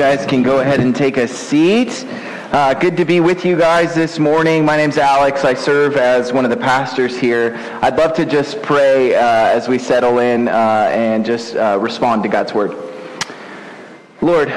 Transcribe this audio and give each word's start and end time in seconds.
guys 0.00 0.24
can 0.24 0.42
go 0.42 0.60
ahead 0.60 0.80
and 0.80 0.96
take 0.96 1.18
a 1.18 1.28
seat. 1.28 2.06
Uh, 2.52 2.72
good 2.72 2.96
to 2.96 3.04
be 3.04 3.20
with 3.20 3.44
you 3.44 3.54
guys 3.54 3.94
this 3.94 4.18
morning. 4.18 4.64
My 4.64 4.74
name's 4.74 4.96
Alex. 4.96 5.44
I 5.44 5.52
serve 5.52 5.98
as 5.98 6.32
one 6.32 6.42
of 6.46 6.50
the 6.50 6.56
pastors 6.56 7.18
here. 7.18 7.54
I'd 7.82 7.98
love 7.98 8.14
to 8.14 8.24
just 8.24 8.62
pray 8.62 9.14
uh, 9.14 9.20
as 9.20 9.68
we 9.68 9.78
settle 9.78 10.20
in 10.20 10.48
uh, 10.48 10.88
and 10.90 11.22
just 11.22 11.54
uh, 11.54 11.76
respond 11.78 12.22
to 12.22 12.30
God's 12.30 12.54
word. 12.54 12.74
Lord, 14.22 14.48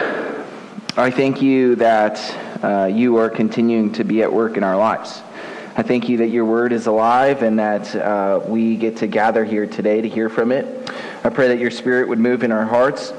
I 0.95 1.11
thank 1.11 1.41
you 1.41 1.75
that 1.75 2.63
uh, 2.63 2.85
you 2.85 3.17
are 3.17 3.29
continuing 3.29 3.91
to 3.91 4.05
be 4.05 4.23
at 4.23 4.31
work 4.31 4.55
in 4.55 4.63
our 4.63 4.77
lives. 4.77 5.23
I 5.75 5.83
thank 5.83 6.07
you 6.07 6.15
that 6.19 6.29
your 6.29 6.45
word 6.45 6.71
is 6.71 6.87
alive 6.87 7.43
and 7.43 7.59
that 7.59 7.93
uh, 7.93 8.39
we 8.47 8.77
get 8.77 8.95
to 8.97 9.07
gather 9.07 9.43
here 9.43 9.67
today 9.67 9.99
to 9.99 10.07
hear 10.07 10.29
from 10.29 10.53
it. 10.53 10.89
I 11.25 11.27
pray 11.27 11.49
that 11.49 11.59
your 11.59 11.71
spirit 11.71 12.07
would 12.07 12.19
move 12.19 12.45
in 12.45 12.53
our 12.53 12.65
hearts 12.65 13.11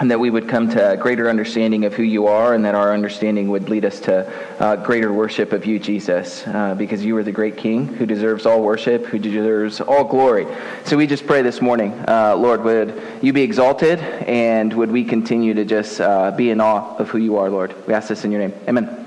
and 0.00 0.10
that 0.10 0.20
we 0.20 0.30
would 0.30 0.48
come 0.48 0.68
to 0.68 0.92
a 0.92 0.96
greater 0.96 1.28
understanding 1.28 1.84
of 1.84 1.92
who 1.92 2.04
you 2.04 2.26
are, 2.28 2.54
and 2.54 2.64
that 2.64 2.74
our 2.74 2.94
understanding 2.94 3.48
would 3.48 3.68
lead 3.68 3.84
us 3.84 3.98
to 4.00 4.30
uh, 4.60 4.76
greater 4.76 5.12
worship 5.12 5.52
of 5.52 5.66
you, 5.66 5.78
Jesus, 5.78 6.46
uh, 6.46 6.74
because 6.76 7.04
you 7.04 7.16
are 7.16 7.24
the 7.24 7.32
great 7.32 7.56
King 7.56 7.86
who 7.86 8.06
deserves 8.06 8.46
all 8.46 8.62
worship, 8.62 9.06
who 9.06 9.18
deserves 9.18 9.80
all 9.80 10.04
glory. 10.04 10.46
So 10.84 10.96
we 10.96 11.06
just 11.06 11.26
pray 11.26 11.42
this 11.42 11.60
morning, 11.60 11.92
uh, 12.06 12.36
Lord, 12.36 12.62
would 12.62 13.02
you 13.22 13.32
be 13.32 13.42
exalted, 13.42 13.98
and 13.98 14.72
would 14.74 14.90
we 14.90 15.04
continue 15.04 15.54
to 15.54 15.64
just 15.64 16.00
uh, 16.00 16.30
be 16.30 16.50
in 16.50 16.60
awe 16.60 16.96
of 16.96 17.08
who 17.08 17.18
you 17.18 17.36
are, 17.36 17.50
Lord? 17.50 17.74
We 17.86 17.94
ask 17.94 18.08
this 18.08 18.24
in 18.24 18.30
your 18.30 18.40
name. 18.40 18.54
Amen. 18.68 19.04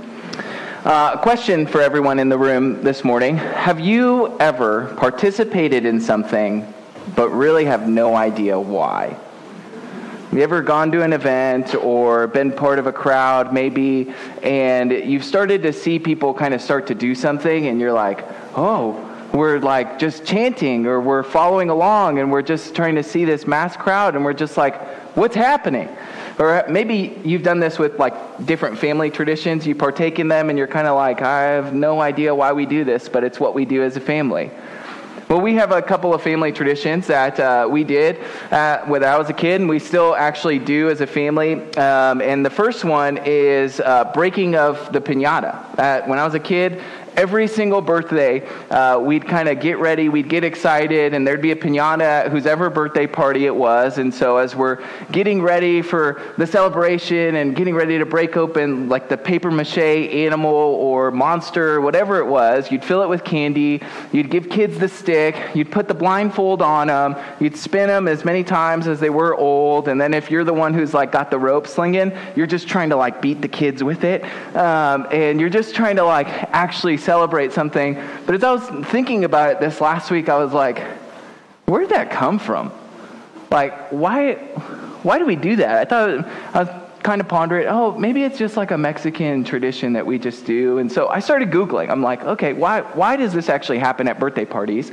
Uh, 0.84 1.16
question 1.18 1.68
for 1.68 1.80
everyone 1.80 2.20
in 2.20 2.28
the 2.28 2.38
room 2.38 2.82
this 2.82 3.04
morning 3.04 3.38
Have 3.38 3.80
you 3.80 4.36
ever 4.40 4.94
participated 4.98 5.86
in 5.86 6.02
something 6.02 6.74
but 7.16 7.30
really 7.30 7.66
have 7.66 7.88
no 7.88 8.16
idea 8.16 8.60
why? 8.60 9.16
Have 10.32 10.38
you 10.38 10.46
ever 10.46 10.62
gone 10.62 10.94
to 10.94 11.04
an 11.04 11.12
event 11.12 11.76
or 11.76 12.26
been 12.26 12.54
part 12.54 12.80
of 12.80 12.88
a 12.88 12.94
crowd, 12.94 13.52
maybe, 13.52 14.14
and 14.42 14.90
you've 14.90 15.26
started 15.26 15.62
to 15.64 15.74
see 15.74 16.00
people 16.00 16.34
kind 16.34 16.54
of 16.54 16.62
start 16.62 16.88
to 16.88 16.96
do 16.96 17.14
something, 17.16 17.68
and 17.68 17.82
you're 17.82 17.92
like, 17.92 18.24
oh, 18.56 18.94
we're 19.34 19.60
like 19.60 20.00
just 20.00 20.24
chanting 20.24 20.86
or 20.86 21.02
we're 21.02 21.24
following 21.24 21.70
along 21.70 22.20
and 22.20 22.32
we're 22.32 22.42
just 22.42 22.74
trying 22.74 22.96
to 22.96 23.04
see 23.04 23.26
this 23.26 23.46
mass 23.46 23.76
crowd, 23.76 24.16
and 24.16 24.24
we're 24.24 24.32
just 24.32 24.56
like, 24.56 24.82
what's 25.18 25.36
happening? 25.36 25.90
Or 26.40 26.64
maybe 26.70 27.20
you've 27.26 27.44
done 27.44 27.60
this 27.60 27.78
with 27.78 28.00
like 28.00 28.46
different 28.46 28.78
family 28.78 29.12
traditions. 29.12 29.68
You 29.68 29.76
partake 29.76 30.18
in 30.18 30.30
them 30.30 30.50
and 30.50 30.58
you're 30.58 30.66
kind 30.66 30.88
of 30.88 30.96
like, 30.96 31.22
I 31.22 31.42
have 31.42 31.74
no 31.74 32.00
idea 32.00 32.34
why 32.34 32.54
we 32.54 32.66
do 32.66 32.86
this, 32.86 33.10
but 33.10 33.26
it's 33.26 33.38
what 33.38 33.54
we 33.54 33.66
do 33.66 33.84
as 33.84 33.98
a 33.98 34.02
family. 34.02 34.50
Well, 35.32 35.40
we 35.40 35.56
have 35.56 35.72
a 35.72 35.82
couple 35.82 36.14
of 36.14 36.22
family 36.22 36.52
traditions 36.52 37.08
that 37.08 37.40
uh, 37.40 37.66
we 37.72 37.86
did 37.86 38.20
uh, 38.52 38.80
when 38.80 39.02
I 39.02 39.18
was 39.18 39.30
a 39.30 39.34
kid, 39.34 39.62
and 39.62 39.70
we 39.70 39.80
still 39.80 40.14
actually 40.14 40.60
do 40.60 40.90
as 40.90 41.00
a 41.00 41.08
family. 41.08 41.54
Um, 41.78 42.22
and 42.22 42.46
the 42.46 42.50
first 42.50 42.84
one 42.84 43.18
is 43.24 43.80
uh, 43.80 44.12
breaking 44.14 44.58
of 44.58 44.92
the 44.92 45.00
pinata. 45.00 45.80
Uh, 45.80 46.02
when 46.02 46.20
I 46.20 46.26
was 46.26 46.34
a 46.34 46.40
kid, 46.42 46.84
every 47.16 47.48
single 47.48 47.82
birthday, 47.82 48.48
uh, 48.70 49.00
we'd 49.00 49.28
kind 49.28 49.50
of 49.50 49.60
get 49.60 49.80
ready, 49.80 50.10
we'd 50.10 50.30
get 50.30 50.44
excited, 50.44 51.14
and 51.14 51.26
there'd 51.26 51.42
be 51.42 51.52
a 51.52 51.56
pinata 51.56 52.02
at 52.02 52.32
whose 52.32 52.44
birthday 52.44 53.08
party 53.08 53.46
it 53.46 53.56
was. 53.56 53.98
And 53.98 54.14
so, 54.14 54.38
as 54.38 54.56
we're 54.56 54.84
getting 55.12 55.42
ready 55.42 55.82
for 55.82 56.22
the 56.38 56.48
celebration 56.48 57.36
and 57.36 57.56
getting 57.56 57.76
ready 57.76 57.98
to 57.98 58.06
break 58.06 58.38
open 58.38 58.90
like 58.90 59.10
the 59.10 59.18
paper 59.18 59.52
mache 59.52 59.78
animal 59.78 60.52
or 60.52 61.12
monster, 61.12 61.82
whatever 61.82 62.20
it 62.20 62.26
was, 62.26 62.72
you'd 62.72 62.84
fill 62.84 63.04
it 63.04 63.10
with 63.10 63.24
candy, 63.24 63.82
you'd 64.12 64.30
give 64.30 64.50
kids 64.50 64.78
the 64.80 64.88
stick, 64.88 65.36
you'd 65.54 65.72
put 65.72 65.88
the 65.88 65.94
blindfold 65.94 66.62
on 66.62 66.88
them, 66.88 67.16
you'd 67.40 67.58
spin 67.58 67.88
them 67.88 68.08
as 68.08 68.26
many 68.26 68.44
times 68.44 68.88
as 68.88 69.00
they 69.00 69.10
were 69.10 69.36
old, 69.36 69.88
and 69.88 70.00
then 70.00 70.14
if 70.14 70.32
you're 70.32 70.44
the 70.44 70.54
one 70.54 70.74
who's 70.74 70.94
like 70.94 71.12
got 71.12 71.32
the 71.32 71.40
rope 71.40 71.68
slinging, 71.68 72.12
you're 72.36 72.48
just 72.48 72.68
trying 72.68 72.90
to 72.90 72.96
like 72.96 73.22
beat 73.22 73.42
the 73.42 73.48
kids 73.48 73.84
with 73.84 74.04
it, 74.04 74.24
um, 74.56 75.08
and 75.12 75.40
you're 75.40 75.50
just 75.50 75.76
trying 75.76 75.96
to 75.96 76.04
like 76.04 76.28
actually 76.54 76.98
celebrate 77.02 77.52
something. 77.52 77.96
But 78.26 78.36
as 78.36 78.44
I 78.44 78.52
was 78.52 78.88
thinking 78.88 79.24
about 79.24 79.52
it 79.52 79.60
this 79.60 79.82
last 79.82 80.12
week, 80.12 80.30
I 80.30 80.38
was 80.38 80.54
like, 80.54 80.80
where 81.66 81.82
did 81.82 81.90
that 81.90 82.12
come 82.12 82.40
from? 82.40 82.72
Like, 83.50 83.92
why, 83.92 84.36
why 85.04 85.20
do 85.20 85.26
we 85.26 85.36
do 85.36 85.58
that? 85.58 85.78
I 85.78 85.86
thought, 85.86 86.26
I 86.54 86.64
was 86.64 86.82
kind 87.04 87.20
of 87.20 87.28
pondering, 87.28 87.68
oh, 87.68 87.98
maybe 87.98 88.24
it's 88.24 88.38
just 88.38 88.56
like 88.58 88.72
a 88.72 88.78
Mexican 88.78 89.44
tradition 89.44 89.94
that 89.94 90.06
we 90.06 90.20
just 90.20 90.46
do. 90.46 90.78
And 90.78 90.92
so 90.92 91.08
I 91.08 91.20
started 91.20 91.50
Googling. 91.50 91.90
I'm 91.90 92.02
like, 92.02 92.24
okay, 92.24 92.54
why, 92.54 92.82
why 92.82 93.16
does 93.16 93.34
this 93.34 93.50
actually 93.50 93.80
happen 93.80 94.08
at 94.08 94.20
birthday 94.20 94.46
parties? 94.46 94.92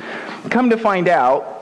Come 0.51 0.71
to 0.71 0.77
find 0.77 1.09
out, 1.09 1.58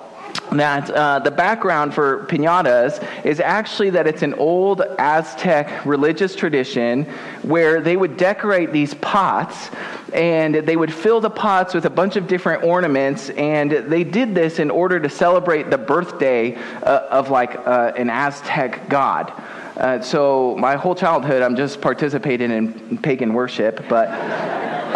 that 0.53 0.91
uh, 0.91 1.19
the 1.19 1.31
background 1.31 1.95
for 1.95 2.27
pinatas 2.27 3.05
is 3.25 3.41
actually 3.41 3.91
that 3.91 4.07
it's 4.07 4.23
an 4.23 4.35
old 4.35 4.83
Aztec 4.99 5.85
religious 5.85 6.35
tradition 6.35 7.05
where 7.43 7.81
they 7.81 7.97
would 7.97 8.17
decorate 8.17 8.73
these 8.73 8.95
pots 8.95 9.71
and 10.13 10.55
they 10.55 10.77
would 10.77 10.93
fill 10.93 11.21
the 11.21 11.31
pots 11.31 11.75
with 11.75 11.85
a 11.85 11.91
bunch 11.91 12.17
of 12.17 12.27
different 12.27 12.63
ornaments 12.65 13.31
and 13.31 13.71
they 13.71 14.05
did 14.05 14.35
this 14.35 14.59
in 14.59 14.71
order 14.71 14.99
to 14.99 15.09
celebrate 15.09 15.71
the 15.71 15.79
birthday 15.79 16.57
uh, 16.83 17.07
of 17.11 17.31
like 17.31 17.57
uh, 17.67 17.93
an 17.97 18.11
Aztec 18.11 18.89
god. 18.89 19.33
Uh, 19.77 20.01
so 20.01 20.57
my 20.59 20.75
whole 20.75 20.95
childhood, 20.95 21.43
I'm 21.43 21.57
just 21.57 21.81
participating 21.81 22.51
in 22.51 22.99
pagan 22.99 23.35
worship, 23.35 23.85
but 23.89 24.09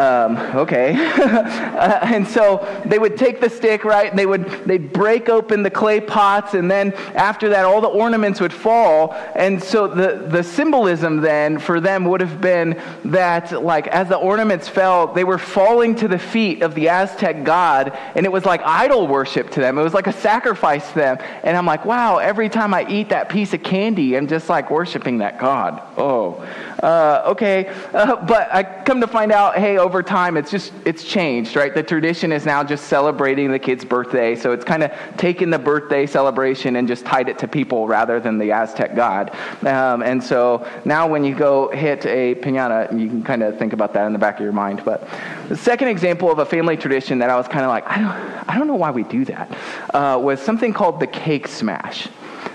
um, 0.01 0.39
okay. 0.57 0.95
uh, 1.21 1.99
and 2.03 2.27
so 2.27 2.83
they 2.87 2.99
would 2.99 3.19
take 3.19 3.41
the 3.41 3.51
stick, 3.51 3.85
right, 3.85 4.09
and 4.09 4.19
they 4.19 4.25
would 4.25 4.49
they'd 4.65 4.93
break 4.93 5.29
open 5.29 5.63
the 5.63 5.71
clay 5.71 6.01
pots, 6.01 6.55
and 6.55 6.71
then 6.71 6.95
after 7.15 7.51
that, 7.51 7.67
all 7.67 7.81
the 7.81 7.89
ornaments 7.89 8.41
would 8.41 8.53
fall. 8.53 9.13
And 9.35 9.63
so 9.63 9.87
the 9.87 10.27
the 10.29 10.43
symbolism 10.43 11.21
then 11.21 11.59
for 11.59 11.81
them 11.81 12.05
would 12.07 12.23
have 12.23 12.41
been 12.41 12.81
that, 13.07 13.63
like, 13.63 13.89
as 13.89 14.09
the 14.09 14.17
ornaments 14.17 14.69
fell, 14.69 15.09
they 15.09 15.25
were 15.25 15.39
falling 15.39 15.95
to 15.97 16.09
the 16.09 16.19
feet 16.19 16.63
of 16.63 16.75
the 16.75 16.89
Aztec 16.89 17.45
god, 17.45 17.97
and 18.15 18.25
it 18.25 18.33
was 18.33 18.47
like 18.47 18.63
idol 18.65 19.07
worship 19.07 19.51
to 19.51 19.61
them. 19.61 19.77
It 19.77 19.83
was 19.83 19.95
like 19.95 20.07
a 20.07 20.13
sacrifice 20.13 20.89
to 20.89 20.95
them. 20.95 21.19
And 21.43 21.57
I'm 21.57 21.67
like, 21.67 21.85
wow, 21.85 22.19
every 22.19 22.49
time 22.49 22.73
I 22.73 22.87
eat 22.89 23.11
that 23.11 23.29
piece 23.29 23.53
of 23.53 23.63
candy, 23.63 24.17
I'm 24.17 24.29
just 24.29 24.49
like 24.49 24.70
worshiping 24.71 25.19
that 25.19 25.39
God. 25.39 25.83
Oh, 25.97 26.35
uh, 26.83 27.23
okay. 27.27 27.69
Uh, 27.93 28.25
but 28.25 28.53
I 28.53 28.63
come 28.63 29.01
to 29.01 29.07
find 29.07 29.33
out, 29.33 29.57
hey, 29.57 29.79
over 29.79 30.03
time, 30.03 30.37
it's 30.37 30.51
just, 30.51 30.73
it's 30.85 31.05
changed, 31.05 31.57
right? 31.57 31.75
The 31.75 31.83
tradition 31.83 32.33
is 32.33 32.47
now 32.47 32.63
just 32.63 32.87
celebrating 32.87 33.51
the 33.51 33.59
kid's 33.59 33.85
birthday. 33.85 34.37
So 34.37 34.53
it's 34.53 34.65
kind 34.65 34.83
of 34.83 34.93
taken 35.17 35.51
the 35.51 35.59
birthday 35.59 36.07
celebration 36.07 36.77
and 36.77 36.87
just 36.87 37.05
tied 37.05 37.29
it 37.29 37.39
to 37.39 37.49
people 37.49 37.87
rather 37.87 38.21
than 38.21 38.39
the 38.39 38.53
Aztec 38.53 38.95
God. 38.95 39.31
Um, 39.67 40.03
and 40.03 40.23
so 40.23 40.67
now 40.85 41.09
when 41.09 41.25
you 41.25 41.35
go 41.35 41.71
hit 41.71 42.07
a 42.07 42.35
pinata, 42.37 42.99
you 42.99 43.09
can 43.09 43.23
kind 43.23 43.43
of 43.43 43.59
think 43.59 43.73
about 43.73 43.93
that 43.95 44.07
in 44.07 44.13
the 44.13 44.19
back 44.19 44.37
of 44.37 44.43
your 44.43 44.53
mind. 44.53 44.83
But 44.85 45.09
the 45.49 45.57
second 45.57 45.89
example 45.89 46.31
of 46.31 46.39
a 46.39 46.47
family 46.47 46.77
tradition 46.77 47.19
that 47.19 47.31
I 47.31 47.37
was 47.37 47.49
kind 47.49 47.65
of 47.65 47.69
like, 47.69 47.87
I 47.87 47.99
don't, 47.99 48.49
I 48.49 48.59
don't 48.59 48.67
know 48.67 48.77
why 48.77 48.91
we 48.91 49.03
do 49.03 49.25
that, 49.27 49.59
uh, 49.93 50.19
was 50.23 50.41
something 50.41 50.73
called 50.73 51.01
the 51.01 51.07
cake 51.07 51.49
smash 51.49 52.09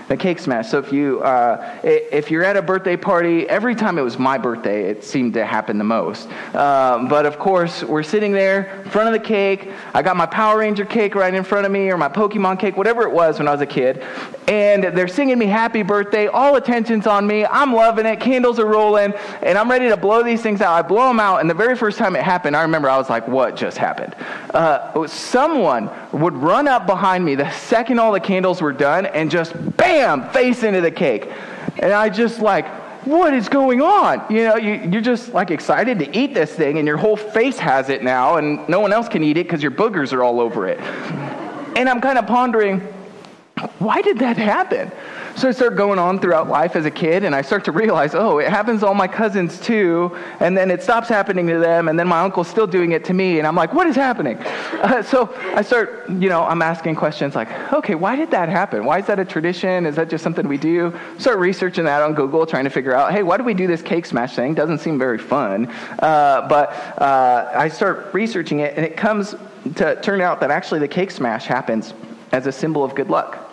the 0.08 0.16
cake 0.16 0.38
smash. 0.38 0.68
So 0.68 0.78
if 0.78 0.92
you 0.92 1.20
uh, 1.20 1.80
if 1.82 2.30
you're 2.30 2.44
at 2.44 2.56
a 2.56 2.62
birthday 2.62 2.96
party, 2.96 3.48
every 3.48 3.74
time 3.74 3.98
it 3.98 4.02
was 4.02 4.18
my 4.18 4.38
birthday, 4.38 4.88
it 4.88 5.02
seemed 5.02 5.34
to 5.34 5.44
happen 5.44 5.78
the 5.78 5.84
most. 5.84 6.28
Um, 6.54 7.08
but 7.08 7.26
of 7.26 7.38
course, 7.38 7.82
we're 7.82 8.02
sitting 8.02 8.32
there 8.32 8.82
in 8.84 8.90
front 8.90 9.08
of 9.08 9.20
the 9.20 9.26
cake. 9.26 9.72
I 9.94 10.02
got 10.02 10.16
my 10.16 10.26
Power 10.26 10.58
Ranger 10.58 10.84
cake 10.84 11.14
right 11.14 11.32
in 11.32 11.42
front 11.42 11.66
of 11.66 11.72
me, 11.72 11.90
or 11.90 11.96
my 11.96 12.08
Pokemon 12.08 12.60
cake, 12.60 12.76
whatever 12.76 13.02
it 13.02 13.12
was 13.12 13.38
when 13.38 13.48
I 13.48 13.52
was 13.52 13.60
a 13.60 13.66
kid, 13.66 14.04
and 14.46 14.84
they're 14.84 15.08
singing 15.08 15.38
me 15.38 15.46
happy 15.46 15.82
birthday. 15.82 16.28
All 16.28 16.54
attention's 16.56 17.06
on 17.06 17.26
me. 17.26 17.44
I'm 17.44 17.74
loving 17.74 18.06
it. 18.06 18.20
Candles 18.20 18.58
are 18.60 18.66
rolling, 18.66 19.12
and 19.42 19.58
I'm 19.58 19.70
ready 19.70 19.88
to 19.88 19.96
blow 19.96 20.22
these 20.22 20.40
things 20.40 20.60
out. 20.60 20.72
I 20.72 20.82
blow 20.86 21.08
them 21.08 21.18
out, 21.18 21.40
and 21.40 21.50
the 21.50 21.54
very 21.54 21.76
first 21.76 21.98
time 21.98 22.14
it 22.14 22.22
happened, 22.22 22.54
I 22.54 22.62
remember 22.62 22.88
I 22.88 22.96
was 22.96 23.10
like, 23.10 23.26
"What 23.26 23.56
just 23.56 23.76
happened?" 23.76 24.14
Uh, 24.54 25.06
someone 25.08 25.90
would 26.12 26.34
run 26.34 26.68
up 26.68 26.86
behind 26.86 27.24
me 27.24 27.34
the 27.34 27.50
second 27.50 27.98
all 27.98 28.12
the 28.12 28.20
candles 28.20 28.62
were 28.62 28.72
done, 28.72 29.06
and 29.06 29.30
just 29.30 29.52
bam 29.76 29.95
bam, 29.96 30.28
face 30.30 30.62
into 30.62 30.80
the 30.80 30.90
cake. 30.90 31.30
And 31.78 31.92
I 31.92 32.08
just 32.08 32.40
like, 32.40 32.66
what 33.06 33.32
is 33.32 33.48
going 33.48 33.80
on? 33.80 34.24
You 34.28 34.44
know, 34.44 34.56
you, 34.56 34.74
you're 34.90 35.00
just 35.00 35.32
like 35.32 35.50
excited 35.50 35.98
to 36.00 36.16
eat 36.16 36.34
this 36.34 36.52
thing, 36.52 36.78
and 36.78 36.86
your 36.86 36.96
whole 36.96 37.16
face 37.16 37.58
has 37.58 37.88
it 37.88 38.02
now, 38.02 38.36
and 38.36 38.68
no 38.68 38.80
one 38.80 38.92
else 38.92 39.08
can 39.08 39.22
eat 39.22 39.38
it 39.38 39.44
because 39.44 39.62
your 39.62 39.70
boogers 39.70 40.12
are 40.12 40.22
all 40.22 40.40
over 40.40 40.68
it. 40.68 40.80
And 40.80 41.88
I'm 41.88 42.00
kind 42.00 42.18
of 42.18 42.26
pondering, 42.26 42.80
why 43.78 44.02
did 44.02 44.18
that 44.18 44.36
happen? 44.36 44.90
So 45.36 45.48
I 45.48 45.52
start 45.52 45.76
going 45.76 45.98
on 45.98 46.18
throughout 46.18 46.48
life 46.48 46.76
as 46.76 46.86
a 46.86 46.90
kid, 46.90 47.22
and 47.22 47.34
I 47.34 47.42
start 47.42 47.62
to 47.66 47.72
realize, 47.72 48.14
oh, 48.14 48.38
it 48.38 48.48
happens 48.48 48.80
to 48.80 48.86
all 48.86 48.94
my 48.94 49.06
cousins 49.06 49.60
too, 49.60 50.16
and 50.40 50.56
then 50.56 50.70
it 50.70 50.82
stops 50.82 51.10
happening 51.10 51.46
to 51.48 51.58
them, 51.58 51.88
and 51.88 51.98
then 51.98 52.08
my 52.08 52.22
uncle's 52.22 52.48
still 52.48 52.66
doing 52.66 52.92
it 52.92 53.04
to 53.04 53.12
me, 53.12 53.36
and 53.38 53.46
I'm 53.46 53.54
like, 53.54 53.74
what 53.74 53.86
is 53.86 53.94
happening? 53.94 54.38
Uh, 54.86 55.02
so 55.02 55.34
I 55.54 55.62
start, 55.62 56.08
you 56.08 56.28
know, 56.28 56.44
I'm 56.44 56.62
asking 56.62 56.94
questions 56.96 57.34
like, 57.34 57.50
okay, 57.72 57.94
why 57.94 58.14
did 58.14 58.30
that 58.30 58.48
happen? 58.48 58.84
Why 58.84 58.98
is 58.98 59.06
that 59.06 59.18
a 59.18 59.24
tradition? 59.24 59.84
Is 59.84 59.96
that 59.96 60.10
just 60.10 60.22
something 60.22 60.46
we 60.46 60.58
do? 60.58 60.96
Start 61.18 61.38
researching 61.38 61.84
that 61.86 62.02
on 62.02 62.14
Google, 62.14 62.46
trying 62.46 62.64
to 62.64 62.70
figure 62.70 62.94
out, 62.94 63.10
hey, 63.10 63.22
why 63.22 63.36
do 63.36 63.42
we 63.42 63.54
do 63.54 63.66
this 63.66 63.82
cake 63.82 64.06
smash 64.06 64.36
thing? 64.36 64.54
Doesn't 64.54 64.78
seem 64.78 64.98
very 64.98 65.18
fun. 65.18 65.66
Uh, 65.98 66.46
but 66.46 66.72
uh, 67.00 67.50
I 67.54 67.68
start 67.68 68.12
researching 68.12 68.60
it, 68.60 68.76
and 68.76 68.84
it 68.84 68.96
comes 68.96 69.34
to 69.76 70.00
turn 70.02 70.20
out 70.20 70.40
that 70.40 70.50
actually 70.50 70.80
the 70.80 70.88
cake 70.88 71.10
smash 71.10 71.46
happens 71.46 71.94
as 72.32 72.46
a 72.46 72.52
symbol 72.52 72.84
of 72.84 72.94
good 72.94 73.08
luck. 73.08 73.45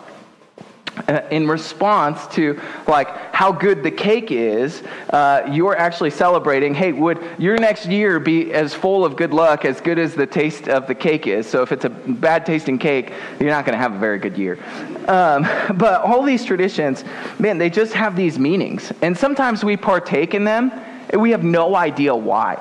Uh, 1.07 1.21
in 1.31 1.47
response 1.47 2.27
to 2.27 2.59
like 2.87 3.07
how 3.33 3.51
good 3.51 3.81
the 3.83 3.91
cake 3.91 4.31
is 4.31 4.83
uh, 5.09 5.47
you're 5.51 5.75
actually 5.75 6.09
celebrating 6.09 6.73
hey 6.73 6.91
would 6.91 7.19
your 7.37 7.57
next 7.57 7.85
year 7.87 8.19
be 8.19 8.53
as 8.53 8.73
full 8.73 9.03
of 9.03 9.15
good 9.15 9.33
luck 9.33 9.65
as 9.65 9.81
good 9.81 9.97
as 9.97 10.13
the 10.13 10.25
taste 10.25 10.67
of 10.69 10.87
the 10.87 10.95
cake 10.95 11.27
is? 11.27 11.47
So 11.47 11.61
if 11.61 11.71
it's 11.71 11.85
a 11.85 11.89
bad 11.89 12.45
tasting 12.45 12.77
cake 12.77 13.11
you're 13.39 13.49
not 13.49 13.65
going 13.65 13.77
to 13.77 13.81
have 13.81 13.93
a 13.93 13.99
very 13.99 14.19
good 14.19 14.37
year. 14.37 14.59
Um, 15.07 15.47
but 15.75 16.01
all 16.01 16.23
these 16.23 16.45
traditions 16.45 17.03
man 17.39 17.57
they 17.57 17.69
just 17.69 17.93
have 17.93 18.15
these 18.15 18.37
meanings. 18.37 18.91
And 19.01 19.17
sometimes 19.17 19.63
we 19.63 19.77
partake 19.77 20.33
in 20.33 20.43
them 20.43 20.71
and 21.09 21.21
we 21.21 21.31
have 21.31 21.43
no 21.43 21.75
idea 21.75 22.15
why 22.15 22.59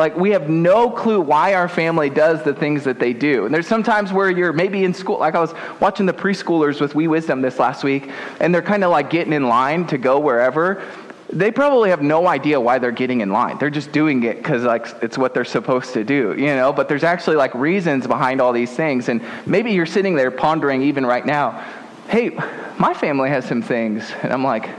like, 0.00 0.16
we 0.16 0.30
have 0.30 0.48
no 0.48 0.88
clue 0.88 1.20
why 1.20 1.52
our 1.52 1.68
family 1.68 2.08
does 2.08 2.42
the 2.42 2.54
things 2.54 2.84
that 2.84 2.98
they 2.98 3.12
do. 3.12 3.44
And 3.44 3.54
there's 3.54 3.66
sometimes 3.66 4.14
where 4.14 4.30
you're 4.30 4.54
maybe 4.54 4.82
in 4.84 4.94
school, 4.94 5.18
like 5.18 5.34
I 5.34 5.40
was 5.40 5.52
watching 5.78 6.06
the 6.06 6.14
preschoolers 6.14 6.80
with 6.80 6.94
We 6.94 7.06
Wisdom 7.06 7.42
this 7.42 7.58
last 7.58 7.84
week, 7.84 8.10
and 8.40 8.54
they're 8.54 8.62
kind 8.62 8.82
of 8.82 8.90
like 8.90 9.10
getting 9.10 9.34
in 9.34 9.46
line 9.46 9.86
to 9.88 9.98
go 9.98 10.18
wherever. 10.18 10.82
They 11.28 11.50
probably 11.50 11.90
have 11.90 12.00
no 12.00 12.26
idea 12.26 12.58
why 12.58 12.78
they're 12.78 12.92
getting 12.92 13.20
in 13.20 13.30
line. 13.30 13.58
They're 13.58 13.68
just 13.68 13.92
doing 13.92 14.22
it 14.22 14.38
because 14.38 14.62
like 14.62 14.86
it's 15.02 15.18
what 15.18 15.34
they're 15.34 15.44
supposed 15.44 15.92
to 15.92 16.02
do, 16.02 16.34
you 16.34 16.46
know. 16.46 16.72
But 16.72 16.88
there's 16.88 17.04
actually 17.04 17.36
like 17.36 17.54
reasons 17.54 18.06
behind 18.06 18.40
all 18.40 18.54
these 18.54 18.72
things, 18.72 19.10
and 19.10 19.22
maybe 19.44 19.70
you're 19.70 19.84
sitting 19.84 20.14
there 20.16 20.30
pondering 20.30 20.80
even 20.80 21.04
right 21.04 21.26
now. 21.26 21.62
Hey, 22.08 22.30
my 22.78 22.94
family 22.94 23.28
has 23.28 23.44
some 23.44 23.60
things, 23.60 24.10
and 24.22 24.32
I'm 24.32 24.42
like, 24.42 24.70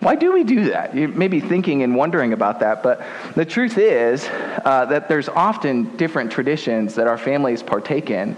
why 0.00 0.14
do 0.14 0.32
we 0.32 0.44
do 0.44 0.70
that? 0.70 0.94
You 0.94 1.08
may 1.08 1.26
be 1.26 1.40
thinking 1.40 1.82
and 1.82 1.96
wondering 1.96 2.32
about 2.32 2.60
that, 2.60 2.82
but 2.84 3.02
the 3.34 3.44
truth 3.44 3.78
is 3.78 4.28
uh, 4.64 4.86
that 4.86 5.08
there's 5.08 5.28
often 5.28 5.96
different 5.96 6.30
traditions 6.30 6.94
that 6.94 7.08
our 7.08 7.18
families 7.18 7.64
partake 7.64 8.10
in. 8.10 8.36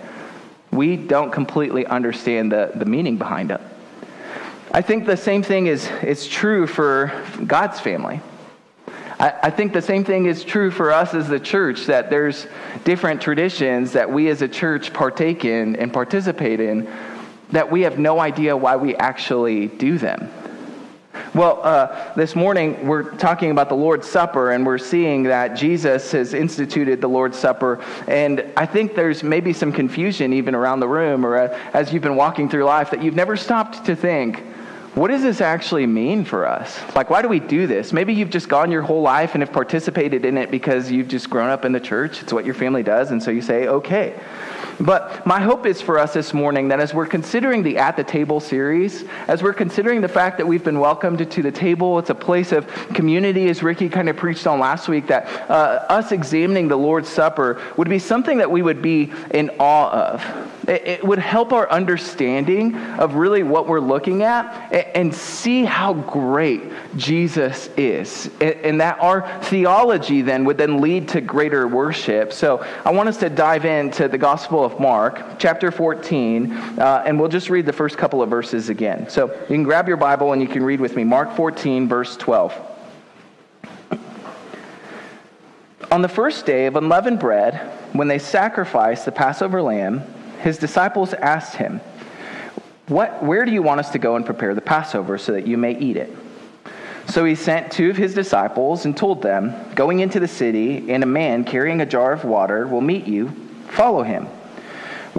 We 0.72 0.96
don't 0.96 1.30
completely 1.30 1.84
understand 1.84 2.50
the, 2.52 2.72
the 2.74 2.86
meaning 2.86 3.18
behind 3.18 3.50
it. 3.50 3.60
I 4.72 4.80
think 4.80 5.04
the 5.04 5.16
same 5.16 5.42
thing 5.42 5.66
is, 5.66 5.90
is 6.02 6.26
true 6.26 6.66
for 6.66 7.12
God's 7.46 7.78
family. 7.78 8.20
I, 9.18 9.34
I 9.42 9.50
think 9.50 9.74
the 9.74 9.82
same 9.82 10.04
thing 10.04 10.26
is 10.26 10.44
true 10.44 10.70
for 10.70 10.92
us 10.92 11.12
as 11.12 11.28
the 11.28 11.40
church, 11.40 11.86
that 11.86 12.08
there's 12.08 12.46
different 12.84 13.20
traditions 13.20 13.92
that 13.92 14.10
we 14.10 14.28
as 14.28 14.40
a 14.40 14.48
church 14.48 14.94
partake 14.94 15.44
in 15.44 15.76
and 15.76 15.92
participate 15.92 16.60
in 16.60 16.88
that 17.50 17.70
we 17.70 17.82
have 17.82 17.98
no 17.98 18.18
idea 18.18 18.56
why 18.56 18.76
we 18.76 18.94
actually 18.96 19.66
do 19.66 19.98
them. 19.98 20.30
Well, 21.34 21.61
uh, 21.62 22.12
this 22.14 22.34
morning 22.34 22.87
we're 22.87 23.11
talking 23.17 23.50
about 23.50 23.69
the 23.69 23.75
Lord's 23.76 24.08
Supper, 24.08 24.50
and 24.52 24.67
we're 24.67 24.78
seeing 24.78 25.22
that 25.25 25.55
Jesus 25.55 26.12
has 26.12 26.34
instituted 26.34 27.00
the 27.00 27.08
Lord's 27.08 27.38
Supper. 27.38 27.82
And 28.08 28.44
I 28.56 28.67
think 28.67 28.94
there's 28.94 29.22
maybe 29.22 29.52
some 29.52 29.72
confusion 29.72 30.32
even 30.32 30.55
around 30.55 30.81
the 30.81 30.88
room 30.88 31.25
or 31.25 31.37
uh, 31.37 31.58
as 31.72 31.93
you've 31.93 32.02
been 32.02 32.17
walking 32.17 32.49
through 32.49 32.64
life 32.64 32.90
that 32.90 33.02
you've 33.02 33.14
never 33.14 33.37
stopped 33.37 33.84
to 33.87 33.94
think, 33.94 34.43
what 34.94 35.08
does 35.08 35.22
this 35.22 35.40
actually 35.40 35.87
mean 35.87 36.25
for 36.25 36.46
us? 36.46 36.81
Like, 36.96 37.11
why 37.11 37.22
do 37.22 37.28
we 37.28 37.38
do 37.38 37.69
this? 37.69 37.93
Maybe 37.93 38.12
you've 38.12 38.31
just 38.31 38.49
gone 38.49 38.72
your 38.72 38.82
whole 38.82 39.02
life 39.02 39.34
and 39.34 39.43
have 39.43 39.52
participated 39.52 40.25
in 40.25 40.37
it 40.37 40.50
because 40.50 40.90
you've 40.90 41.06
just 41.06 41.31
grown 41.31 41.49
up 41.49 41.64
in 41.64 41.70
the 41.70 41.78
church. 41.78 42.22
It's 42.22 42.32
what 42.32 42.44
your 42.44 42.55
family 42.55 42.82
does. 42.82 43.12
And 43.12 43.22
so 43.22 43.31
you 43.31 43.40
say, 43.40 43.69
okay. 43.69 44.19
But 44.81 45.27
my 45.27 45.41
hope 45.41 45.67
is 45.67 45.82
for 45.82 45.99
us 45.99 46.15
this 46.15 46.32
morning 46.32 46.69
that 46.69 46.81
as 46.81 46.94
we're 46.94 47.06
considering 47.06 47.62
the 47.62 47.77
At 47.77 47.97
the 47.97 48.05
Table 48.05 48.41
series, 48.41 49.05
as 49.29 49.43
we're 49.43 49.53
considering 49.53 50.00
the 50.00 50.09
fact 50.09 50.38
that 50.38 50.47
we've 50.47 50.65
been 50.65 50.81
welcomed 50.81 51.31
to 51.31 51.43
the 51.43 51.53
table, 51.53 51.99
it's 51.99 52.09
a 52.09 52.15
place 52.15 52.50
of 52.50 52.67
community, 52.94 53.50
as 53.50 53.62
Ricky 53.62 53.91
kind 53.91 54.09
of 54.09 54.17
preached 54.17 54.47
on 54.47 54.59
last 54.59 54.88
week, 54.88 55.09
that 55.09 55.50
uh, 55.50 55.85
us 55.91 56.12
examining 56.12 56.69
the 56.69 56.79
Lord's 56.79 57.11
Supper 57.11 57.61
would 57.77 57.91
be 57.91 57.99
something 57.99 58.38
that 58.38 58.50
we 58.50 58.62
would 58.62 58.81
be 58.81 59.12
in 59.32 59.50
awe 59.59 59.91
of. 59.91 60.50
It, 60.67 60.87
it 60.87 61.05
would 61.05 61.19
help 61.19 61.53
our 61.53 61.71
understanding 61.71 62.75
of 62.77 63.17
really 63.17 63.43
what 63.43 63.67
we're 63.67 63.81
looking 63.81 64.23
at 64.23 64.73
and, 64.73 64.87
and 64.97 65.15
see 65.15 65.65
how 65.65 65.93
great 65.93 66.62
Jesus 66.97 67.69
is. 67.77 68.31
And, 68.41 68.55
and 68.55 68.81
that 68.81 68.99
our 69.00 69.29
theology 69.43 70.23
then 70.23 70.47
would 70.47 70.56
then 70.56 70.81
lead 70.81 71.09
to 71.09 71.21
greater 71.21 71.69
worship. 71.69 72.32
So 72.32 72.65
I 72.85 72.93
want 72.93 73.11
us 73.11 73.19
to 73.19 73.29
dive 73.29 73.67
into 73.67 74.09
the 74.09 74.19
Gospel 74.19 74.65
of 74.65 74.69
of 74.70 74.81
Mark, 74.81 75.38
chapter 75.38 75.70
14, 75.70 76.52
uh, 76.52 77.02
and 77.06 77.19
we'll 77.19 77.28
just 77.28 77.50
read 77.50 77.67
the 77.67 77.72
first 77.72 77.99
couple 77.99 78.22
of 78.22 78.31
verses 78.31 78.69
again. 78.69 79.08
So 79.08 79.28
you 79.28 79.46
can 79.46 79.62
grab 79.62 79.88
your 79.88 79.96
Bible 79.96 80.32
and 80.32 80.40
you 80.40 80.49
can 80.49 80.62
read 80.62 80.81
with 80.81 80.96
me 80.96 81.05
Mark 81.05 81.34
14, 81.34 81.88
verse 81.88 82.17
12. 82.17 82.55
On 85.90 86.02
the 86.02 86.08
first 86.08 86.46
day 86.46 86.67
of 86.67 86.76
unleavened 86.76 87.19
bread, 87.19 87.55
when 87.93 88.06
they 88.06 88.19
sacrificed 88.19 89.05
the 89.05 89.12
Passover 89.12 89.61
lamb, 89.61 90.02
his 90.40 90.56
disciples 90.56 91.12
asked 91.14 91.56
him, 91.56 91.81
what, 92.87 93.22
Where 93.22 93.44
do 93.44 93.52
you 93.52 93.62
want 93.62 93.81
us 93.81 93.90
to 93.90 93.99
go 93.99 94.17
and 94.17 94.26
prepare 94.26 94.55
the 94.55 94.61
Passover 94.61 95.19
so 95.19 95.32
that 95.32 95.46
you 95.46 95.56
may 95.56 95.78
eat 95.78 95.96
it? 95.96 96.14
So 97.08 97.25
he 97.25 97.34
sent 97.34 97.72
two 97.72 97.90
of 97.90 97.96
his 97.96 98.14
disciples 98.14 98.84
and 98.84 98.96
told 98.96 99.22
them, 99.22 99.55
Going 99.75 100.00
into 100.00 100.20
the 100.20 100.28
city, 100.28 100.93
and 100.93 101.02
a 101.02 101.06
man 101.06 101.44
carrying 101.44 101.81
a 101.81 101.87
jar 101.87 102.12
of 102.12 102.25
water 102.25 102.67
will 102.67 102.81
meet 102.81 103.06
you, 103.06 103.31
follow 103.69 104.02
him. 104.02 104.28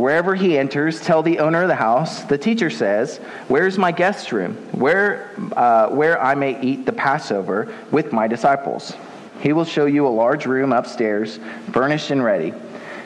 Wherever 0.01 0.33
he 0.33 0.57
enters, 0.57 0.99
tell 0.99 1.21
the 1.21 1.37
owner 1.37 1.61
of 1.61 1.67
the 1.67 1.75
house, 1.75 2.23
the 2.23 2.35
teacher 2.35 2.71
says, 2.71 3.17
Where's 3.49 3.77
my 3.77 3.91
guest 3.91 4.31
room, 4.31 4.55
where, 4.71 5.29
uh, 5.55 5.89
where 5.89 6.19
I 6.19 6.33
may 6.33 6.59
eat 6.59 6.87
the 6.87 6.91
Passover 6.91 7.71
with 7.91 8.11
my 8.11 8.27
disciples? 8.27 8.95
He 9.41 9.53
will 9.53 9.63
show 9.63 9.85
you 9.85 10.07
a 10.07 10.09
large 10.09 10.47
room 10.47 10.73
upstairs, 10.73 11.39
furnished 11.71 12.09
and 12.09 12.23
ready. 12.23 12.51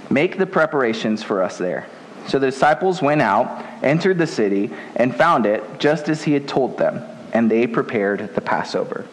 Make 0.09 0.37
the 0.37 0.45
preparations 0.45 1.21
for 1.21 1.43
us 1.43 1.57
there. 1.57 1.85
So 2.29 2.39
the 2.39 2.49
disciples 2.49 3.01
went 3.01 3.21
out, 3.21 3.65
entered 3.83 4.17
the 4.17 4.25
city, 4.25 4.71
and 4.95 5.13
found 5.13 5.45
it 5.45 5.63
just 5.79 6.07
as 6.07 6.23
he 6.23 6.31
had 6.31 6.47
told 6.47 6.77
them, 6.77 7.03
and 7.33 7.51
they 7.51 7.67
prepared 7.67 8.33
the 8.35 8.41
Passover. 8.41 9.05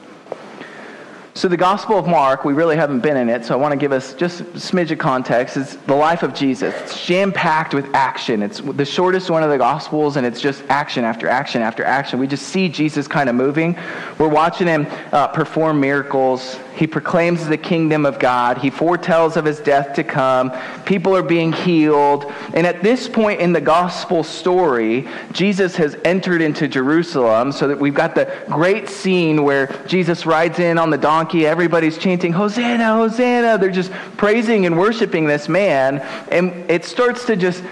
So, 1.34 1.48
the 1.48 1.56
Gospel 1.56 1.98
of 1.98 2.06
Mark, 2.06 2.44
we 2.44 2.52
really 2.52 2.76
haven't 2.76 3.00
been 3.00 3.16
in 3.16 3.30
it, 3.30 3.46
so 3.46 3.54
I 3.54 3.56
want 3.56 3.72
to 3.72 3.78
give 3.78 3.90
us 3.90 4.12
just 4.12 4.40
a 4.40 4.44
smidge 4.44 4.90
of 4.90 4.98
context. 4.98 5.56
It's 5.56 5.76
the 5.76 5.94
life 5.94 6.22
of 6.22 6.34
Jesus. 6.34 6.74
It's 6.82 7.06
jam 7.06 7.32
packed 7.32 7.72
with 7.72 7.86
action. 7.94 8.42
It's 8.42 8.60
the 8.60 8.84
shortest 8.84 9.30
one 9.30 9.42
of 9.42 9.48
the 9.48 9.56
Gospels, 9.56 10.18
and 10.18 10.26
it's 10.26 10.42
just 10.42 10.62
action 10.68 11.04
after 11.04 11.28
action 11.28 11.62
after 11.62 11.84
action. 11.84 12.18
We 12.18 12.26
just 12.26 12.48
see 12.48 12.68
Jesus 12.68 13.08
kind 13.08 13.30
of 13.30 13.34
moving. 13.34 13.78
We're 14.18 14.28
watching 14.28 14.66
him 14.66 14.86
uh, 15.10 15.28
perform 15.28 15.80
miracles. 15.80 16.58
He 16.74 16.86
proclaims 16.86 17.46
the 17.46 17.56
kingdom 17.56 18.06
of 18.06 18.18
God. 18.18 18.58
He 18.58 18.70
foretells 18.70 19.36
of 19.36 19.44
his 19.44 19.60
death 19.60 19.94
to 19.94 20.04
come. 20.04 20.52
People 20.84 21.14
are 21.14 21.22
being 21.22 21.52
healed. 21.52 22.32
And 22.54 22.66
at 22.66 22.82
this 22.82 23.08
point 23.08 23.40
in 23.40 23.52
the 23.52 23.60
gospel 23.60 24.24
story, 24.24 25.08
Jesus 25.32 25.76
has 25.76 25.96
entered 26.04 26.40
into 26.40 26.68
Jerusalem 26.68 27.52
so 27.52 27.68
that 27.68 27.78
we've 27.78 27.94
got 27.94 28.14
the 28.14 28.32
great 28.46 28.88
scene 28.88 29.44
where 29.44 29.66
Jesus 29.86 30.26
rides 30.26 30.58
in 30.58 30.78
on 30.78 30.90
the 30.90 30.98
donkey. 30.98 31.46
Everybody's 31.46 31.98
chanting, 31.98 32.32
Hosanna, 32.32 32.94
Hosanna. 32.94 33.58
They're 33.58 33.70
just 33.70 33.92
praising 34.16 34.66
and 34.66 34.78
worshiping 34.78 35.26
this 35.26 35.48
man. 35.48 35.98
And 36.30 36.70
it 36.70 36.84
starts 36.84 37.26
to 37.26 37.36
just 37.36 37.62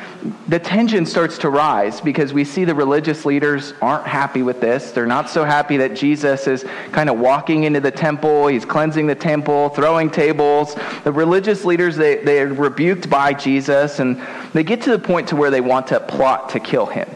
the 0.48 0.58
tension 0.58 1.06
starts 1.06 1.38
to 1.38 1.48
rise 1.48 2.00
because 2.00 2.32
we 2.32 2.44
see 2.44 2.64
the 2.64 2.74
religious 2.74 3.24
leaders 3.24 3.72
aren't 3.80 4.06
happy 4.06 4.42
with 4.42 4.60
this. 4.60 4.90
They're 4.90 5.06
not 5.06 5.30
so 5.30 5.44
happy 5.44 5.78
that 5.78 5.94
Jesus 5.94 6.46
is 6.46 6.64
kind 6.92 7.08
of 7.08 7.18
walking 7.18 7.64
into 7.64 7.80
the 7.80 7.90
temple, 7.90 8.48
he's 8.48 8.64
cleansing 8.64 9.06
the 9.06 9.14
temple, 9.14 9.70
throwing 9.70 10.10
tables. 10.10 10.76
The 11.04 11.12
religious 11.12 11.64
leaders, 11.64 11.96
they, 11.96 12.22
they 12.22 12.40
are 12.40 12.52
rebuked 12.52 13.08
by 13.08 13.32
Jesus, 13.32 13.98
and 13.98 14.20
they 14.52 14.62
get 14.62 14.82
to 14.82 14.90
the 14.90 14.98
point 14.98 15.28
to 15.28 15.36
where 15.36 15.50
they 15.50 15.62
want 15.62 15.86
to 15.88 16.00
plot 16.00 16.50
to 16.50 16.60
kill 16.60 16.86
him. 16.86 17.08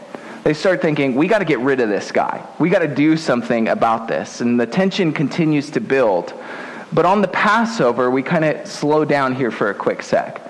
They 0.43 0.53
start 0.53 0.81
thinking, 0.81 1.15
we 1.15 1.27
got 1.27 1.39
to 1.39 1.45
get 1.45 1.59
rid 1.59 1.79
of 1.79 1.89
this 1.89 2.11
guy. 2.11 2.47
We 2.59 2.69
got 2.69 2.79
to 2.79 2.87
do 2.87 3.17
something 3.17 3.67
about 3.67 4.07
this. 4.07 4.41
And 4.41 4.59
the 4.59 4.67
tension 4.67 5.11
continues 5.11 5.71
to 5.71 5.79
build. 5.79 6.33
But 6.93 7.05
on 7.05 7.21
the 7.21 7.27
Passover, 7.27 8.11
we 8.11 8.21
kind 8.21 8.45
of 8.45 8.67
slow 8.67 9.05
down 9.05 9.33
here 9.33 9.49
for 9.49 9.71
a 9.71 9.73
quick 9.73 10.03
sec. 10.03 10.44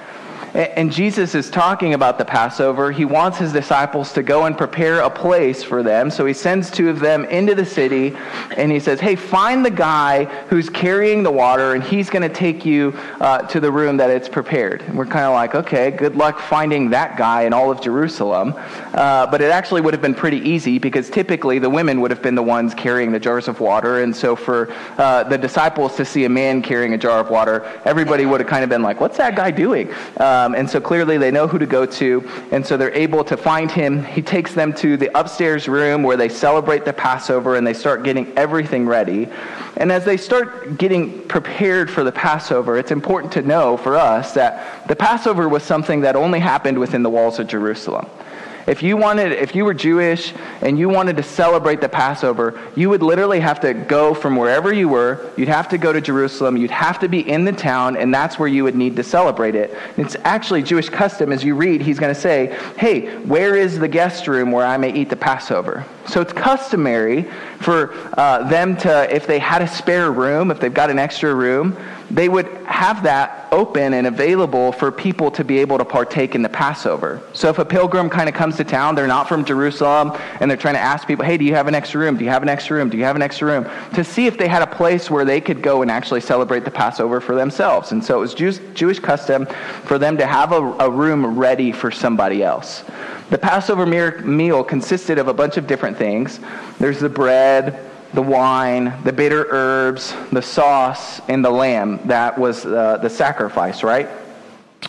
And 0.55 0.89
Jesus 0.89 1.35
is 1.35 1.49
talking 1.49 1.95
about 1.95 2.17
the 2.17 2.23
Passover. 2.23 2.89
He 2.89 3.03
wants 3.03 3.37
his 3.37 3.51
disciples 3.51 4.13
to 4.13 4.23
go 4.23 4.45
and 4.45 4.57
prepare 4.57 5.01
a 5.01 5.09
place 5.09 5.61
for 5.61 5.83
them. 5.83 6.09
So 6.09 6.25
he 6.25 6.31
sends 6.33 6.71
two 6.71 6.87
of 6.87 7.01
them 7.01 7.25
into 7.25 7.55
the 7.55 7.65
city 7.65 8.15
and 8.55 8.71
he 8.71 8.79
says, 8.79 9.01
Hey, 9.01 9.17
find 9.17 9.65
the 9.65 9.69
guy 9.69 10.23
who's 10.47 10.69
carrying 10.69 11.23
the 11.23 11.31
water 11.31 11.73
and 11.73 11.83
he's 11.83 12.09
going 12.09 12.21
to 12.21 12.33
take 12.33 12.65
you 12.65 12.93
uh, 13.19 13.39
to 13.49 13.59
the 13.59 13.69
room 13.69 13.97
that 13.97 14.09
it's 14.09 14.29
prepared. 14.29 14.81
And 14.83 14.97
we're 14.97 15.05
kind 15.05 15.25
of 15.25 15.33
like, 15.33 15.55
Okay, 15.55 15.91
good 15.91 16.15
luck 16.15 16.39
finding 16.39 16.89
that 16.91 17.17
guy 17.17 17.41
in 17.41 17.51
all 17.51 17.69
of 17.69 17.81
Jerusalem. 17.81 18.53
Uh, 18.55 19.27
but 19.27 19.41
it 19.41 19.51
actually 19.51 19.81
would 19.81 19.93
have 19.93 20.01
been 20.01 20.15
pretty 20.15 20.37
easy 20.37 20.79
because 20.79 21.09
typically 21.09 21.59
the 21.59 21.69
women 21.69 21.99
would 21.99 22.11
have 22.11 22.21
been 22.21 22.35
the 22.35 22.41
ones 22.41 22.73
carrying 22.73 23.11
the 23.11 23.19
jars 23.19 23.49
of 23.49 23.59
water. 23.59 24.03
And 24.03 24.15
so 24.15 24.37
for 24.37 24.71
uh, 24.97 25.25
the 25.25 25.37
disciples 25.37 25.97
to 25.97 26.05
see 26.05 26.23
a 26.23 26.29
man 26.29 26.61
carrying 26.61 26.93
a 26.93 26.97
jar 26.97 27.19
of 27.19 27.29
water, 27.29 27.65
everybody 27.83 28.25
would 28.25 28.39
have 28.39 28.49
kind 28.49 28.63
of 28.63 28.69
been 28.69 28.83
like, 28.83 29.01
What's 29.01 29.17
that 29.17 29.35
guy 29.35 29.51
doing? 29.51 29.91
Uh, 30.15 30.44
um, 30.45 30.53
and 30.53 30.69
so 30.69 30.79
clearly 30.79 31.17
they 31.17 31.31
know 31.31 31.47
who 31.47 31.57
to 31.57 31.65
go 31.65 31.85
to. 31.85 32.29
And 32.51 32.65
so 32.65 32.77
they're 32.77 32.93
able 32.93 33.23
to 33.23 33.35
find 33.35 33.71
him. 33.71 34.03
He 34.03 34.21
takes 34.21 34.53
them 34.53 34.73
to 34.75 34.95
the 34.95 35.17
upstairs 35.17 35.67
room 35.67 36.03
where 36.03 36.17
they 36.17 36.29
celebrate 36.29 36.85
the 36.85 36.93
Passover 36.93 37.55
and 37.55 37.65
they 37.65 37.73
start 37.73 38.03
getting 38.03 38.31
everything 38.37 38.85
ready. 38.85 39.27
And 39.77 39.91
as 39.91 40.05
they 40.05 40.17
start 40.17 40.77
getting 40.77 41.27
prepared 41.27 41.89
for 41.89 42.03
the 42.03 42.11
Passover, 42.11 42.77
it's 42.77 42.91
important 42.91 43.33
to 43.33 43.41
know 43.41 43.75
for 43.77 43.95
us 43.95 44.33
that 44.33 44.87
the 44.87 44.95
Passover 44.95 45.49
was 45.49 45.63
something 45.63 46.01
that 46.01 46.15
only 46.15 46.39
happened 46.39 46.77
within 46.77 47.01
the 47.01 47.09
walls 47.09 47.39
of 47.39 47.47
Jerusalem. 47.47 48.07
If 48.67 48.81
you 48.81 48.97
wanted, 48.97 49.31
if 49.31 49.53
you 49.53 49.63
were 49.63 49.75
Jewish 49.75 50.33
and 50.61 50.79
you 50.79 50.89
wanted 50.89 51.17
to 51.17 51.23
celebrate 51.23 51.81
the 51.81 51.89
Passover, 51.89 52.59
you 52.75 52.89
would 52.89 53.03
literally 53.03 53.39
have 53.39 53.59
to 53.59 53.75
go 53.75 54.15
from 54.15 54.35
wherever 54.35 54.73
you 54.73 54.89
were. 54.89 55.31
You'd 55.37 55.49
have 55.49 55.69
to 55.69 55.77
go 55.77 55.93
to 55.93 56.01
Jerusalem. 56.01 56.57
You'd 56.57 56.71
have 56.71 56.97
to 56.99 57.07
be 57.07 57.19
in 57.29 57.45
the 57.45 57.51
town, 57.51 57.95
and 57.95 58.11
that's 58.11 58.39
where 58.39 58.47
you 58.47 58.63
would 58.63 58.75
need 58.75 58.95
to 58.95 59.03
celebrate 59.03 59.53
it. 59.53 59.77
It's 59.97 60.15
actually 60.23 60.63
Jewish 60.63 60.89
custom. 60.89 61.31
As 61.31 61.43
you 61.43 61.53
read, 61.53 61.81
he's 61.81 61.99
going 61.99 62.13
to 62.13 62.19
say, 62.19 62.57
"Hey, 62.75 63.15
where 63.19 63.55
is 63.55 63.77
the 63.77 63.87
guest 63.87 64.27
room 64.27 64.51
where 64.51 64.65
I 64.65 64.77
may 64.77 64.91
eat 64.91 65.09
the 65.09 65.15
Passover?" 65.15 65.85
So 66.07 66.21
it's 66.21 66.33
customary 66.33 67.25
for 67.65 67.91
uh, 68.17 68.47
them 68.47 68.77
to, 68.77 69.13
if 69.13 69.25
they 69.25 69.39
had 69.39 69.63
a 69.63 69.67
spare 69.67 70.11
room, 70.11 70.51
if 70.51 70.59
they've 70.59 70.71
got 70.71 70.91
an 70.91 70.99
extra 70.99 71.33
room, 71.33 71.75
they 72.11 72.29
would 72.29 72.45
have 72.67 73.01
that 73.01 73.47
open 73.51 73.95
and 73.95 74.05
available 74.05 74.71
for 74.71 74.91
people 74.91 75.31
to 75.31 75.43
be 75.43 75.57
able 75.57 75.79
to 75.79 75.85
partake 75.85 76.35
in 76.35 76.43
the 76.43 76.49
Passover. 76.49 77.19
So 77.33 77.49
if 77.49 77.57
a 77.57 77.65
pilgrim 77.65 78.07
kind 78.07 78.29
of 78.29 78.35
comes 78.35 78.57
to 78.57 78.63
town, 78.63 78.93
they're 78.93 79.07
not 79.07 79.27
from 79.27 79.43
Jerusalem, 79.43 80.11
and 80.39 80.49
they're 80.49 80.57
trying 80.57 80.75
to 80.75 80.79
ask 80.79 81.07
people, 81.07 81.25
hey, 81.25 81.37
do 81.37 81.45
you 81.45 81.55
have 81.55 81.67
an 81.67 81.73
extra 81.73 81.99
room? 81.99 82.17
Do 82.17 82.23
you 82.23 82.29
have 82.29 82.43
an 82.43 82.49
extra 82.49 82.77
room? 82.77 82.89
Do 82.89 82.97
you 82.97 83.03
have 83.03 83.15
an 83.15 83.23
extra 83.23 83.47
room? 83.47 83.67
To 83.95 84.03
see 84.03 84.27
if 84.27 84.37
they 84.37 84.47
had 84.47 84.61
a 84.61 84.67
place 84.67 85.09
where 85.09 85.25
they 85.25 85.41
could 85.41 85.63
go 85.63 85.81
and 85.81 85.89
actually 85.89 86.21
celebrate 86.21 86.65
the 86.65 86.71
Passover 86.71 87.19
for 87.19 87.33
themselves. 87.33 87.91
And 87.91 88.05
so 88.05 88.17
it 88.17 88.21
was 88.21 88.35
Jewish, 88.35 88.99
custom 88.99 89.47
for 89.85 89.97
them 89.97 90.17
to 90.17 90.27
have 90.27 90.51
a, 90.51 90.61
a 90.61 90.89
room 90.89 91.39
ready 91.39 91.71
for 91.71 91.89
somebody 91.89 92.43
else. 92.43 92.83
The 93.29 93.37
Passover 93.39 93.85
meal 93.85 94.63
consisted 94.63 95.17
of 95.17 95.27
a 95.27 95.33
bunch 95.33 95.57
of 95.57 95.65
different 95.65 95.97
things. 95.97 96.39
There's 96.79 96.99
the 96.99 97.09
bread, 97.09 97.89
the 98.13 98.21
wine, 98.21 98.93
the 99.03 99.11
bitter 99.11 99.47
herbs, 99.49 100.15
the 100.31 100.41
sauce, 100.41 101.21
and 101.27 101.43
the 101.43 101.49
lamb. 101.49 101.99
That 102.05 102.37
was 102.37 102.65
uh, 102.65 102.97
the 102.97 103.09
sacrifice, 103.09 103.83
right? 103.83 104.07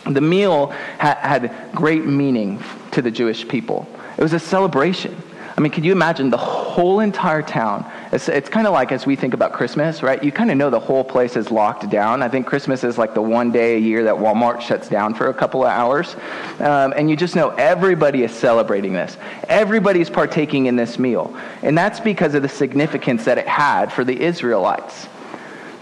The 0.05 0.21
meal 0.21 0.67
ha- 0.99 1.17
had 1.19 1.51
great 1.73 2.05
meaning 2.05 2.61
to 2.91 3.01
the 3.01 3.09
Jewish 3.09 3.47
people. 3.47 3.87
It 4.17 4.21
was 4.21 4.33
a 4.33 4.39
celebration. 4.39 5.19
I 5.57 5.61
mean, 5.61 5.71
can 5.71 5.83
you 5.83 5.91
imagine 5.91 6.29
the 6.29 6.37
whole 6.37 6.99
entire 6.99 7.41
town? 7.41 7.91
It's, 8.11 8.29
it's 8.29 8.47
kind 8.47 8.65
of 8.65 8.73
like 8.73 8.91
as 8.91 9.05
we 9.05 9.15
think 9.15 9.33
about 9.33 9.51
Christmas, 9.51 10.01
right? 10.01 10.23
You 10.23 10.31
kind 10.31 10.49
of 10.49 10.57
know 10.57 10.69
the 10.69 10.79
whole 10.79 11.03
place 11.03 11.35
is 11.35 11.51
locked 11.51 11.89
down. 11.89 12.23
I 12.23 12.29
think 12.29 12.47
Christmas 12.47 12.83
is 12.83 12.97
like 12.97 13.13
the 13.13 13.21
one 13.21 13.51
day 13.51 13.75
a 13.75 13.79
year 13.79 14.05
that 14.05 14.15
Walmart 14.15 14.61
shuts 14.61 14.87
down 14.87 15.13
for 15.13 15.27
a 15.27 15.33
couple 15.33 15.63
of 15.63 15.69
hours. 15.69 16.15
Um, 16.59 16.93
and 16.95 17.09
you 17.09 17.17
just 17.17 17.35
know 17.35 17.49
everybody 17.49 18.23
is 18.23 18.31
celebrating 18.31 18.93
this. 18.93 19.17
Everybody's 19.49 20.09
partaking 20.09 20.67
in 20.67 20.77
this 20.77 20.97
meal. 20.97 21.35
And 21.63 21.77
that's 21.77 21.99
because 21.99 22.33
of 22.33 22.43
the 22.43 22.49
significance 22.49 23.25
that 23.25 23.37
it 23.37 23.47
had 23.47 23.91
for 23.91 24.05
the 24.05 24.17
Israelites. 24.17 25.07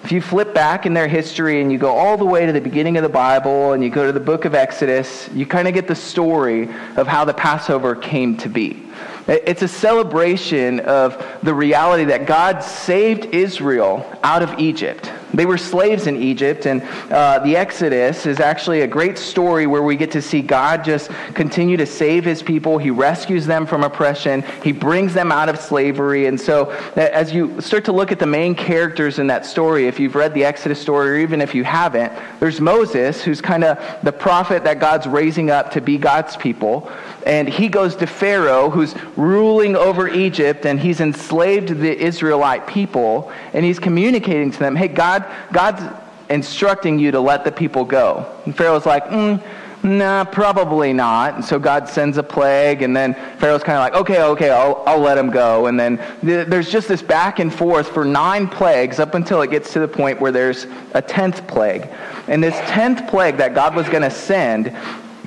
If 0.04 0.12
you 0.12 0.22
flip 0.22 0.54
back 0.54 0.86
in 0.86 0.94
their 0.94 1.08
history 1.08 1.62
and 1.62 1.72
you 1.72 1.80
go 1.80 1.92
all 1.92 2.16
the 2.16 2.26
way 2.26 2.46
to 2.46 2.52
the 2.52 2.62
beginning 2.62 2.96
of 2.96 3.02
the 3.02 3.10
Bible 3.10 3.74
and 3.74 3.84
you 3.84 3.90
go 3.90 4.06
to 4.06 4.12
the 4.12 4.20
book 4.20 4.46
of 4.46 4.54
Exodus, 4.54 5.28
you 5.34 5.48
kind 5.48 5.68
of 5.68 5.74
get 5.74 5.88
the 5.88 5.96
story 5.96 6.70
of 6.96 7.08
how 7.08 7.26
the 7.26 7.34
Passover 7.34 7.96
came 7.96 8.38
to 8.38 8.48
be. 8.48 8.85
It's 9.28 9.64
a 9.64 9.68
celebration 9.68 10.82
of 10.82 11.40
the 11.42 11.54
reality 11.54 12.06
that 12.06 12.28
God 12.28 12.60
saved 12.60 13.26
Israel 13.26 14.06
out 14.24 14.44
of 14.44 14.60
Egypt. 14.60 15.12
They 15.36 15.46
were 15.46 15.58
slaves 15.58 16.08
in 16.08 16.22
Egypt, 16.22 16.66
and 16.66 16.82
uh, 17.12 17.40
the 17.40 17.58
Exodus 17.58 18.26
is 18.26 18.40
actually 18.40 18.82
a 18.82 18.88
great 18.88 19.18
story 19.18 19.68
where 19.68 19.84
we 19.84 19.96
get 19.96 20.12
to 20.12 20.22
see 20.22 20.42
God 20.42 20.84
just 20.84 21.10
continue 21.34 21.78
to 21.78 21.86
save 21.86 22.24
his 22.24 22.42
people. 22.42 22.78
He 22.78 22.90
rescues 22.90 23.46
them 23.46 23.66
from 23.66 23.84
oppression, 23.84 24.44
he 24.64 24.72
brings 24.72 25.14
them 25.14 25.32
out 25.32 25.50
of 25.50 25.60
slavery. 25.60 26.28
And 26.28 26.40
so, 26.40 26.70
as 26.96 27.34
you 27.34 27.60
start 27.60 27.86
to 27.86 27.92
look 27.92 28.12
at 28.12 28.20
the 28.20 28.26
main 28.26 28.56
characters 28.56 29.20
in 29.20 29.28
that 29.28 29.46
story, 29.46 29.88
if 29.88 30.00
you've 30.00 30.16
read 30.16 30.34
the 30.34 30.46
Exodus 30.46 30.82
story, 30.82 31.10
or 31.10 31.18
even 31.18 31.42
if 31.42 31.54
you 31.54 31.64
haven't, 31.64 32.14
there's 32.40 32.62
Moses, 32.62 33.22
who's 33.22 33.42
kind 33.42 33.64
of 33.64 33.78
the 34.04 34.14
prophet 34.14 34.64
that 34.64 34.80
God's 34.80 35.08
raising 35.08 35.50
up 35.50 35.72
to 35.72 35.82
be 35.82 35.98
God's 35.98 36.38
people. 36.38 36.92
And 37.26 37.50
he 37.50 37.70
goes 37.70 37.96
to 37.98 38.08
Pharaoh, 38.08 38.70
who's 38.70 38.94
ruling 39.18 39.76
over 39.76 40.08
Egypt, 40.08 40.66
and 40.66 40.80
he's 40.80 41.00
enslaved 41.00 41.70
the 41.70 41.98
Israelite 41.98 42.68
people, 42.68 43.32
and 43.54 43.66
he's 43.66 43.80
communicating 43.80 44.52
to 44.52 44.60
them, 44.60 44.76
hey, 44.76 44.88
God, 44.88 45.25
God's 45.52 45.82
instructing 46.30 47.00
you 47.00 47.12
to 47.12 47.20
let 47.20 47.44
the 47.44 47.52
people 47.52 47.86
go. 47.86 48.26
And 48.46 48.56
Pharaoh's 48.56 48.86
like, 48.86 49.06
mm, 49.06 49.42
nah, 49.84 50.24
probably 50.24 50.92
not. 50.92 51.36
And 51.36 51.46
so 51.46 51.60
God 51.60 51.88
sends 51.88 52.18
a 52.18 52.24
plague, 52.24 52.82
and 52.82 52.96
then 52.96 53.14
Pharaoh's 53.38 53.64
kind 53.64 53.78
of 53.78 53.84
like, 53.84 54.02
okay, 54.02 54.24
okay, 54.24 54.50
I'll, 54.50 54.84
I'll 54.86 55.00
let 55.00 55.18
him 55.18 55.30
go. 55.30 55.68
And 55.68 55.80
then 55.80 55.98
th- 56.22 56.48
there's 56.48 56.72
just 56.72 56.88
this 56.88 57.02
back 57.02 57.40
and 57.40 57.54
forth 57.54 57.90
for 57.90 58.04
nine 58.04 58.48
plagues 58.48 59.00
up 59.00 59.14
until 59.14 59.42
it 59.42 59.52
gets 59.52 59.72
to 59.74 59.80
the 59.80 59.88
point 59.88 60.20
where 60.20 60.32
there's 60.32 60.66
a 60.94 61.02
tenth 61.02 61.46
plague. 61.48 61.88
And 62.28 62.44
this 62.44 62.56
tenth 62.70 63.08
plague 63.08 63.38
that 63.38 63.54
God 63.54 63.76
was 63.76 63.88
going 63.88 64.04
to 64.04 64.12
send 64.12 64.76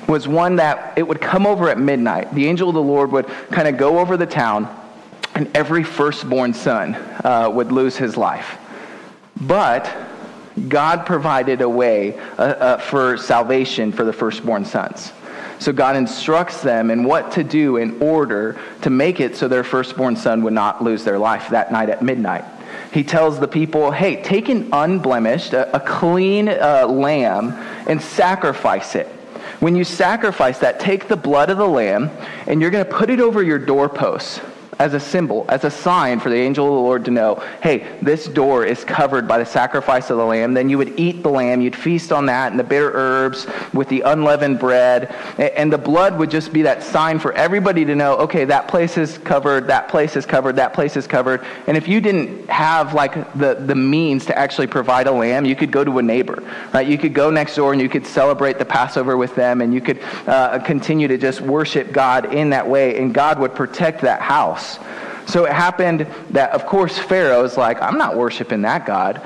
was 0.07 0.27
one 0.27 0.57
that 0.57 0.97
it 0.97 1.07
would 1.07 1.21
come 1.21 1.45
over 1.45 1.69
at 1.69 1.77
midnight. 1.77 2.33
The 2.33 2.47
angel 2.47 2.67
of 2.67 2.75
the 2.75 2.81
Lord 2.81 3.11
would 3.11 3.27
kind 3.51 3.67
of 3.67 3.77
go 3.77 3.99
over 3.99 4.17
the 4.17 4.25
town, 4.25 4.67
and 5.35 5.55
every 5.55 5.83
firstborn 5.83 6.53
son 6.53 6.95
uh, 7.23 7.49
would 7.53 7.71
lose 7.71 7.95
his 7.95 8.17
life. 8.17 8.57
But 9.41 9.91
God 10.67 11.05
provided 11.05 11.61
a 11.61 11.69
way 11.69 12.17
uh, 12.17 12.41
uh, 12.41 12.77
for 12.77 13.17
salvation 13.17 13.91
for 13.91 14.03
the 14.03 14.13
firstborn 14.13 14.65
sons. 14.65 15.13
So 15.59 15.73
God 15.73 15.95
instructs 15.95 16.61
them 16.61 16.89
in 16.89 17.03
what 17.03 17.33
to 17.33 17.43
do 17.43 17.77
in 17.77 18.01
order 18.01 18.59
to 18.81 18.89
make 18.89 19.19
it 19.19 19.35
so 19.35 19.47
their 19.47 19.63
firstborn 19.63 20.15
son 20.15 20.43
would 20.43 20.53
not 20.53 20.83
lose 20.83 21.03
their 21.03 21.19
life 21.19 21.49
that 21.49 21.71
night 21.71 21.89
at 21.89 22.01
midnight. 22.01 22.45
He 22.93 23.03
tells 23.03 23.39
the 23.39 23.47
people, 23.47 23.91
hey, 23.91 24.21
take 24.21 24.49
an 24.49 24.69
unblemished, 24.71 25.53
a, 25.53 25.75
a 25.75 25.79
clean 25.79 26.49
uh, 26.49 26.87
lamb, 26.87 27.51
and 27.87 28.01
sacrifice 28.01 28.95
it. 28.95 29.07
When 29.59 29.75
you 29.75 29.83
sacrifice 29.83 30.59
that, 30.59 30.79
take 30.79 31.07
the 31.07 31.17
blood 31.17 31.49
of 31.49 31.57
the 31.57 31.67
lamb 31.67 32.09
and 32.47 32.61
you're 32.61 32.71
going 32.71 32.85
to 32.85 32.91
put 32.91 33.09
it 33.09 33.19
over 33.19 33.43
your 33.43 33.59
doorposts 33.59 34.39
as 34.79 34.93
a 34.93 34.99
symbol, 34.99 35.45
as 35.49 35.65
a 35.65 35.69
sign 35.69 36.21
for 36.21 36.29
the 36.29 36.37
angel 36.37 36.65
of 36.65 36.71
the 36.71 36.79
Lord 36.79 37.03
to 37.03 37.11
know, 37.11 37.35
hey, 37.61 37.85
this 38.01 38.27
door 38.27 38.65
is 38.65 38.85
covered 38.85 39.27
by 39.27 39.37
the 39.37 39.45
sacrifice 39.45 40.09
of 40.09 40.17
the 40.17 40.25
lamb. 40.25 40.53
Then 40.53 40.69
you 40.69 40.77
would 40.77 40.97
eat 40.97 41.21
the 41.21 41.29
lamb, 41.29 41.59
you'd 41.59 41.75
feast 41.75 42.13
on 42.13 42.27
that 42.27 42.51
and 42.51 42.59
the 42.59 42.63
bitter 42.63 42.89
herbs 42.93 43.45
with 43.73 43.89
the 43.89 44.01
unleavened 44.01 44.57
bread. 44.57 45.13
And 45.37 45.71
the 45.71 45.77
blood 45.77 46.17
would 46.17 46.31
just 46.31 46.53
be 46.53 46.61
that 46.61 46.81
sign 46.81 47.19
for 47.19 47.33
everybody 47.33 47.83
to 47.83 47.93
know, 47.93 48.15
okay, 48.19 48.45
that 48.45 48.69
place 48.69 48.97
is 48.97 49.17
covered, 49.17 49.67
that 49.67 49.89
place 49.89 50.15
is 50.15 50.25
covered, 50.25 50.55
that 50.55 50.73
place 50.73 50.95
is 50.95 51.07
covered. 51.07 51.45
And 51.67 51.75
if 51.75 51.89
you 51.89 51.99
didn't 51.99 52.49
have 52.49 52.93
like 52.93 53.33
the, 53.33 53.55
the 53.55 53.75
means 53.75 54.27
to 54.27 54.37
actually 54.37 54.67
provide 54.67 55.07
a 55.07 55.11
lamb, 55.11 55.43
you 55.43 55.57
could 55.57 55.71
go 55.71 55.83
to 55.83 55.99
a 55.99 56.01
neighbor, 56.01 56.41
right? 56.73 56.87
You 56.87 56.97
could 56.97 57.13
go 57.13 57.29
next 57.29 57.55
door 57.55 57.73
and 57.73 57.81
you 57.81 57.89
could 57.89 58.07
celebrate 58.07 58.57
the 58.57 58.65
Passover 58.65 59.17
with 59.17 59.35
them 59.35 59.59
and 59.59 59.73
you 59.73 59.81
could 59.81 59.99
uh, 60.25 60.59
continue 60.59 61.09
to 61.09 61.17
just 61.17 61.41
worship 61.41 61.91
God 61.91 62.33
in 62.33 62.51
that 62.51 62.69
way. 62.69 62.97
And 62.97 63.13
God 63.13 63.39
would 63.39 63.55
protect 63.55 64.01
that 64.01 64.21
house. 64.21 64.68
So 65.27 65.45
it 65.45 65.53
happened 65.53 66.07
that, 66.31 66.51
of 66.51 66.65
course, 66.65 66.97
Pharaoh 66.97 67.43
is 67.43 67.55
like, 67.55 67.81
I'm 67.81 67.97
not 67.97 68.17
worshiping 68.17 68.63
that 68.63 68.85
God. 68.85 69.21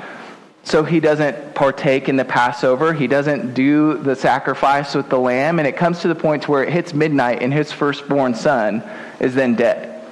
So 0.62 0.82
he 0.82 1.00
doesn't 1.00 1.54
partake 1.54 2.08
in 2.08 2.16
the 2.16 2.24
Passover. 2.24 2.94
He 2.94 3.06
doesn't 3.06 3.52
do 3.52 3.98
the 3.98 4.16
sacrifice 4.16 4.94
with 4.94 5.08
the 5.10 5.18
lamb. 5.18 5.58
And 5.58 5.68
it 5.68 5.76
comes 5.76 6.00
to 6.00 6.08
the 6.08 6.14
point 6.14 6.48
where 6.48 6.62
it 6.62 6.72
hits 6.72 6.94
midnight 6.94 7.42
and 7.42 7.52
his 7.52 7.70
firstborn 7.70 8.34
son 8.34 8.82
is 9.20 9.34
then 9.34 9.54
dead, 9.54 10.06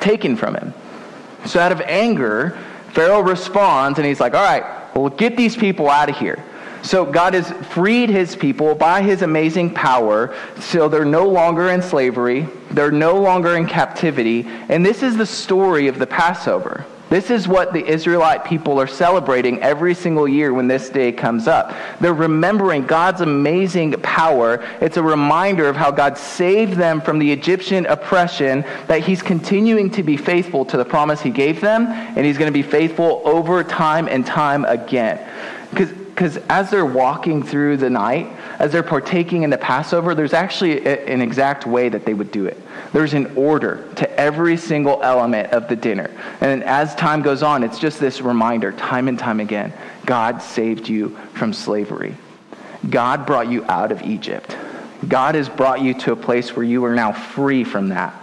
taken 0.00 0.36
from 0.36 0.56
him. 0.56 0.74
So 1.46 1.60
out 1.60 1.72
of 1.72 1.80
anger, 1.82 2.58
Pharaoh 2.92 3.20
responds 3.20 3.98
and 3.98 4.06
he's 4.06 4.20
like, 4.20 4.34
All 4.34 4.44
right, 4.44 4.94
well, 4.94 5.08
get 5.08 5.36
these 5.36 5.56
people 5.56 5.88
out 5.88 6.08
of 6.08 6.16
here. 6.16 6.44
So 6.82 7.04
God 7.04 7.34
has 7.34 7.50
freed 7.68 8.10
his 8.10 8.34
people 8.34 8.74
by 8.74 9.02
his 9.02 9.22
amazing 9.22 9.72
power, 9.72 10.34
so 10.58 10.88
they're 10.88 11.04
no 11.04 11.28
longer 11.28 11.70
in 11.70 11.80
slavery, 11.80 12.48
they're 12.72 12.90
no 12.90 13.20
longer 13.20 13.56
in 13.56 13.66
captivity, 13.66 14.46
and 14.68 14.84
this 14.84 15.02
is 15.02 15.16
the 15.16 15.26
story 15.26 15.86
of 15.86 15.98
the 15.98 16.06
Passover. 16.06 16.84
This 17.12 17.30
is 17.30 17.46
what 17.46 17.74
the 17.74 17.86
Israelite 17.86 18.42
people 18.46 18.80
are 18.80 18.86
celebrating 18.86 19.60
every 19.60 19.92
single 19.92 20.26
year 20.26 20.54
when 20.54 20.66
this 20.66 20.88
day 20.88 21.12
comes 21.12 21.46
up. 21.46 21.74
They're 22.00 22.14
remembering 22.14 22.86
God's 22.86 23.20
amazing 23.20 23.92
power. 24.00 24.66
It's 24.80 24.96
a 24.96 25.02
reminder 25.02 25.68
of 25.68 25.76
how 25.76 25.90
God 25.90 26.16
saved 26.16 26.72
them 26.72 27.02
from 27.02 27.18
the 27.18 27.30
Egyptian 27.30 27.84
oppression, 27.84 28.64
that 28.86 29.02
He's 29.02 29.20
continuing 29.20 29.90
to 29.90 30.02
be 30.02 30.16
faithful 30.16 30.64
to 30.64 30.78
the 30.78 30.86
promise 30.86 31.20
He 31.20 31.28
gave 31.28 31.60
them, 31.60 31.86
and 31.86 32.24
He's 32.24 32.38
going 32.38 32.50
to 32.50 32.58
be 32.58 32.62
faithful 32.62 33.20
over 33.26 33.62
time 33.62 34.08
and 34.08 34.24
time 34.24 34.64
again. 34.64 35.20
Because 35.72 36.36
as 36.48 36.70
they're 36.70 36.84
walking 36.84 37.42
through 37.42 37.78
the 37.78 37.88
night, 37.88 38.28
as 38.58 38.70
they're 38.70 38.82
partaking 38.82 39.42
in 39.42 39.50
the 39.50 39.58
Passover, 39.58 40.14
there's 40.14 40.34
actually 40.34 40.84
a, 40.86 41.04
an 41.06 41.22
exact 41.22 41.66
way 41.66 41.88
that 41.88 42.04
they 42.04 42.14
would 42.14 42.30
do 42.30 42.46
it. 42.46 42.60
There's 42.92 43.14
an 43.14 43.34
order 43.36 43.88
to 43.96 44.20
every 44.20 44.56
single 44.58 45.02
element 45.02 45.52
of 45.52 45.68
the 45.68 45.76
dinner. 45.76 46.10
And 46.40 46.62
as 46.64 46.94
time 46.94 47.22
goes 47.22 47.42
on, 47.42 47.64
it's 47.64 47.78
just 47.78 47.98
this 47.98 48.20
reminder, 48.20 48.72
time 48.72 49.08
and 49.08 49.18
time 49.18 49.40
again 49.40 49.72
God 50.04 50.42
saved 50.42 50.88
you 50.88 51.16
from 51.34 51.52
slavery. 51.52 52.16
God 52.90 53.24
brought 53.24 53.48
you 53.48 53.64
out 53.64 53.92
of 53.92 54.02
Egypt. 54.02 54.56
God 55.08 55.34
has 55.34 55.48
brought 55.48 55.80
you 55.80 55.94
to 56.00 56.12
a 56.12 56.16
place 56.16 56.54
where 56.54 56.64
you 56.64 56.84
are 56.84 56.94
now 56.94 57.12
free 57.12 57.64
from 57.64 57.88
that. 57.88 58.14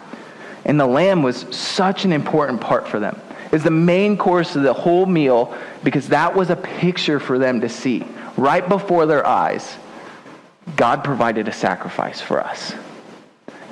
And 0.66 0.80
the 0.80 0.86
lamb 0.86 1.24
was 1.24 1.46
such 1.56 2.06
an 2.06 2.12
important 2.12 2.62
part 2.62 2.88
for 2.88 3.00
them 3.00 3.20
is 3.52 3.64
the 3.64 3.72
main 3.72 4.18
course 4.18 4.56
of 4.56 4.64
the 4.64 4.74
whole 4.74 5.06
meal 5.06 5.56
because 5.84 6.10
that 6.10 6.36
was 6.36 6.50
a 6.50 6.56
picture 6.56 7.20
for 7.20 7.40
them 7.40 7.62
to 7.62 7.70
see. 7.70 8.06
Right 8.38 8.68
before 8.68 9.06
their 9.06 9.26
eyes, 9.26 9.76
God 10.76 11.04
provided 11.04 11.48
a 11.48 11.54
sacrifice 11.54 12.22
for 12.22 12.40
us. 12.40 12.74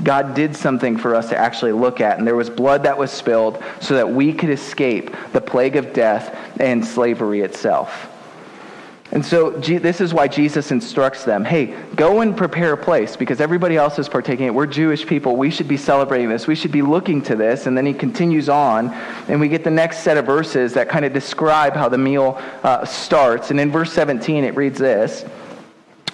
God 0.04 0.36
did 0.36 0.56
something 0.56 0.98
for 0.98 1.16
us 1.16 1.30
to 1.30 1.38
actually 1.38 1.72
look 1.72 2.02
at. 2.02 2.18
And 2.18 2.28
there 2.28 2.36
was 2.36 2.50
blood 2.50 2.84
that 2.84 2.98
was 2.98 3.12
spilled 3.12 3.64
so 3.82 3.96
that 3.96 4.10
we 4.10 4.34
could 4.34 4.50
escape 4.50 5.16
the 5.34 5.42
plague 5.42 5.76
of 5.76 5.94
death 5.94 6.38
and 6.60 6.86
slavery 6.86 7.42
itself. 7.42 8.14
And 9.12 9.26
so 9.26 9.52
this 9.52 10.02
is 10.02 10.14
why 10.14 10.28
Jesus 10.28 10.70
instructs 10.72 11.24
them 11.24 11.46
hey, 11.46 11.74
go 11.96 12.20
and 12.22 12.36
prepare 12.36 12.74
a 12.74 12.78
place 12.78 13.16
because 13.16 13.40
everybody 13.40 13.78
else 13.78 13.98
is 13.98 14.10
partaking 14.10 14.48
it. 14.48 14.54
We're 14.54 14.66
Jewish 14.66 15.08
people. 15.08 15.38
We 15.38 15.50
should 15.50 15.68
be 15.68 15.78
celebrating 15.78 16.28
this. 16.28 16.46
We 16.46 16.56
should 16.56 16.74
be 16.74 16.82
looking 16.82 17.22
to 17.24 17.36
this. 17.36 17.68
And 17.68 17.78
then 17.78 17.86
he 17.86 17.94
continues 17.94 18.50
on, 18.50 18.90
and 19.30 19.40
we 19.40 19.48
get 19.48 19.64
the 19.64 19.72
next 19.72 20.00
set 20.00 20.18
of 20.18 20.26
verses 20.26 20.74
that 20.74 20.90
kind 20.90 21.06
of 21.06 21.14
describe 21.14 21.74
how 21.74 21.88
the 21.88 21.98
meal 21.98 22.38
uh, 22.64 22.84
starts. 22.84 23.50
And 23.50 23.60
in 23.60 23.72
verse 23.72 23.94
17, 23.94 24.44
it 24.44 24.56
reads 24.56 24.78
this 24.78 25.22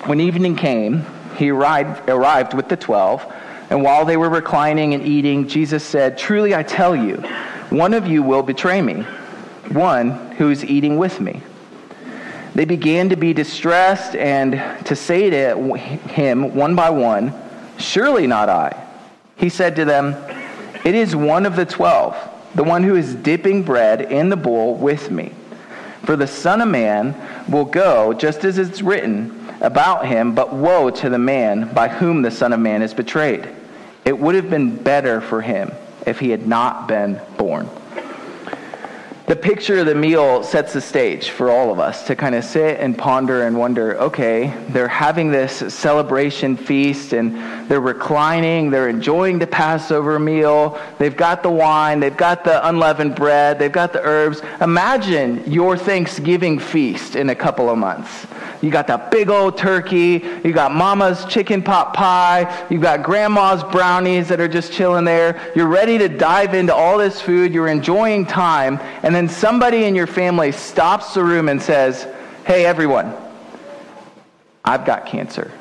When 0.05 0.21
evening 0.21 0.55
came, 0.55 1.03
he 1.37 1.49
arrived, 1.49 2.07
arrived 2.09 2.53
with 2.53 2.69
the 2.69 2.77
twelve. 2.77 3.25
And 3.71 3.81
while 3.81 4.05
they 4.05 4.17
were 4.17 4.29
reclining 4.29 4.93
and 4.93 5.03
eating, 5.03 5.47
Jesus 5.47 5.83
said, 5.83 6.15
Truly 6.15 6.53
I 6.53 6.61
tell 6.61 6.95
you, 6.95 7.15
one 7.71 7.95
of 7.95 8.05
you 8.05 8.21
will 8.21 8.43
betray 8.43 8.83
me, 8.83 9.01
one 9.71 10.11
who 10.33 10.51
is 10.51 10.63
eating 10.63 10.97
with 10.97 11.19
me. 11.19 11.41
They 12.55 12.65
began 12.65 13.09
to 13.09 13.15
be 13.15 13.33
distressed 13.33 14.15
and 14.15 14.85
to 14.85 14.95
say 14.95 15.29
to 15.29 15.55
him 15.75 16.55
one 16.55 16.75
by 16.75 16.89
one, 16.91 17.33
Surely 17.79 18.27
not 18.27 18.47
I. 18.49 18.79
He 19.37 19.49
said 19.49 19.75
to 19.77 19.85
them, 19.85 20.15
It 20.85 20.93
is 20.93 21.15
one 21.15 21.45
of 21.45 21.55
the 21.55 21.65
twelve, 21.65 22.15
the 22.53 22.63
one 22.63 22.83
who 22.83 22.95
is 22.95 23.15
dipping 23.15 23.63
bread 23.63 24.01
in 24.01 24.29
the 24.29 24.37
bowl 24.37 24.75
with 24.75 25.09
me. 25.09 25.33
For 26.03 26.15
the 26.15 26.27
Son 26.27 26.61
of 26.61 26.67
Man 26.67 27.15
will 27.49 27.65
go 27.65 28.13
just 28.13 28.43
as 28.43 28.59
it's 28.59 28.81
written 28.81 29.49
about 29.61 30.05
him, 30.05 30.35
but 30.35 30.53
woe 30.53 30.91
to 30.91 31.09
the 31.09 31.17
man 31.17 31.73
by 31.73 31.87
whom 31.87 32.21
the 32.21 32.29
Son 32.29 32.53
of 32.53 32.59
Man 32.59 32.81
is 32.81 32.93
betrayed. 32.93 33.47
It 34.05 34.19
would 34.19 34.35
have 34.35 34.49
been 34.49 34.75
better 34.75 35.21
for 35.21 35.41
him 35.41 35.71
if 36.05 36.19
he 36.19 36.29
had 36.29 36.45
not 36.45 36.87
been 36.87 37.19
born 37.37 37.69
the 39.33 39.39
picture 39.39 39.79
of 39.79 39.87
the 39.87 39.95
meal 39.95 40.43
sets 40.43 40.73
the 40.73 40.79
stage 40.79 41.31
for 41.31 41.49
all 41.49 41.71
of 41.71 41.79
us 41.79 42.05
to 42.05 42.15
kind 42.15 42.35
of 42.35 42.43
sit 42.43 42.79
and 42.79 42.95
ponder 42.95 43.47
and 43.47 43.57
wonder 43.57 43.97
okay, 43.97 44.55
they're 44.69 44.87
having 44.87 45.31
this 45.31 45.73
celebration 45.73 46.55
feast 46.55 47.13
and 47.13 47.35
they're 47.67 47.81
reclining, 47.81 48.69
they're 48.69 48.89
enjoying 48.89 49.39
the 49.39 49.47
Passover 49.47 50.19
meal, 50.19 50.79
they've 50.99 51.17
got 51.17 51.41
the 51.41 51.49
wine, 51.49 51.99
they've 51.99 52.15
got 52.15 52.43
the 52.43 52.67
unleavened 52.69 53.15
bread, 53.15 53.57
they've 53.57 53.71
got 53.71 53.91
the 53.91 54.03
herbs. 54.03 54.43
Imagine 54.61 55.43
your 55.51 55.77
Thanksgiving 55.77 56.59
feast 56.59 57.15
in 57.15 57.31
a 57.31 57.35
couple 57.35 57.71
of 57.71 57.77
months. 57.79 58.27
You 58.63 58.71
got 58.71 58.87
that 58.87 59.11
big 59.11 59.29
old 59.29 59.57
turkey. 59.57 60.23
You 60.41 60.53
got 60.53 60.73
mama's 60.73 61.25
chicken 61.25 61.61
pot 61.61 61.93
pie. 61.93 62.65
You 62.69 62.79
got 62.79 63.03
grandma's 63.03 63.61
brownies 63.61 64.29
that 64.29 64.39
are 64.39 64.47
just 64.47 64.71
chilling 64.71 65.03
there. 65.03 65.51
You're 65.53 65.67
ready 65.67 65.97
to 65.97 66.07
dive 66.07 66.53
into 66.53 66.73
all 66.73 66.97
this 66.97 67.21
food. 67.21 67.53
You're 67.53 67.67
enjoying 67.67 68.25
time. 68.25 68.79
And 69.03 69.13
then 69.13 69.27
somebody 69.27 69.83
in 69.83 69.95
your 69.95 70.07
family 70.07 70.53
stops 70.53 71.13
the 71.13 71.25
room 71.25 71.49
and 71.49 71.61
says, 71.61 72.07
Hey, 72.45 72.65
everyone, 72.65 73.13
I've 74.63 74.85
got 74.85 75.07
cancer. 75.07 75.51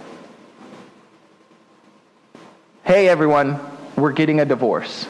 Hey, 2.84 3.08
everyone, 3.08 3.58
we're 3.96 4.12
getting 4.12 4.38
a 4.38 4.44
divorce. 4.44 5.08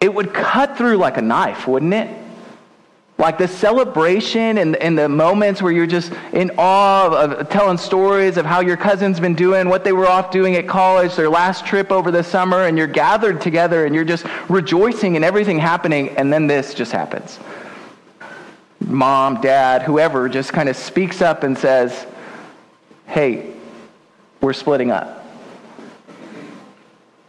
It 0.00 0.14
would 0.14 0.32
cut 0.32 0.78
through 0.78 0.96
like 0.96 1.18
a 1.18 1.22
knife, 1.22 1.68
wouldn't 1.68 1.92
it? 1.92 2.29
Like 3.20 3.36
the 3.36 3.48
celebration 3.48 4.56
and, 4.56 4.76
and 4.76 4.96
the 4.96 5.06
moments 5.06 5.60
where 5.60 5.70
you're 5.70 5.86
just 5.86 6.10
in 6.32 6.50
awe 6.56 7.04
of, 7.06 7.32
of 7.32 7.48
telling 7.50 7.76
stories 7.76 8.38
of 8.38 8.46
how 8.46 8.60
your 8.60 8.78
cousin's 8.78 9.20
been 9.20 9.34
doing, 9.34 9.68
what 9.68 9.84
they 9.84 9.92
were 9.92 10.06
off 10.06 10.30
doing 10.30 10.56
at 10.56 10.66
college, 10.66 11.16
their 11.16 11.28
last 11.28 11.66
trip 11.66 11.92
over 11.92 12.10
the 12.10 12.24
summer, 12.24 12.64
and 12.64 12.78
you're 12.78 12.86
gathered 12.86 13.42
together 13.42 13.84
and 13.84 13.94
you're 13.94 14.06
just 14.06 14.24
rejoicing 14.48 15.16
in 15.16 15.22
everything 15.22 15.58
happening, 15.58 16.08
and 16.16 16.32
then 16.32 16.46
this 16.46 16.72
just 16.72 16.92
happens. 16.92 17.38
Mom, 18.80 19.42
dad, 19.42 19.82
whoever 19.82 20.26
just 20.26 20.54
kind 20.54 20.70
of 20.70 20.74
speaks 20.74 21.20
up 21.20 21.42
and 21.42 21.58
says, 21.58 22.06
Hey, 23.06 23.52
we're 24.40 24.54
splitting 24.54 24.90
up. 24.90 25.26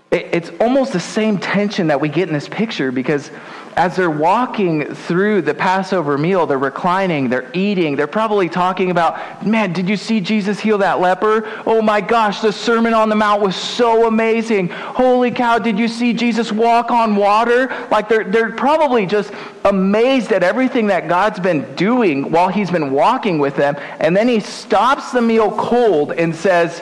It's 0.10 0.52
almost 0.62 0.94
the 0.94 1.02
same 1.02 1.38
tension 1.38 1.88
that 1.88 2.00
we 2.00 2.08
get 2.08 2.30
in 2.30 2.34
this 2.34 2.48
picture 2.48 2.94
because 2.94 3.30
as 3.76 3.96
they're 3.96 4.10
walking 4.10 4.94
through 4.94 5.42
the 5.42 5.54
Passover 5.54 6.18
meal, 6.18 6.46
they're 6.46 6.58
reclining, 6.58 7.30
they're 7.30 7.50
eating, 7.54 7.96
they're 7.96 8.08
probably 8.08 8.50
talking 8.50 8.92
about, 8.92 9.46
man, 9.46 9.74
did 9.74 9.88
you 9.88 9.98
see 9.98 10.20
Jesus 10.20 10.60
heal 10.60 10.78
that 10.80 11.00
leper? 11.00 11.50
Oh 11.66 11.82
my 11.82 12.02
gosh, 12.02 12.42
the 12.42 12.52
Sermon 12.52 12.94
on 12.94 13.10
the 13.10 13.16
Mount 13.16 13.42
was 13.42 13.56
so 13.56 14.08
amazing. 14.08 14.68
Holy 14.70 15.32
cow, 15.32 15.58
did 15.60 15.80
you 15.80 15.88
see 15.88 16.14
Jesus 16.14 16.52
walk 16.52 16.92
on 16.92 17.16
water? 17.16 17.68
Like 17.90 18.10
they're, 18.10 18.26
they're 18.26 18.52
probably 18.52 19.06
just 19.06 19.32
amazed 19.64 20.32
at 20.32 20.44
everything 20.44 20.88
that 20.88 21.08
God's 21.08 21.40
been 21.40 21.76
doing 21.76 22.32
while 22.32 22.50
he's 22.50 22.72
been 22.72 22.92
walking 22.92 23.40
with 23.40 23.56
them. 23.56 23.76
And 24.00 24.16
then 24.16 24.28
he 24.28 24.40
stops 24.40 25.12
the 25.12 25.22
meal 25.22 25.52
cold 25.52 26.12
and 26.12 26.36
says, 26.36 26.80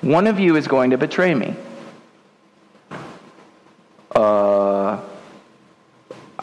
one 0.00 0.26
of 0.26 0.40
you 0.40 0.56
is 0.56 0.66
going 0.66 0.90
to 0.90 0.98
betray 0.98 1.34
me. 1.34 1.54
Uh, 4.10 5.00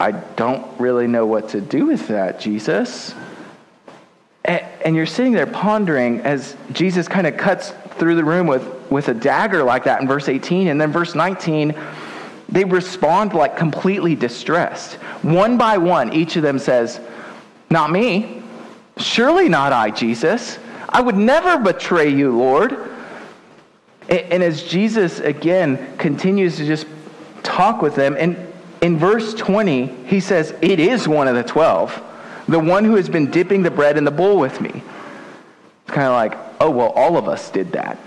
I 0.00 0.12
don't 0.12 0.66
really 0.80 1.06
know 1.06 1.26
what 1.26 1.50
to 1.50 1.60
do 1.60 1.84
with 1.86 2.08
that, 2.08 2.40
Jesus. 2.40 3.14
And 4.44 4.96
you're 4.96 5.04
sitting 5.04 5.32
there 5.32 5.46
pondering 5.46 6.20
as 6.20 6.56
Jesus 6.72 7.06
kind 7.06 7.26
of 7.26 7.36
cuts 7.36 7.74
through 7.98 8.14
the 8.14 8.24
room 8.24 8.46
with, 8.46 8.90
with 8.90 9.08
a 9.08 9.14
dagger 9.14 9.62
like 9.62 9.84
that 9.84 10.00
in 10.00 10.08
verse 10.08 10.30
18. 10.30 10.68
And 10.68 10.80
then 10.80 10.90
verse 10.90 11.14
19, 11.14 11.74
they 12.48 12.64
respond 12.64 13.34
like 13.34 13.58
completely 13.58 14.16
distressed. 14.16 14.94
One 15.20 15.58
by 15.58 15.76
one, 15.76 16.14
each 16.14 16.36
of 16.36 16.42
them 16.42 16.58
says, 16.58 16.98
Not 17.68 17.90
me. 17.90 18.42
Surely 18.96 19.50
not 19.50 19.74
I, 19.74 19.90
Jesus. 19.90 20.58
I 20.88 21.02
would 21.02 21.16
never 21.16 21.58
betray 21.58 22.08
you, 22.08 22.36
Lord. 22.36 22.90
And 24.08 24.42
as 24.42 24.62
Jesus 24.62 25.20
again 25.20 25.96
continues 25.98 26.56
to 26.56 26.66
just 26.66 26.86
talk 27.42 27.82
with 27.82 27.94
them, 27.94 28.16
and 28.18 28.49
in 28.80 28.98
verse 28.98 29.34
20, 29.34 29.86
he 30.06 30.20
says, 30.20 30.54
It 30.62 30.80
is 30.80 31.06
one 31.06 31.28
of 31.28 31.34
the 31.34 31.42
twelve, 31.42 32.02
the 32.48 32.58
one 32.58 32.84
who 32.84 32.96
has 32.96 33.08
been 33.08 33.30
dipping 33.30 33.62
the 33.62 33.70
bread 33.70 33.96
in 33.96 34.04
the 34.04 34.10
bowl 34.10 34.38
with 34.38 34.60
me. 34.60 34.70
It's 34.70 35.94
kind 35.94 36.06
of 36.06 36.12
like, 36.12 36.38
oh, 36.60 36.70
well, 36.70 36.90
all 36.90 37.16
of 37.16 37.28
us 37.28 37.50
did 37.50 37.72
that. 37.72 37.98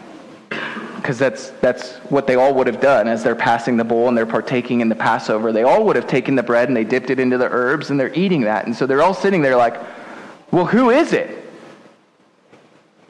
Because 0.96 1.20
that's, 1.20 1.50
that's 1.62 1.98
what 2.10 2.28
they 2.28 2.36
all 2.36 2.54
would 2.54 2.68
have 2.68 2.80
done 2.80 3.10
as 3.10 3.24
they're 3.24 3.36
passing 3.36 3.76
the 3.76 3.84
bowl 3.84 4.08
and 4.08 4.18
they're 4.18 4.26
partaking 4.26 4.80
in 4.80 4.88
the 4.88 4.96
Passover. 4.96 5.52
They 5.52 5.64
all 5.64 5.86
would 5.86 5.98
have 5.98 6.08
taken 6.08 6.36
the 6.36 6.44
bread 6.44 6.70
and 6.70 6.78
they 6.78 6.86
dipped 6.86 7.10
it 7.10 7.20
into 7.20 7.38
the 7.38 7.50
herbs 7.50 7.90
and 7.90 8.00
they're 8.00 8.14
eating 8.14 8.42
that. 8.42 8.66
And 8.66 8.76
so 8.76 8.86
they're 8.86 9.02
all 9.02 9.14
sitting 9.14 9.42
there 9.42 9.58
like, 9.58 9.76
well, 10.52 10.66
who 10.66 10.92
is 10.92 11.12
it? 11.12 11.43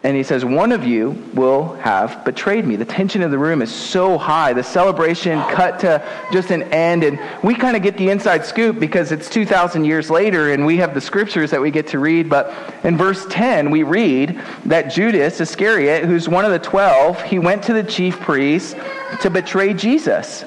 And 0.04 0.18
he 0.18 0.24
says, 0.24 0.44
One 0.44 0.74
of 0.74 0.84
you 0.84 1.12
will 1.34 1.76
have 1.76 2.26
betrayed 2.26 2.66
me. 2.66 2.76
The 2.76 2.84
tension 2.84 3.22
in 3.22 3.32
the 3.32 3.38
room 3.38 3.62
is 3.62 3.74
so 3.74 4.18
high. 4.18 4.52
The 4.52 4.64
celebration 4.64 5.40
cut 5.44 5.80
to 5.80 6.06
just 6.34 6.52
an 6.52 6.64
end. 6.74 7.06
And 7.06 7.18
we 7.42 7.56
kind 7.56 7.78
of 7.78 7.84
get 7.84 7.96
the 7.96 8.10
inside 8.10 8.46
scoop 8.46 8.80
because 8.80 9.14
it's 9.14 9.30
2,000 9.30 9.86
years 9.86 10.10
later 10.10 10.52
and 10.52 10.66
we 10.66 10.76
have 10.78 10.94
the 10.94 11.00
scriptures 11.00 11.52
that 11.52 11.62
we 11.62 11.72
get 11.72 11.88
to 11.88 12.00
read. 12.00 12.30
But 12.30 12.54
in 12.84 12.98
verse 12.98 13.26
10, 13.30 13.72
we 13.72 13.84
read 13.84 14.42
that 14.66 14.92
Judas 14.92 15.40
Iscariot, 15.40 16.04
who's 16.04 16.28
one 16.28 16.44
of 16.44 16.52
the 16.52 16.60
12, 16.60 17.22
he 17.24 17.40
went 17.40 17.64
to 17.64 17.74
the 17.74 17.84
chief 17.84 18.20
priests 18.20 18.76
to 19.22 19.30
betray 19.30 19.74
Jesus. 19.74 20.44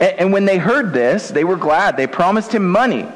And 0.00 0.32
when 0.32 0.44
they 0.44 0.58
heard 0.58 0.92
this, 0.92 1.28
they 1.28 1.44
were 1.44 1.56
glad. 1.56 1.96
They 1.96 2.08
promised 2.08 2.52
him 2.52 2.68
money 2.68 3.06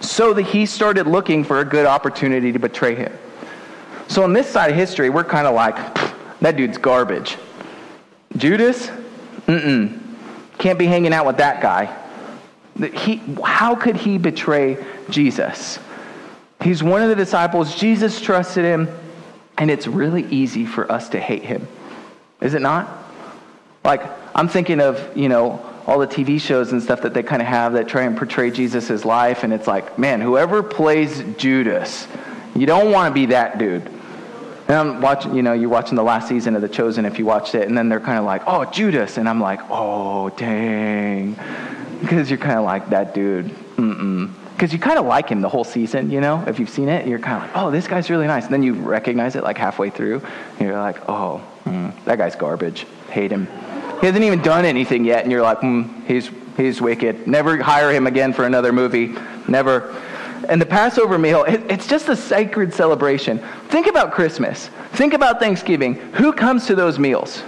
so 0.00 0.32
that 0.32 0.42
he 0.42 0.64
started 0.64 1.06
looking 1.06 1.44
for 1.44 1.60
a 1.60 1.64
good 1.64 1.84
opportunity 1.84 2.52
to 2.52 2.58
betray 2.58 2.94
him. 2.94 3.12
So 4.08 4.22
on 4.22 4.32
this 4.32 4.48
side 4.48 4.70
of 4.70 4.76
history, 4.76 5.10
we're 5.10 5.24
kind 5.24 5.46
of 5.46 5.54
like, 5.54 5.76
that 6.40 6.56
dude's 6.56 6.78
garbage. 6.78 7.36
Judas? 8.36 8.88
Mm-mm. 9.46 10.00
Can't 10.58 10.78
be 10.78 10.86
hanging 10.86 11.12
out 11.12 11.26
with 11.26 11.38
that 11.38 11.60
guy. 11.60 11.94
He, 12.92 13.16
how 13.44 13.74
could 13.74 13.96
he 13.96 14.18
betray 14.18 14.84
Jesus? 15.10 15.78
He's 16.62 16.82
one 16.82 17.02
of 17.02 17.08
the 17.08 17.14
disciples. 17.14 17.74
Jesus 17.74 18.20
trusted 18.20 18.64
him, 18.64 18.88
and 19.58 19.70
it's 19.70 19.86
really 19.86 20.24
easy 20.26 20.66
for 20.66 20.90
us 20.90 21.08
to 21.10 21.20
hate 21.20 21.42
him. 21.42 21.66
Is 22.40 22.54
it 22.54 22.62
not? 22.62 22.88
Like, 23.84 24.02
I'm 24.34 24.48
thinking 24.48 24.80
of, 24.80 25.16
you 25.16 25.28
know, 25.28 25.64
all 25.86 25.98
the 25.98 26.06
TV 26.06 26.40
shows 26.40 26.72
and 26.72 26.82
stuff 26.82 27.02
that 27.02 27.14
they 27.14 27.22
kind 27.22 27.40
of 27.40 27.48
have 27.48 27.74
that 27.74 27.86
try 27.86 28.02
and 28.02 28.16
portray 28.16 28.50
Jesus' 28.50 29.04
life, 29.04 29.44
and 29.44 29.52
it's 29.52 29.66
like, 29.66 29.98
man, 29.98 30.20
whoever 30.20 30.62
plays 30.62 31.22
Judas, 31.38 32.08
you 32.54 32.66
don't 32.66 32.90
want 32.90 33.10
to 33.10 33.14
be 33.14 33.26
that 33.26 33.58
dude. 33.58 33.88
And 34.68 34.76
I'm 34.76 35.00
watching, 35.00 35.34
you 35.34 35.42
know, 35.42 35.52
you're 35.52 35.68
watching 35.68 35.94
the 35.94 36.02
last 36.02 36.28
season 36.28 36.56
of 36.56 36.62
The 36.62 36.68
Chosen 36.68 37.04
if 37.04 37.18
you 37.18 37.24
watched 37.24 37.54
it, 37.54 37.68
and 37.68 37.78
then 37.78 37.88
they're 37.88 38.00
kind 38.00 38.18
of 38.18 38.24
like, 38.24 38.42
oh, 38.46 38.64
Judas. 38.64 39.16
And 39.16 39.28
I'm 39.28 39.40
like, 39.40 39.60
oh, 39.70 40.30
dang. 40.30 41.38
Because 42.00 42.30
you're 42.30 42.38
kind 42.38 42.58
of 42.58 42.64
like, 42.64 42.90
that 42.90 43.14
dude, 43.14 43.46
mm-mm. 43.76 44.32
Because 44.56 44.72
you 44.72 44.78
kind 44.78 44.98
of 44.98 45.04
like 45.04 45.28
him 45.28 45.42
the 45.42 45.50
whole 45.50 45.64
season, 45.64 46.10
you 46.10 46.18
know? 46.18 46.42
If 46.46 46.58
you've 46.58 46.70
seen 46.70 46.88
it, 46.88 47.06
you're 47.06 47.18
kind 47.18 47.36
of 47.36 47.42
like, 47.42 47.56
oh, 47.62 47.70
this 47.70 47.86
guy's 47.86 48.08
really 48.08 48.26
nice. 48.26 48.44
And 48.44 48.54
then 48.54 48.62
you 48.62 48.72
recognize 48.72 49.36
it 49.36 49.42
like 49.42 49.58
halfway 49.58 49.90
through. 49.90 50.22
And 50.58 50.60
you're 50.60 50.78
like, 50.78 51.06
oh, 51.10 51.46
mm, 51.66 51.92
that 52.06 52.16
guy's 52.16 52.34
garbage. 52.36 52.86
Hate 53.10 53.30
him. 53.30 53.48
He 54.00 54.06
hasn't 54.06 54.24
even 54.24 54.40
done 54.40 54.64
anything 54.64 55.04
yet. 55.04 55.24
And 55.24 55.30
you're 55.30 55.42
like, 55.42 55.60
mm, 55.60 56.06
he's, 56.06 56.30
he's 56.56 56.80
wicked. 56.80 57.26
Never 57.26 57.62
hire 57.62 57.92
him 57.92 58.06
again 58.06 58.32
for 58.32 58.46
another 58.46 58.72
movie. 58.72 59.14
Never. 59.46 59.94
And 60.48 60.60
the 60.60 60.66
Passover 60.66 61.18
meal, 61.18 61.44
it, 61.44 61.62
it's 61.70 61.86
just 61.86 62.08
a 62.08 62.16
sacred 62.16 62.72
celebration. 62.72 63.38
Think 63.68 63.86
about 63.86 64.12
Christmas. 64.12 64.68
Think 64.92 65.14
about 65.14 65.40
Thanksgiving. 65.40 65.94
Who 66.12 66.32
comes 66.32 66.66
to 66.66 66.74
those 66.74 66.98
meals? 66.98 67.42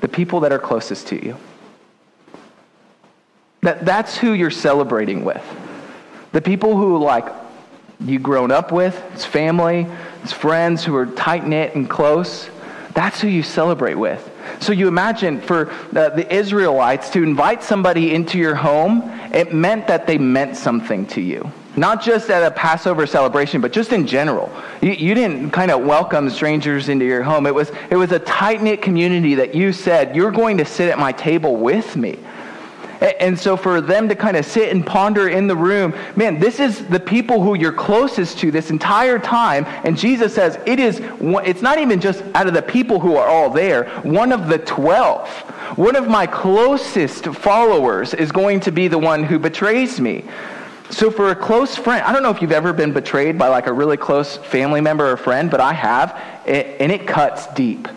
The 0.00 0.08
people 0.08 0.40
that 0.40 0.52
are 0.52 0.58
closest 0.58 1.08
to 1.08 1.24
you. 1.24 1.36
That, 3.62 3.84
that's 3.84 4.16
who 4.16 4.32
you're 4.32 4.50
celebrating 4.50 5.24
with. 5.24 5.42
The 6.32 6.40
people 6.40 6.76
who, 6.76 6.98
like, 6.98 7.26
you 8.00 8.18
grown 8.18 8.50
up 8.50 8.72
with, 8.72 9.02
it's 9.12 9.24
family, 9.24 9.86
it's 10.22 10.32
friends 10.32 10.84
who 10.84 10.96
are 10.96 11.06
tight 11.06 11.46
knit 11.46 11.74
and 11.74 11.88
close. 11.88 12.48
That's 12.94 13.20
who 13.20 13.28
you 13.28 13.42
celebrate 13.42 13.94
with. 13.94 14.29
So 14.60 14.72
you 14.72 14.88
imagine 14.88 15.40
for 15.40 15.72
the, 15.92 16.10
the, 16.10 16.34
Israelites 16.34 17.10
to 17.10 17.22
invite 17.22 17.62
somebody 17.62 18.14
into 18.14 18.38
your 18.38 18.54
home, 18.54 19.02
it 19.32 19.54
meant 19.54 19.86
that 19.86 20.06
they 20.06 20.18
meant 20.18 20.56
something 20.56 21.06
to 21.08 21.20
you. 21.20 21.50
Not 21.76 22.02
just 22.02 22.30
at 22.30 22.42
a 22.42 22.50
Passover 22.50 23.06
celebration, 23.06 23.60
but 23.60 23.72
just 23.72 23.92
in 23.92 24.06
general. 24.06 24.52
You, 24.80 24.92
you 24.92 25.14
didn't 25.14 25.50
kind 25.50 25.70
of 25.70 25.84
welcome 25.84 26.28
strangers 26.28 26.88
into 26.88 27.04
your 27.04 27.22
home. 27.22 27.46
It 27.46 27.54
was, 27.54 27.70
it 27.90 27.96
was 27.96 28.12
a 28.12 28.18
tight 28.18 28.62
knit 28.62 28.82
community 28.82 29.36
that 29.36 29.54
you 29.54 29.72
said, 29.72 30.16
You're 30.16 30.32
going 30.32 30.58
to 30.58 30.64
sit 30.64 30.90
at 30.90 30.98
my 30.98 31.12
table 31.12 31.56
with 31.56 31.96
me. 31.96 32.18
And 33.00 33.38
so 33.38 33.56
for 33.56 33.80
them 33.80 34.08
to 34.10 34.14
kind 34.14 34.36
of 34.36 34.44
sit 34.44 34.70
and 34.70 34.86
ponder 34.86 35.28
in 35.28 35.46
the 35.46 35.56
room, 35.56 35.94
man, 36.16 36.38
this 36.38 36.60
is 36.60 36.86
the 36.86 37.00
people 37.00 37.42
who 37.42 37.54
you're 37.54 37.72
closest 37.72 38.38
to 38.40 38.50
this 38.50 38.70
entire 38.70 39.18
time. 39.18 39.64
And 39.84 39.96
Jesus 39.96 40.34
says 40.34 40.58
it 40.66 40.78
is, 40.78 41.00
it's 41.00 41.62
not 41.62 41.78
even 41.78 42.00
just 42.00 42.22
out 42.34 42.46
of 42.46 42.52
the 42.52 42.62
people 42.62 43.00
who 43.00 43.16
are 43.16 43.26
all 43.26 43.48
there, 43.48 43.88
one 44.02 44.32
of 44.32 44.48
the 44.48 44.58
12, 44.58 45.28
one 45.78 45.96
of 45.96 46.08
my 46.08 46.26
closest 46.26 47.24
followers 47.26 48.12
is 48.12 48.30
going 48.32 48.60
to 48.60 48.70
be 48.70 48.86
the 48.86 48.98
one 48.98 49.24
who 49.24 49.38
betrays 49.38 49.98
me. 49.98 50.24
So 50.90 51.10
for 51.10 51.30
a 51.30 51.36
close 51.36 51.76
friend, 51.76 52.04
I 52.04 52.12
don't 52.12 52.22
know 52.22 52.30
if 52.30 52.42
you've 52.42 52.52
ever 52.52 52.72
been 52.72 52.92
betrayed 52.92 53.38
by 53.38 53.48
like 53.48 53.66
a 53.66 53.72
really 53.72 53.96
close 53.96 54.36
family 54.36 54.80
member 54.80 55.10
or 55.10 55.16
friend, 55.16 55.50
but 55.50 55.60
I 55.60 55.72
have, 55.72 56.20
and 56.44 56.92
it 56.92 57.06
cuts 57.06 57.46
deep. 57.54 57.88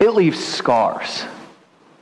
It 0.00 0.14
leaves 0.14 0.42
scars. 0.42 1.24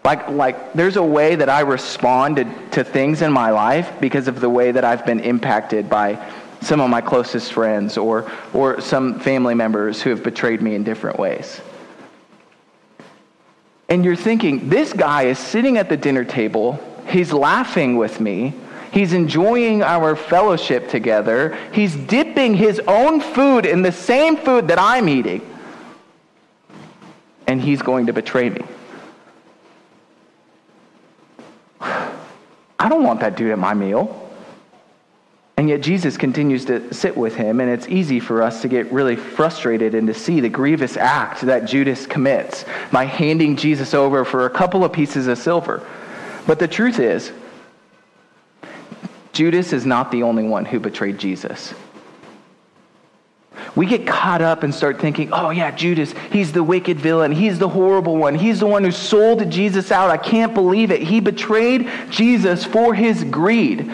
Like, 0.07 0.29
like 0.29 0.73
there's 0.73 0.95
a 0.95 1.03
way 1.03 1.35
that 1.35 1.49
I 1.49 1.63
respond 1.63 2.37
to, 2.37 2.45
to 2.71 2.85
things 2.85 3.23
in 3.23 3.33
my 3.33 3.51
life 3.51 3.91
because 4.01 4.29
of 4.29 4.39
the 4.39 4.49
way 4.49 4.71
that 4.71 4.85
I've 4.85 5.05
been 5.05 5.19
impacted 5.19 5.91
by 5.91 6.25
some 6.61 6.81
of 6.81 6.89
my 6.89 7.01
closest 7.01 7.53
friends 7.53 7.99
or, 7.99 8.31
or 8.55 8.81
some 8.81 9.19
family 9.19 9.57
members 9.57 10.01
who 10.01 10.11
have 10.11 10.23
betrayed 10.23 10.63
me 10.63 10.77
in 10.77 10.85
different 10.85 11.19
ways. 11.19 11.61
And 13.89 14.05
you're 14.05 14.15
thinking, 14.15 14.69
this 14.69 14.93
guy 14.93 15.25
is 15.25 15.41
sitting 15.41 15.77
at 15.77 15.89
the 15.89 15.97
dinner 15.97 16.25
table, 16.25 16.79
he's 17.09 17.33
laughing 17.33 17.97
with 17.97 18.21
me, 18.21 18.55
he's 18.93 19.13
enjoying 19.13 19.83
our 19.83 20.15
fellowship 20.15 20.89
together, 20.89 21.59
he's 21.73 21.97
dipping 21.97 22.55
his 22.55 22.79
own 22.87 23.21
food 23.21 23.67
in 23.67 23.83
the 23.83 23.91
same 23.91 24.37
food 24.37 24.69
that 24.69 24.79
I'm 24.79 25.09
eating, 25.09 25.43
and 27.49 27.61
he's 27.61 27.83
going 27.83 28.07
to 28.07 28.13
betray 28.13 28.51
me. 28.51 28.63
I 31.81 32.89
don't 32.89 33.05
want 33.05 33.21
that 33.21 33.37
dude 33.37 33.51
at 33.51 33.59
my 33.59 33.75
meal. 33.75 34.23
And 35.59 35.71
yet 35.71 35.81
Jesus 35.81 36.19
continues 36.19 36.67
to 36.67 36.93
sit 36.93 37.17
with 37.17 37.35
him, 37.35 37.61
and 37.61 37.71
it's 37.71 37.89
easy 37.89 38.21
for 38.21 38.43
us 38.43 38.61
to 38.61 38.69
get 38.69 38.93
really 38.93 39.17
frustrated 39.17 39.95
and 39.95 40.07
to 40.07 40.13
see 40.13 40.41
the 40.41 40.51
grievous 40.51 40.99
act 40.99 41.41
that 41.43 41.65
Judas 41.65 42.07
commits 42.07 42.67
by 42.93 43.05
handing 43.05 43.57
Jesus 43.57 43.95
over 43.95 44.27
for 44.27 44.45
a 44.45 44.51
couple 44.51 44.85
of 44.85 44.93
pieces 44.93 45.29
of 45.29 45.39
silver. 45.39 45.87
But 46.47 46.59
the 46.59 46.69
truth 46.69 46.99
is, 46.99 47.33
Judas 49.33 49.73
is 49.73 49.87
not 49.87 50.11
the 50.11 50.23
only 50.25 50.45
one 50.45 50.67
who 50.67 50.79
betrayed 50.79 51.19
Jesus 51.19 51.73
we 53.77 53.85
get 53.85 54.07
caught 54.07 54.41
up 54.41 54.63
and 54.63 54.75
start 54.75 54.99
thinking, 54.99 55.33
oh, 55.33 55.51
yeah, 55.51 55.71
Judas, 55.71 56.15
he's 56.33 56.51
the 56.51 56.65
wicked 56.65 56.99
villain. 56.99 57.31
He's 57.31 57.59
the 57.59 57.69
horrible 57.69 58.17
one. 58.17 58.35
He's 58.35 58.59
the 58.59 58.67
one 58.67 58.83
who 58.83 58.91
sold 58.91 59.49
Jesus 59.51 59.93
out. 59.93 60.11
I 60.11 60.17
can't 60.17 60.55
believe 60.55 60.91
it. 60.91 61.03
He 61.03 61.21
betrayed 61.21 61.89
Jesus 62.11 62.65
for 62.65 62.95
his 62.95 63.23
greed. 63.23 63.93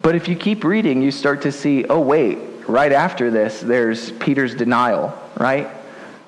But 0.00 0.14
if 0.14 0.28
you 0.28 0.36
keep 0.36 0.62
reading, 0.62 1.02
you 1.02 1.10
start 1.10 1.42
to 1.42 1.52
see, 1.52 1.84
oh, 1.86 2.00
wait, 2.00 2.38
right 2.68 2.92
after 2.92 3.28
this, 3.28 3.60
there's 3.60 4.12
Peter's 4.12 4.54
denial, 4.54 5.12
right? 5.36 5.66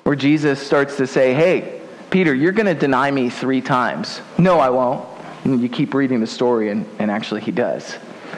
Where 0.03 0.17
Jesus 0.17 0.59
starts 0.59 0.97
to 0.97 1.07
say, 1.07 1.33
hey, 1.33 1.79
Peter, 2.09 2.35
you're 2.35 2.51
going 2.51 2.65
to 2.65 2.73
deny 2.73 3.09
me 3.09 3.29
three 3.29 3.61
times. 3.61 4.19
No, 4.37 4.59
I 4.59 4.69
won't. 4.69 5.07
And 5.45 5.61
you 5.61 5.69
keep 5.69 5.93
reading 5.93 6.19
the 6.19 6.27
story, 6.27 6.69
and, 6.69 6.85
and 6.99 7.09
actually, 7.09 7.39
he 7.39 7.51
does. 7.51 7.95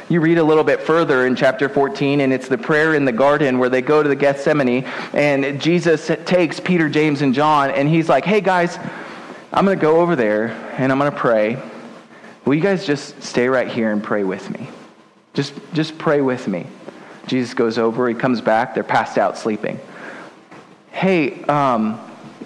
You 0.10 0.22
read 0.22 0.38
a 0.38 0.44
little 0.44 0.64
bit 0.64 0.82
further 0.82 1.26
in 1.26 1.36
chapter 1.36 1.70
14, 1.70 2.22
and 2.22 2.32
it's 2.32 2.48
the 2.48 2.58
prayer 2.58 2.96
in 2.96 3.06
the 3.06 3.12
garden 3.12 3.60
where 3.60 3.70
they 3.70 3.82
go 3.82 4.04
to 4.04 4.10
the 4.10 4.16
Gethsemane, 4.16 4.84
and 5.14 5.62
Jesus 5.62 6.12
takes 6.26 6.60
Peter, 6.60 6.90
James, 6.90 7.22
and 7.22 7.34
John, 7.34 7.72
and 7.72 7.88
he's 7.88 8.10
like, 8.10 8.26
hey, 8.26 8.42
guys, 8.42 8.78
I'm 9.52 9.66
going 9.66 9.78
to 9.78 9.82
go 9.82 10.02
over 10.02 10.16
there, 10.16 10.50
and 10.78 10.92
I'm 10.92 11.00
going 11.00 11.12
to 11.12 11.18
pray. 11.18 11.62
Will 12.46 12.56
you 12.56 12.62
guys 12.62 12.86
just 12.86 13.22
stay 13.22 13.48
right 13.48 13.68
here 13.68 13.92
and 13.92 14.04
pray 14.04 14.24
with 14.24 14.50
me? 14.50 14.68
Just, 15.34 15.54
just 15.74 15.98
pray 15.98 16.22
with 16.22 16.48
me. 16.48 16.66
Jesus 17.28 17.54
goes 17.54 17.78
over, 17.78 18.08
he 18.10 18.16
comes 18.16 18.42
back, 18.42 18.74
they're 18.74 18.84
passed 18.84 19.18
out 19.18 19.38
sleeping. 19.38 19.80
Hey, 20.92 21.42
um, 21.44 22.00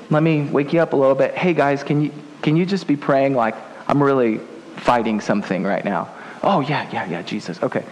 let 0.09 0.23
me 0.23 0.43
wake 0.43 0.71
you 0.71 0.79
up 0.79 0.93
a 0.93 0.95
little 0.95 1.15
bit. 1.15 1.35
Hey, 1.35 1.53
guys, 1.53 1.83
can 1.83 2.01
you, 2.01 2.11
can 2.41 2.55
you 2.55 2.65
just 2.65 2.87
be 2.87 2.95
praying 2.95 3.33
like 3.33 3.55
I'm 3.87 4.01
really 4.01 4.37
fighting 4.77 5.19
something 5.19 5.63
right 5.63 5.83
now? 5.83 6.13
Oh, 6.47 6.61
yeah, 6.61 6.89
yeah, 6.91 7.05
yeah, 7.05 7.21
Jesus. 7.21 7.61
Okay. 7.61 7.83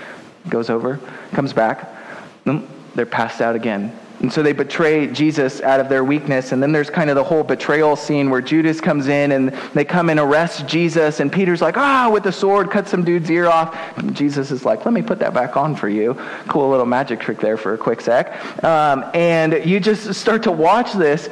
Goes 0.48 0.70
over, 0.70 1.00
comes 1.34 1.52
back. 1.52 1.89
They're 2.96 3.06
passed 3.06 3.41
out 3.41 3.56
again. 3.56 3.94
And 4.22 4.32
so 4.32 4.41
they 4.41 4.54
betray 4.54 5.08
Jesus 5.08 5.60
out 5.62 5.82
of 5.82 5.89
their 5.89 6.06
weakness. 6.06 6.54
And 6.54 6.63
then 6.63 6.72
there's 6.72 6.89
kind 6.89 7.10
of 7.10 7.18
the 7.18 7.24
whole 7.24 7.44
betrayal 7.44 7.98
scene 7.98 8.30
where 8.30 8.39
Judas 8.39 8.80
comes 8.80 9.08
in 9.08 9.34
and 9.34 9.50
they 9.74 9.84
come 9.84 10.10
and 10.10 10.20
arrest 10.20 10.68
Jesus. 10.68 11.20
And 11.20 11.30
Peter's 11.30 11.62
like, 11.62 11.76
ah, 11.76 12.10
with 12.10 12.24
the 12.24 12.32
sword, 12.32 12.72
cut 12.72 12.88
some 12.88 13.04
dude's 13.04 13.30
ear 13.30 13.48
off. 13.48 13.78
And 13.98 14.15
Jesus 14.15 14.52
is 14.52 14.63
like, 14.63 14.86
let 14.86 14.94
me 14.94 15.02
put 15.02 15.20
that 15.20 15.34
back 15.34 15.58
on 15.58 15.76
for 15.76 15.89
you. 15.89 16.13
Cool 16.48 16.70
little 16.70 16.86
magic 16.86 17.20
trick 17.20 17.39
there 17.39 17.58
for 17.58 17.74
a 17.74 17.78
quick 17.78 18.00
sec. 18.00 18.63
Um, 18.63 19.04
and 19.13 19.65
you 19.65 19.82
just 19.82 20.13
start 20.13 20.44
to 20.44 20.52
watch 20.52 20.94
this 20.94 21.28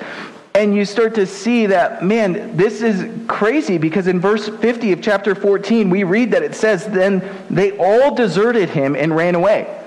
and 0.55 0.75
you 0.75 0.85
start 0.85 1.15
to 1.15 1.25
see 1.25 1.65
that, 1.65 2.03
man, 2.03 2.55
this 2.55 2.81
is 2.81 3.09
crazy 3.27 3.79
because 3.79 4.07
in 4.07 4.19
verse 4.19 4.49
50 4.49 4.91
of 4.91 5.01
chapter 5.01 5.33
14, 5.33 5.89
we 5.89 6.03
read 6.03 6.31
that 6.31 6.43
it 6.43 6.53
says, 6.53 6.85
Then 6.85 7.23
they 7.49 7.75
all 7.77 8.13
deserted 8.13 8.69
him 8.69 8.95
and 8.95 9.15
ran 9.15 9.33
away. 9.33 9.79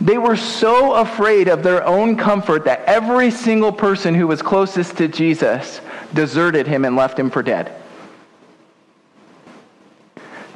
They 0.00 0.18
were 0.18 0.36
so 0.36 0.94
afraid 0.94 1.48
of 1.48 1.64
their 1.64 1.84
own 1.84 2.16
comfort 2.16 2.64
that 2.64 2.84
every 2.84 3.32
single 3.32 3.72
person 3.72 4.14
who 4.14 4.28
was 4.28 4.40
closest 4.40 4.96
to 4.98 5.08
Jesus 5.08 5.80
deserted 6.14 6.68
him 6.68 6.84
and 6.84 6.94
left 6.94 7.18
him 7.18 7.30
for 7.30 7.42
dead. 7.42 7.72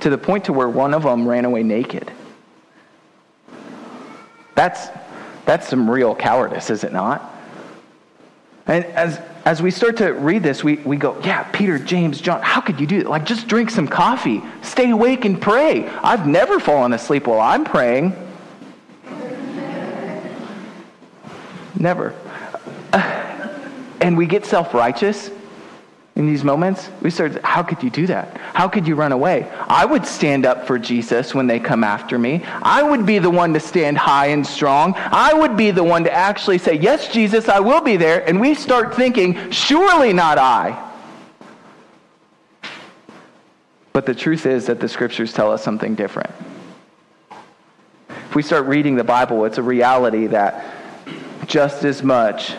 To 0.00 0.10
the 0.10 0.18
point 0.18 0.44
to 0.44 0.52
where 0.52 0.68
one 0.68 0.94
of 0.94 1.02
them 1.02 1.26
ran 1.26 1.44
away 1.44 1.64
naked. 1.64 2.12
That's, 4.54 4.88
that's 5.44 5.66
some 5.68 5.90
real 5.90 6.14
cowardice, 6.14 6.70
is 6.70 6.84
it 6.84 6.92
not? 6.92 7.35
And 8.66 8.84
as, 8.86 9.20
as 9.44 9.62
we 9.62 9.70
start 9.70 9.96
to 9.98 10.12
read 10.12 10.42
this, 10.42 10.64
we, 10.64 10.76
we 10.76 10.96
go, 10.96 11.20
yeah, 11.22 11.44
Peter, 11.44 11.78
James, 11.78 12.20
John, 12.20 12.42
how 12.42 12.60
could 12.60 12.80
you 12.80 12.86
do 12.86 12.98
that? 13.02 13.08
Like, 13.08 13.24
just 13.24 13.46
drink 13.46 13.70
some 13.70 13.86
coffee, 13.86 14.42
stay 14.62 14.90
awake 14.90 15.24
and 15.24 15.40
pray. 15.40 15.86
I've 15.88 16.26
never 16.26 16.58
fallen 16.58 16.92
asleep 16.92 17.28
while 17.28 17.40
I'm 17.40 17.64
praying. 17.64 18.14
never. 21.76 22.14
Uh, 22.92 23.58
and 24.00 24.16
we 24.16 24.26
get 24.26 24.44
self 24.44 24.74
righteous 24.74 25.30
in 26.16 26.26
these 26.26 26.42
moments, 26.42 26.88
we 27.02 27.10
start, 27.10 27.44
how 27.44 27.62
could 27.62 27.82
you 27.82 27.90
do 27.90 28.06
that? 28.06 28.38
How 28.54 28.68
could 28.68 28.88
you 28.88 28.94
run 28.94 29.12
away? 29.12 29.50
I 29.68 29.84
would 29.84 30.06
stand 30.06 30.46
up 30.46 30.66
for 30.66 30.78
Jesus 30.78 31.34
when 31.34 31.46
they 31.46 31.60
come 31.60 31.84
after 31.84 32.18
me. 32.18 32.42
I 32.62 32.82
would 32.82 33.04
be 33.04 33.18
the 33.18 33.28
one 33.28 33.52
to 33.52 33.60
stand 33.60 33.98
high 33.98 34.28
and 34.28 34.44
strong. 34.44 34.94
I 34.96 35.34
would 35.34 35.58
be 35.58 35.72
the 35.72 35.84
one 35.84 36.04
to 36.04 36.12
actually 36.12 36.56
say, 36.56 36.72
Yes, 36.72 37.12
Jesus, 37.12 37.50
I 37.50 37.60
will 37.60 37.82
be 37.82 37.98
there. 37.98 38.26
And 38.26 38.40
we 38.40 38.54
start 38.54 38.94
thinking, 38.94 39.50
Surely 39.50 40.14
not 40.14 40.38
I. 40.38 40.82
But 43.92 44.06
the 44.06 44.14
truth 44.14 44.46
is 44.46 44.66
that 44.66 44.80
the 44.80 44.88
scriptures 44.88 45.34
tell 45.34 45.52
us 45.52 45.62
something 45.62 45.94
different. 45.94 46.30
If 48.08 48.34
we 48.34 48.42
start 48.42 48.64
reading 48.64 48.96
the 48.96 49.04
Bible, 49.04 49.44
it's 49.44 49.58
a 49.58 49.62
reality 49.62 50.28
that 50.28 50.64
just 51.46 51.84
as 51.84 52.02
much 52.02 52.54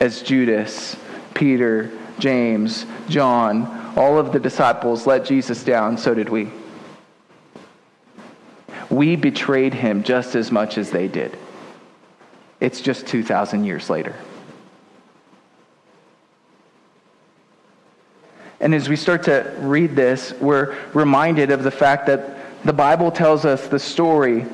as 0.00 0.22
Judas, 0.22 0.96
Peter, 1.34 1.96
James, 2.20 2.86
John, 3.08 3.92
all 3.96 4.18
of 4.18 4.32
the 4.32 4.38
disciples 4.38 5.06
let 5.06 5.24
Jesus 5.24 5.64
down, 5.64 5.98
so 5.98 6.14
did 6.14 6.28
we. 6.28 6.50
We 8.88 9.16
betrayed 9.16 9.74
him 9.74 10.02
just 10.02 10.34
as 10.34 10.52
much 10.52 10.78
as 10.78 10.90
they 10.90 11.08
did. 11.08 11.36
It's 12.60 12.80
just 12.80 13.06
2,000 13.06 13.64
years 13.64 13.88
later. 13.88 14.14
And 18.60 18.74
as 18.74 18.88
we 18.88 18.96
start 18.96 19.22
to 19.24 19.54
read 19.58 19.96
this, 19.96 20.34
we're 20.34 20.76
reminded 20.92 21.50
of 21.50 21.62
the 21.62 21.70
fact 21.70 22.06
that 22.06 22.36
the 22.64 22.74
Bible 22.74 23.10
tells 23.10 23.46
us 23.46 23.68
the 23.68 23.78
story 23.78 24.44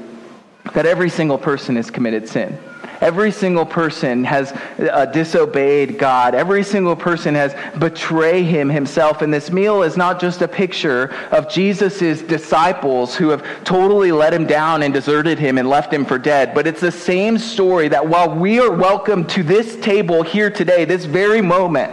that 0.74 0.87
every 0.87 1.11
single 1.11 1.38
person 1.38 1.74
has 1.74 1.90
committed 1.90 2.29
sin. 2.29 2.57
Every 3.00 3.30
single 3.30 3.66
person 3.66 4.24
has 4.24 4.52
uh, 4.78 5.06
disobeyed 5.06 5.98
God. 5.98 6.35
Every 6.35 6.62
single 6.62 6.96
person 6.96 7.35
has 7.35 7.54
betrayed 7.78 8.46
him 8.46 8.68
himself. 8.68 9.22
And 9.22 9.32
this 9.32 9.50
meal 9.50 9.82
is 9.82 9.96
not 9.96 10.20
just 10.20 10.42
a 10.42 10.48
picture 10.48 11.14
of 11.30 11.48
Jesus' 11.48 12.22
disciples 12.22 13.14
who 13.14 13.28
have 13.28 13.44
totally 13.64 14.12
let 14.12 14.32
him 14.32 14.46
down 14.46 14.82
and 14.82 14.94
deserted 14.94 15.38
him 15.38 15.59
and 15.59 15.68
left 15.68 15.92
him 15.92 16.04
for 16.04 16.18
dead, 16.18 16.54
but 16.54 16.66
it's 16.66 16.80
the 16.80 16.92
same 16.92 17.38
story 17.38 17.88
that 17.88 18.06
while 18.06 18.35
we 18.35 18.61
are 18.61 18.70
welcome 18.70 19.24
to 19.26 19.42
this 19.42 19.76
table 19.76 20.22
here 20.22 20.50
today, 20.50 20.85
this 20.85 21.04
very 21.04 21.42
moment, 21.42 21.92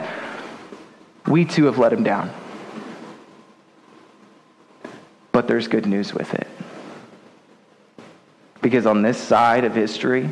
we 1.28 1.46
too 1.46 1.66
have 1.66 1.78
let 1.78 1.92
him 1.92 2.04
down. 2.04 2.32
But 5.32 5.48
there's 5.48 5.68
good 5.68 5.86
news 5.86 6.14
with 6.14 6.34
it. 6.34 6.48
Because 8.62 8.86
on 8.86 9.02
this 9.02 9.18
side 9.18 9.66
of 9.66 9.76
history, 9.76 10.30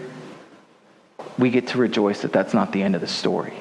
we 1.37 1.49
get 1.49 1.67
to 1.67 1.77
rejoice 1.77 2.21
that 2.21 2.33
that's 2.33 2.53
not 2.53 2.71
the 2.71 2.83
end 2.83 2.95
of 2.95 3.01
the 3.01 3.07
story. 3.07 3.53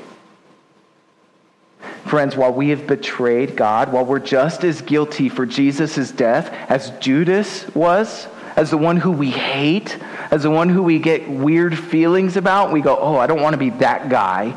Friends, 2.07 2.37
while 2.37 2.53
we 2.53 2.71
have 2.71 2.87
betrayed 2.87 3.57
God, 3.57 3.93
while 3.93 4.05
we're 4.05 4.19
just 4.19 4.65
as 4.65 4.81
guilty 4.83 5.29
for 5.29 5.47
Jesus' 5.47 6.11
death 6.11 6.53
as 6.69 6.91
Judas 6.99 7.73
was, 7.75 8.27
as 8.57 8.71
the 8.71 8.79
one 8.79 8.97
who 8.97 9.13
we 9.13 9.31
hate, 9.31 9.97
as 10.31 10.43
the 10.43 10.51
one 10.51 10.69
who 10.69 10.83
we 10.83 10.99
get 10.99 11.29
weird 11.29 11.79
feelings 11.79 12.37
about, 12.37 12.73
we 12.73 12.81
go, 12.81 12.97
oh, 12.99 13.17
I 13.17 13.27
don't 13.27 13.41
want 13.41 13.55
to 13.55 13.59
be 13.59 13.71
that 13.71 14.09
guy. 14.09 14.57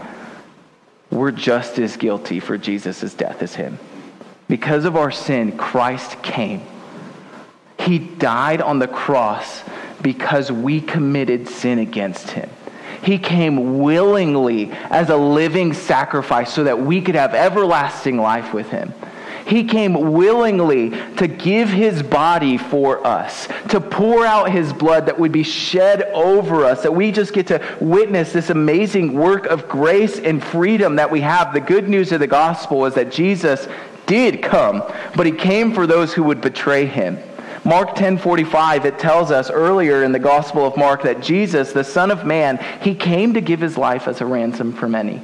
We're 1.11 1.31
just 1.31 1.77
as 1.77 1.95
guilty 1.95 2.39
for 2.39 2.57
Jesus' 2.57 3.13
death 3.13 3.43
as 3.43 3.53
him. 3.55 3.77
Because 4.47 4.85
of 4.85 4.95
our 4.95 5.11
sin, 5.11 5.57
Christ 5.57 6.21
came. 6.23 6.63
He 7.79 7.99
died 7.99 8.61
on 8.61 8.79
the 8.79 8.87
cross 8.87 9.63
because 10.01 10.51
we 10.51 10.81
committed 10.81 11.47
sin 11.47 11.79
against 11.79 12.31
him. 12.31 12.49
He 13.03 13.17
came 13.17 13.79
willingly 13.79 14.71
as 14.89 15.09
a 15.09 15.17
living 15.17 15.73
sacrifice 15.73 16.53
so 16.53 16.63
that 16.63 16.79
we 16.79 17.01
could 17.01 17.15
have 17.15 17.33
everlasting 17.33 18.17
life 18.17 18.53
with 18.53 18.69
him. 18.69 18.93
He 19.45 19.65
came 19.65 20.13
willingly 20.13 20.91
to 21.17 21.27
give 21.27 21.67
his 21.67 22.01
body 22.01 22.57
for 22.57 23.05
us, 23.05 23.47
to 23.69 23.81
pour 23.81 24.25
out 24.25 24.49
his 24.49 24.71
blood 24.71 25.05
that 25.07 25.19
would 25.19 25.33
be 25.33 25.43
shed 25.43 26.03
over 26.13 26.63
us, 26.63 26.83
that 26.83 26.93
we 26.93 27.11
just 27.11 27.33
get 27.33 27.47
to 27.47 27.61
witness 27.81 28.31
this 28.31 28.49
amazing 28.49 29.13
work 29.13 29.45
of 29.47 29.67
grace 29.67 30.17
and 30.17 30.41
freedom 30.41 30.95
that 30.95 31.11
we 31.11 31.19
have. 31.21 31.53
The 31.53 31.59
good 31.59 31.89
news 31.89 32.13
of 32.13 32.21
the 32.21 32.27
gospel 32.27 32.85
is 32.85 32.93
that 32.93 33.11
Jesus 33.11 33.67
did 34.05 34.41
come, 34.41 34.83
but 35.15 35.25
he 35.25 35.31
came 35.33 35.73
for 35.73 35.87
those 35.87 36.13
who 36.13 36.23
would 36.23 36.39
betray 36.39 36.85
him. 36.85 37.17
Mark 37.65 37.95
10:45 37.95 38.85
it 38.85 38.99
tells 38.99 39.31
us 39.31 39.49
earlier 39.49 40.03
in 40.03 40.11
the 40.11 40.19
Gospel 40.19 40.65
of 40.65 40.75
Mark 40.75 41.03
that 41.03 41.21
Jesus, 41.21 41.71
the 41.71 41.83
Son 41.83 42.11
of 42.11 42.25
Man, 42.25 42.59
he 42.81 42.93
came 42.93 43.33
to 43.35 43.41
give 43.41 43.61
his 43.61 43.77
life 43.77 44.07
as 44.07 44.19
a 44.19 44.25
ransom 44.25 44.73
for 44.73 44.89
many. 44.89 45.21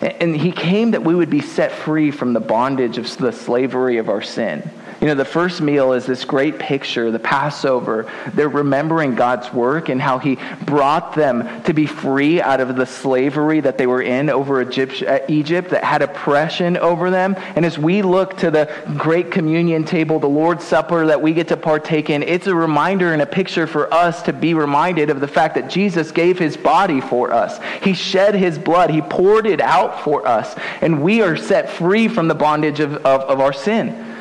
And 0.00 0.36
he 0.36 0.52
came 0.52 0.90
that 0.90 1.04
we 1.04 1.14
would 1.14 1.30
be 1.30 1.40
set 1.40 1.72
free 1.72 2.10
from 2.10 2.32
the 2.32 2.40
bondage 2.40 2.98
of 2.98 3.16
the 3.16 3.32
slavery 3.32 3.96
of 3.98 4.08
our 4.08 4.20
sin. 4.20 4.68
You 5.02 5.08
know, 5.08 5.14
the 5.16 5.24
first 5.24 5.60
meal 5.60 5.94
is 5.94 6.06
this 6.06 6.24
great 6.24 6.60
picture, 6.60 7.10
the 7.10 7.18
Passover. 7.18 8.08
They're 8.34 8.48
remembering 8.48 9.16
God's 9.16 9.52
work 9.52 9.88
and 9.88 10.00
how 10.00 10.20
He 10.20 10.38
brought 10.64 11.16
them 11.16 11.64
to 11.64 11.72
be 11.74 11.86
free 11.86 12.40
out 12.40 12.60
of 12.60 12.76
the 12.76 12.86
slavery 12.86 13.58
that 13.58 13.78
they 13.78 13.88
were 13.88 14.00
in 14.00 14.30
over 14.30 14.62
Egypt, 14.62 15.02
uh, 15.02 15.18
Egypt 15.26 15.70
that 15.70 15.82
had 15.82 16.02
oppression 16.02 16.76
over 16.76 17.10
them. 17.10 17.34
And 17.56 17.66
as 17.66 17.80
we 17.80 18.02
look 18.02 18.36
to 18.38 18.52
the 18.52 18.72
great 18.96 19.32
communion 19.32 19.82
table, 19.82 20.20
the 20.20 20.28
Lord's 20.28 20.62
Supper 20.62 21.04
that 21.08 21.20
we 21.20 21.32
get 21.32 21.48
to 21.48 21.56
partake 21.56 22.08
in, 22.08 22.22
it's 22.22 22.46
a 22.46 22.54
reminder 22.54 23.12
and 23.12 23.22
a 23.22 23.26
picture 23.26 23.66
for 23.66 23.92
us 23.92 24.22
to 24.22 24.32
be 24.32 24.54
reminded 24.54 25.10
of 25.10 25.18
the 25.18 25.26
fact 25.26 25.56
that 25.56 25.68
Jesus 25.68 26.12
gave 26.12 26.38
His 26.38 26.56
body 26.56 27.00
for 27.00 27.32
us. 27.32 27.58
He 27.82 27.94
shed 27.94 28.36
His 28.36 28.56
blood, 28.56 28.90
He 28.90 29.02
poured 29.02 29.48
it 29.48 29.60
out 29.60 30.04
for 30.04 30.28
us, 30.28 30.54
and 30.80 31.02
we 31.02 31.22
are 31.22 31.36
set 31.36 31.70
free 31.70 32.06
from 32.06 32.28
the 32.28 32.36
bondage 32.36 32.78
of, 32.78 32.94
of, 32.98 33.22
of 33.22 33.40
our 33.40 33.52
sin. 33.52 34.11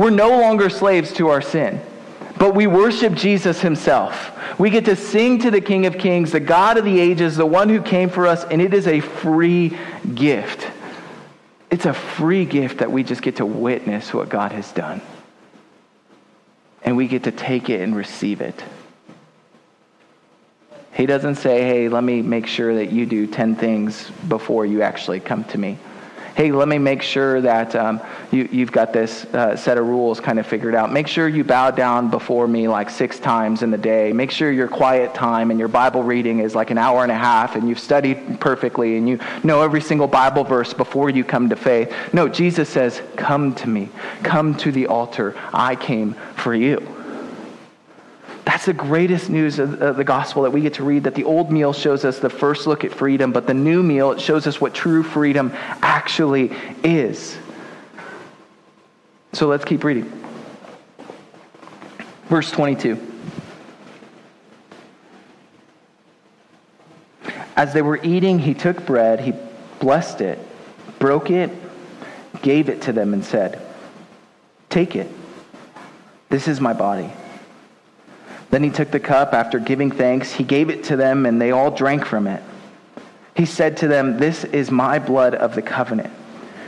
We're 0.00 0.08
no 0.08 0.30
longer 0.30 0.70
slaves 0.70 1.12
to 1.16 1.28
our 1.28 1.42
sin, 1.42 1.78
but 2.38 2.54
we 2.54 2.66
worship 2.66 3.12
Jesus 3.12 3.60
himself. 3.60 4.32
We 4.58 4.70
get 4.70 4.86
to 4.86 4.96
sing 4.96 5.40
to 5.40 5.50
the 5.50 5.60
King 5.60 5.84
of 5.84 5.98
Kings, 5.98 6.32
the 6.32 6.40
God 6.40 6.78
of 6.78 6.86
the 6.86 6.98
ages, 6.98 7.36
the 7.36 7.44
one 7.44 7.68
who 7.68 7.82
came 7.82 8.08
for 8.08 8.26
us, 8.26 8.42
and 8.44 8.62
it 8.62 8.72
is 8.72 8.86
a 8.86 9.00
free 9.00 9.76
gift. 10.14 10.66
It's 11.70 11.84
a 11.84 11.92
free 11.92 12.46
gift 12.46 12.78
that 12.78 12.90
we 12.90 13.02
just 13.02 13.20
get 13.20 13.36
to 13.36 13.44
witness 13.44 14.14
what 14.14 14.30
God 14.30 14.52
has 14.52 14.72
done. 14.72 15.02
And 16.82 16.96
we 16.96 17.06
get 17.06 17.24
to 17.24 17.30
take 17.30 17.68
it 17.68 17.82
and 17.82 17.94
receive 17.94 18.40
it. 18.40 18.64
He 20.94 21.04
doesn't 21.04 21.34
say, 21.34 21.60
hey, 21.60 21.90
let 21.90 22.02
me 22.02 22.22
make 22.22 22.46
sure 22.46 22.76
that 22.76 22.90
you 22.90 23.04
do 23.04 23.26
10 23.26 23.54
things 23.54 24.10
before 24.28 24.64
you 24.64 24.80
actually 24.80 25.20
come 25.20 25.44
to 25.44 25.58
me 25.58 25.76
hey, 26.36 26.52
let 26.52 26.68
me 26.68 26.78
make 26.78 27.02
sure 27.02 27.40
that 27.40 27.74
um, 27.74 28.00
you, 28.30 28.48
you've 28.50 28.72
got 28.72 28.92
this 28.92 29.24
uh, 29.26 29.56
set 29.56 29.78
of 29.78 29.86
rules 29.86 30.20
kind 30.20 30.38
of 30.38 30.46
figured 30.46 30.74
out. 30.74 30.92
Make 30.92 31.06
sure 31.06 31.28
you 31.28 31.44
bow 31.44 31.70
down 31.70 32.10
before 32.10 32.46
me 32.46 32.68
like 32.68 32.90
six 32.90 33.18
times 33.18 33.62
in 33.62 33.70
the 33.70 33.78
day. 33.78 34.12
Make 34.12 34.30
sure 34.30 34.50
your 34.50 34.68
quiet 34.68 35.14
time 35.14 35.50
and 35.50 35.58
your 35.58 35.68
Bible 35.68 36.02
reading 36.02 36.40
is 36.40 36.54
like 36.54 36.70
an 36.70 36.78
hour 36.78 37.02
and 37.02 37.12
a 37.12 37.16
half 37.16 37.56
and 37.56 37.68
you've 37.68 37.80
studied 37.80 38.40
perfectly 38.40 38.96
and 38.96 39.08
you 39.08 39.18
know 39.42 39.62
every 39.62 39.80
single 39.80 40.06
Bible 40.06 40.44
verse 40.44 40.72
before 40.72 41.10
you 41.10 41.24
come 41.24 41.48
to 41.48 41.56
faith. 41.56 41.92
No, 42.12 42.28
Jesus 42.28 42.68
says, 42.68 43.02
come 43.16 43.54
to 43.56 43.68
me. 43.68 43.88
Come 44.22 44.54
to 44.58 44.72
the 44.72 44.86
altar. 44.86 45.36
I 45.52 45.76
came 45.76 46.14
for 46.36 46.54
you. 46.54 46.99
That's 48.50 48.66
the 48.66 48.72
greatest 48.72 49.30
news 49.30 49.60
of 49.60 49.78
the 49.78 50.02
gospel 50.02 50.42
that 50.42 50.50
we 50.50 50.60
get 50.60 50.74
to 50.74 50.82
read 50.82 51.04
that 51.04 51.14
the 51.14 51.22
old 51.22 51.52
meal 51.52 51.72
shows 51.72 52.04
us 52.04 52.18
the 52.18 52.28
first 52.28 52.66
look 52.66 52.82
at 52.82 52.92
freedom, 52.92 53.30
but 53.30 53.46
the 53.46 53.54
new 53.54 53.80
meal, 53.80 54.10
it 54.10 54.20
shows 54.20 54.44
us 54.48 54.60
what 54.60 54.74
true 54.74 55.04
freedom 55.04 55.52
actually 55.54 56.50
is. 56.82 57.38
So 59.34 59.46
let's 59.46 59.64
keep 59.64 59.84
reading. 59.84 60.10
Verse 62.24 62.50
22. 62.50 62.98
As 67.54 67.72
they 67.72 67.82
were 67.82 68.00
eating, 68.02 68.40
he 68.40 68.54
took 68.54 68.84
bread, 68.84 69.20
he 69.20 69.32
blessed 69.78 70.22
it, 70.22 70.40
broke 70.98 71.30
it, 71.30 71.52
gave 72.42 72.68
it 72.68 72.82
to 72.82 72.92
them, 72.92 73.14
and 73.14 73.24
said, 73.24 73.64
Take 74.70 74.96
it. 74.96 75.08
This 76.30 76.48
is 76.48 76.60
my 76.60 76.72
body 76.72 77.12
then 78.50 78.64
he 78.64 78.70
took 78.70 78.90
the 78.90 79.00
cup 79.00 79.32
after 79.32 79.58
giving 79.58 79.90
thanks. 79.90 80.32
He 80.32 80.44
gave 80.44 80.70
it 80.70 80.84
to 80.84 80.96
them, 80.96 81.24
and 81.24 81.40
they 81.40 81.52
all 81.52 81.70
drank 81.70 82.04
from 82.04 82.26
it. 82.26 82.42
He 83.34 83.46
said 83.46 83.78
to 83.78 83.88
them, 83.88 84.18
This 84.18 84.44
is 84.44 84.70
my 84.70 84.98
blood 84.98 85.34
of 85.34 85.54
the 85.54 85.62
covenant, 85.62 86.10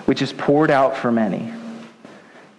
which 0.07 0.23
is 0.23 0.33
poured 0.33 0.71
out 0.71 0.97
for 0.97 1.11
many. 1.11 1.53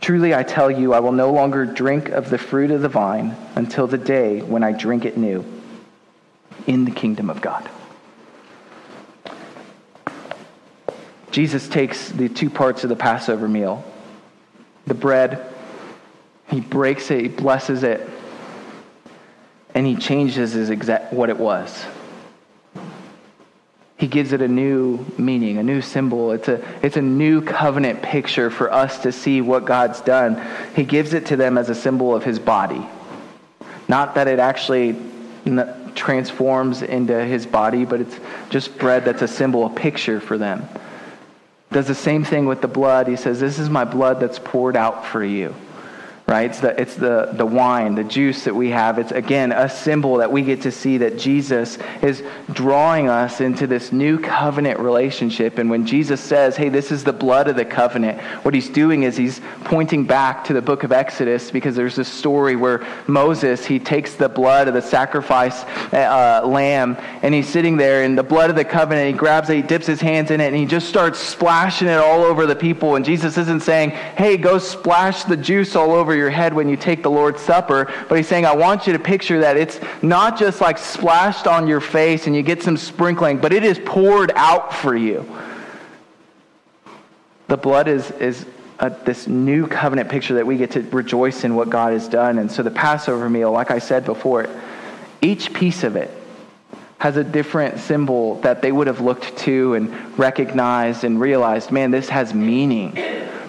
Truly 0.02 0.36
I 0.36 0.44
tell 0.44 0.70
you, 0.70 0.94
I 0.94 1.00
will 1.00 1.14
no 1.14 1.32
longer 1.32 1.66
drink 1.66 2.10
of 2.10 2.30
the 2.30 2.38
fruit 2.38 2.72
of 2.72 2.82
the 2.82 2.90
vine 2.90 3.38
until 3.56 3.88
the 3.88 3.98
day 3.98 4.42
when 4.42 4.62
I 4.62 4.74
drink 4.74 5.06
it 5.06 5.18
new 5.18 5.46
in 6.68 6.84
the 6.84 6.92
kingdom 6.92 7.30
of 7.30 7.40
God. 7.40 7.70
Jesus 11.32 11.68
takes 11.68 12.10
the 12.10 12.28
two 12.30 12.50
parts 12.50 12.84
of 12.84 12.90
the 12.90 12.96
Passover 12.96 13.48
meal 13.48 13.84
the 14.86 14.94
bread, 14.94 15.50
he 16.50 16.60
breaks 16.60 17.10
it, 17.10 17.22
he 17.22 17.28
blesses 17.30 17.84
it, 17.84 18.08
and 19.74 19.86
he 19.86 19.96
changes 19.96 20.54
his 20.54 20.70
exact 20.70 21.14
what 21.14 21.30
it 21.30 21.38
was. 21.38 21.86
He 23.98 24.08
gives 24.08 24.34
it 24.34 24.42
a 24.42 24.48
new 24.48 25.06
meaning, 25.18 25.58
a 25.58 25.64
new 25.64 25.82
symbol. 25.82 26.32
It's 26.32 26.48
a, 26.48 26.62
it's 26.82 26.98
a 26.98 27.02
new 27.02 27.42
covenant 27.42 28.02
picture 28.02 28.50
for 28.50 28.72
us 28.72 29.00
to 29.04 29.12
see 29.12 29.40
what 29.40 29.66
God's 29.66 30.02
done. 30.02 30.46
He 30.76 30.84
gives 30.84 31.14
it 31.14 31.28
to 31.28 31.38
them 31.38 31.58
as 31.58 31.70
a 31.70 31.76
symbol 31.76 32.14
of 32.14 32.24
his 32.24 32.38
body. 32.38 32.86
Not 33.88 34.16
that 34.16 34.28
it 34.28 34.40
actually 34.40 34.98
transforms 35.96 36.82
into 36.82 37.24
his 37.24 37.46
body, 37.46 37.86
but 37.86 38.02
it's 38.02 38.20
just 38.50 38.78
bread 38.78 39.06
that's 39.06 39.22
a 39.22 39.28
symbol, 39.28 39.66
a 39.66 39.70
picture 39.70 40.20
for 40.20 40.38
them. 40.38 40.68
Does 41.72 41.88
the 41.88 41.96
same 41.96 42.24
thing 42.24 42.46
with 42.46 42.62
the 42.62 42.68
blood. 42.68 43.08
He 43.08 43.16
says, 43.16 43.40
This 43.40 43.58
is 43.58 43.70
my 43.70 43.86
blood 43.86 44.20
that's 44.20 44.38
poured 44.38 44.76
out 44.76 45.06
for 45.06 45.24
you 45.24 45.56
right? 46.26 46.50
It's 46.50 46.62
the, 46.62 46.80
it's 46.80 46.96
the, 46.96 47.32
the 47.34 47.46
wine, 47.46 47.96
the 47.96 48.04
juice 48.04 48.46
that 48.46 48.56
we 48.56 48.70
have. 48.70 48.98
It's, 48.98 49.12
again, 49.12 49.52
a 49.52 49.68
symbol 49.68 50.18
that 50.18 50.32
we 50.32 50.42
get 50.42 50.62
to 50.62 50.72
see 50.72 50.98
that 51.00 51.18
Jesus 51.18 51.78
is 52.02 52.24
drawing 52.54 53.10
us 53.10 53.42
into 53.42 53.68
this 53.68 53.92
new 53.92 54.18
covenant 54.18 54.80
relationship. 54.80 55.58
And 55.58 55.70
when 55.70 55.86
Jesus 55.86 56.22
says, 56.22 56.56
hey, 56.56 56.70
this 56.70 56.92
is 56.92 57.04
the 57.04 57.12
blood 57.12 57.50
of 57.50 57.58
the 57.58 57.66
covenant, 57.66 58.22
what 58.44 58.54
he's 58.54 58.70
doing 58.70 59.04
is 59.04 59.18
he's 59.18 59.42
pointing 59.66 60.06
back 60.06 60.46
to 60.46 60.54
the 60.54 60.62
book 60.62 60.84
of 60.84 60.94
Exodus 60.94 61.52
because 61.52 61.76
there's 61.76 61.98
this 61.98 62.08
story 62.08 62.56
where 62.56 62.86
Moses, 63.06 63.66
he 63.66 63.78
takes 63.78 64.16
the 64.16 64.30
blood 64.30 64.70
of 64.70 64.74
the 64.74 64.82
sacrifice 64.82 65.64
uh, 65.94 66.42
lamb 66.46 66.96
and 67.22 67.34
he's 67.34 67.50
sitting 67.50 67.76
there 67.76 68.04
in 68.04 68.16
the 68.16 68.24
blood 68.24 68.50
of 68.50 68.56
the 68.56 68.66
covenant. 68.66 69.08
He 69.08 69.14
grabs 69.14 69.50
it, 69.50 69.56
he 69.58 69.62
dips 69.62 69.86
his 69.86 70.00
hands 70.00 70.32
in 70.32 70.40
it, 70.40 70.48
and 70.48 70.56
he 70.56 70.66
just 70.66 70.88
starts 70.88 71.20
splashing 71.20 71.90
it 71.90 71.98
all 71.98 72.24
over 72.24 72.46
the 72.46 72.56
people. 72.56 72.96
And 72.96 73.04
Jesus 73.04 73.38
isn't 73.38 73.62
saying, 73.62 73.90
hey, 73.90 74.38
go 74.38 74.58
splash 74.58 75.26
the 75.26 75.36
juice 75.36 75.76
all 75.76 75.92
over 75.92 76.13
your 76.16 76.30
head 76.30 76.54
when 76.54 76.70
you 76.70 76.78
take 76.78 77.04
the 77.04 77.12
Lord's 77.12 77.42
Supper, 77.42 77.92
but 78.10 78.16
he's 78.16 78.28
saying, 78.28 78.46
I 78.46 78.56
want 78.56 78.88
you 78.88 78.94
to 78.94 79.00
picture 79.00 79.42
that 79.42 79.58
it's 79.58 79.80
not 80.02 80.38
just 80.38 80.62
like 80.62 80.78
splashed 80.78 81.48
on 81.48 81.68
your 81.68 81.82
face 81.82 82.28
and 82.28 82.36
you 82.36 82.42
get 82.42 82.64
some 82.64 82.78
sprinkling, 82.78 83.38
but 83.38 83.54
it 83.54 83.64
is 83.64 83.80
poured 83.86 84.32
out 84.36 84.74
for 84.74 84.96
you. 84.96 85.26
The 87.48 87.58
blood 87.58 87.88
is, 87.88 88.10
is 88.12 88.46
a, 88.80 88.90
this 88.90 89.28
new 89.28 89.68
covenant 89.68 90.10
picture 90.10 90.36
that 90.36 90.46
we 90.46 90.58
get 90.58 90.72
to 90.72 90.82
rejoice 90.82 91.44
in 91.44 91.56
what 91.56 91.70
God 91.70 91.94
has 91.94 92.08
done. 92.08 92.40
And 92.40 92.52
so 92.52 92.64
the 92.64 92.72
Passover 92.72 93.30
meal, 93.30 93.52
like 93.52 93.72
I 93.72 93.80
said 93.80 94.06
before, 94.06 94.48
each 95.22 95.54
piece 95.54 95.84
of 95.84 95.96
it 95.96 96.12
has 97.00 97.18
a 97.18 97.24
different 97.24 97.80
symbol 97.80 98.36
that 98.36 98.62
they 98.62 98.72
would 98.72 98.88
have 98.88 99.02
looked 99.02 99.38
to 99.38 99.74
and 99.74 100.18
recognized 100.18 101.04
and 101.04 101.20
realized, 101.20 101.70
man, 101.70 101.92
this 101.92 102.08
has 102.08 102.34
meaning. 102.34 102.94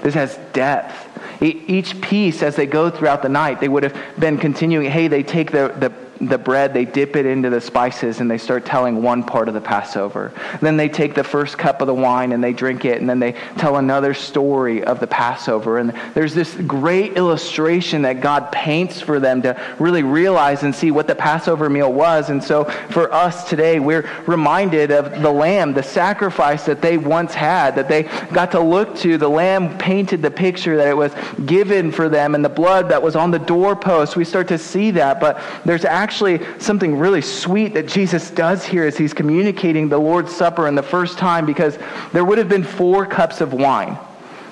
This 0.03 0.15
has 0.15 0.37
depth. 0.53 1.14
Each 1.49 2.01
piece, 2.01 2.43
as 2.43 2.57
they 2.57 2.67
go 2.67 2.91
throughout 2.91 3.23
the 3.23 3.29
night, 3.29 3.61
they 3.61 3.69
would 3.69 3.83
have 3.83 3.97
been 4.19 4.39
continuing. 4.39 4.91
Hey, 4.91 5.09
they 5.09 5.23
take 5.23 5.51
the, 5.51 5.75
the 5.79 5.91
the 6.29 6.39
bread, 6.39 6.75
they 6.75 6.85
dip 6.85 7.17
it 7.17 7.27
into 7.27 7.51
the 7.51 7.61
spices, 7.61 8.21
and 8.21 8.31
they 8.31 8.39
start 8.39 8.65
telling 8.65 9.03
one 9.03 9.23
part 9.23 9.49
of 9.49 9.55
the 9.55 9.61
Passover. 9.61 10.33
Then 10.61 10.77
they 10.77 10.89
take 10.89 11.15
the 11.15 11.25
first 11.25 11.59
cup 11.59 11.81
of 11.81 11.87
the 11.87 11.95
wine 11.95 12.33
and 12.33 12.43
they 12.43 12.53
drink 12.53 12.85
it, 12.85 13.01
and 13.01 13.09
then 13.09 13.19
they 13.19 13.33
tell 13.59 13.77
another 13.77 14.15
story 14.15 14.83
of 14.85 15.01
the 15.01 15.07
Passover. 15.07 15.79
And 15.79 15.93
there's 16.15 16.35
this 16.35 16.55
great 16.55 17.17
illustration 17.17 18.03
that 18.03 18.21
God 18.21 18.51
paints 18.53 19.01
for 19.01 19.21
them 19.21 19.43
to 19.43 19.61
really 19.79 20.03
realize 20.03 20.63
and 20.63 20.75
see 20.75 20.91
what 20.91 21.07
the 21.07 21.15
Passover 21.15 21.69
meal 21.69 21.93
was. 21.93 22.31
And 22.31 22.43
so 22.43 22.65
for 22.65 23.13
us 23.13 23.49
today, 23.49 23.81
we're 23.81 24.09
reminded 24.27 24.91
of 24.91 25.23
the 25.23 25.31
lamb, 25.31 25.73
the 25.75 25.83
sacrifice 25.83 26.65
that 26.67 26.81
they 26.81 26.99
once 26.99 27.35
had, 27.35 27.75
that 27.77 27.89
they 27.89 28.05
got 28.33 28.53
to 28.53 28.61
look 28.61 28.97
to. 28.97 29.19
The 29.19 29.29
lamb 29.29 29.77
painted 29.79 30.23
the 30.23 30.31
picture 30.31 30.77
that 30.77 30.89
it 30.89 30.97
was 30.97 31.13
given 31.47 31.93
for 31.93 32.09
them, 32.09 32.35
and 32.35 32.45
the 32.45 32.49
blood 32.49 32.89
that 32.89 33.03
was 33.03 33.17
on 33.17 33.31
the 33.31 33.39
doorpost. 33.39 34.17
We 34.17 34.25
start 34.25 34.49
to 34.49 34.59
see 34.59 34.91
that, 34.93 35.21
but 35.21 35.41
there's 35.65 35.85
actually 35.85 36.14
actually 36.15 36.41
something 36.61 36.97
really 36.97 37.21
sweet 37.21 37.75
that 37.75 37.89
Jesus 37.89 38.31
does 38.31 38.65
here 38.65 38.85
as 38.85 38.97
he's 38.97 39.13
communicating 39.13 39.89
the 39.89 39.99
Lord's 39.99 40.33
Supper 40.33 40.69
in 40.69 40.77
the 40.77 40.83
first 40.83 41.19
time 41.19 41.45
because 41.45 41.77
there 42.13 42.25
would 42.25 42.39
have 42.39 42.49
been 42.49 42.63
four 42.63 43.05
cups 43.05 43.41
of 43.41 43.53
wine 43.53 43.99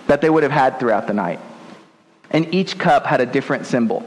that 0.08 0.20
they 0.20 0.28
would 0.28 0.42
have 0.42 0.50
had 0.50 0.80
throughout 0.80 1.06
the 1.06 1.14
night. 1.14 1.38
And 2.32 2.52
each 2.52 2.80
cup 2.80 3.06
had 3.06 3.20
a 3.20 3.26
different 3.26 3.66
symbol. 3.66 4.04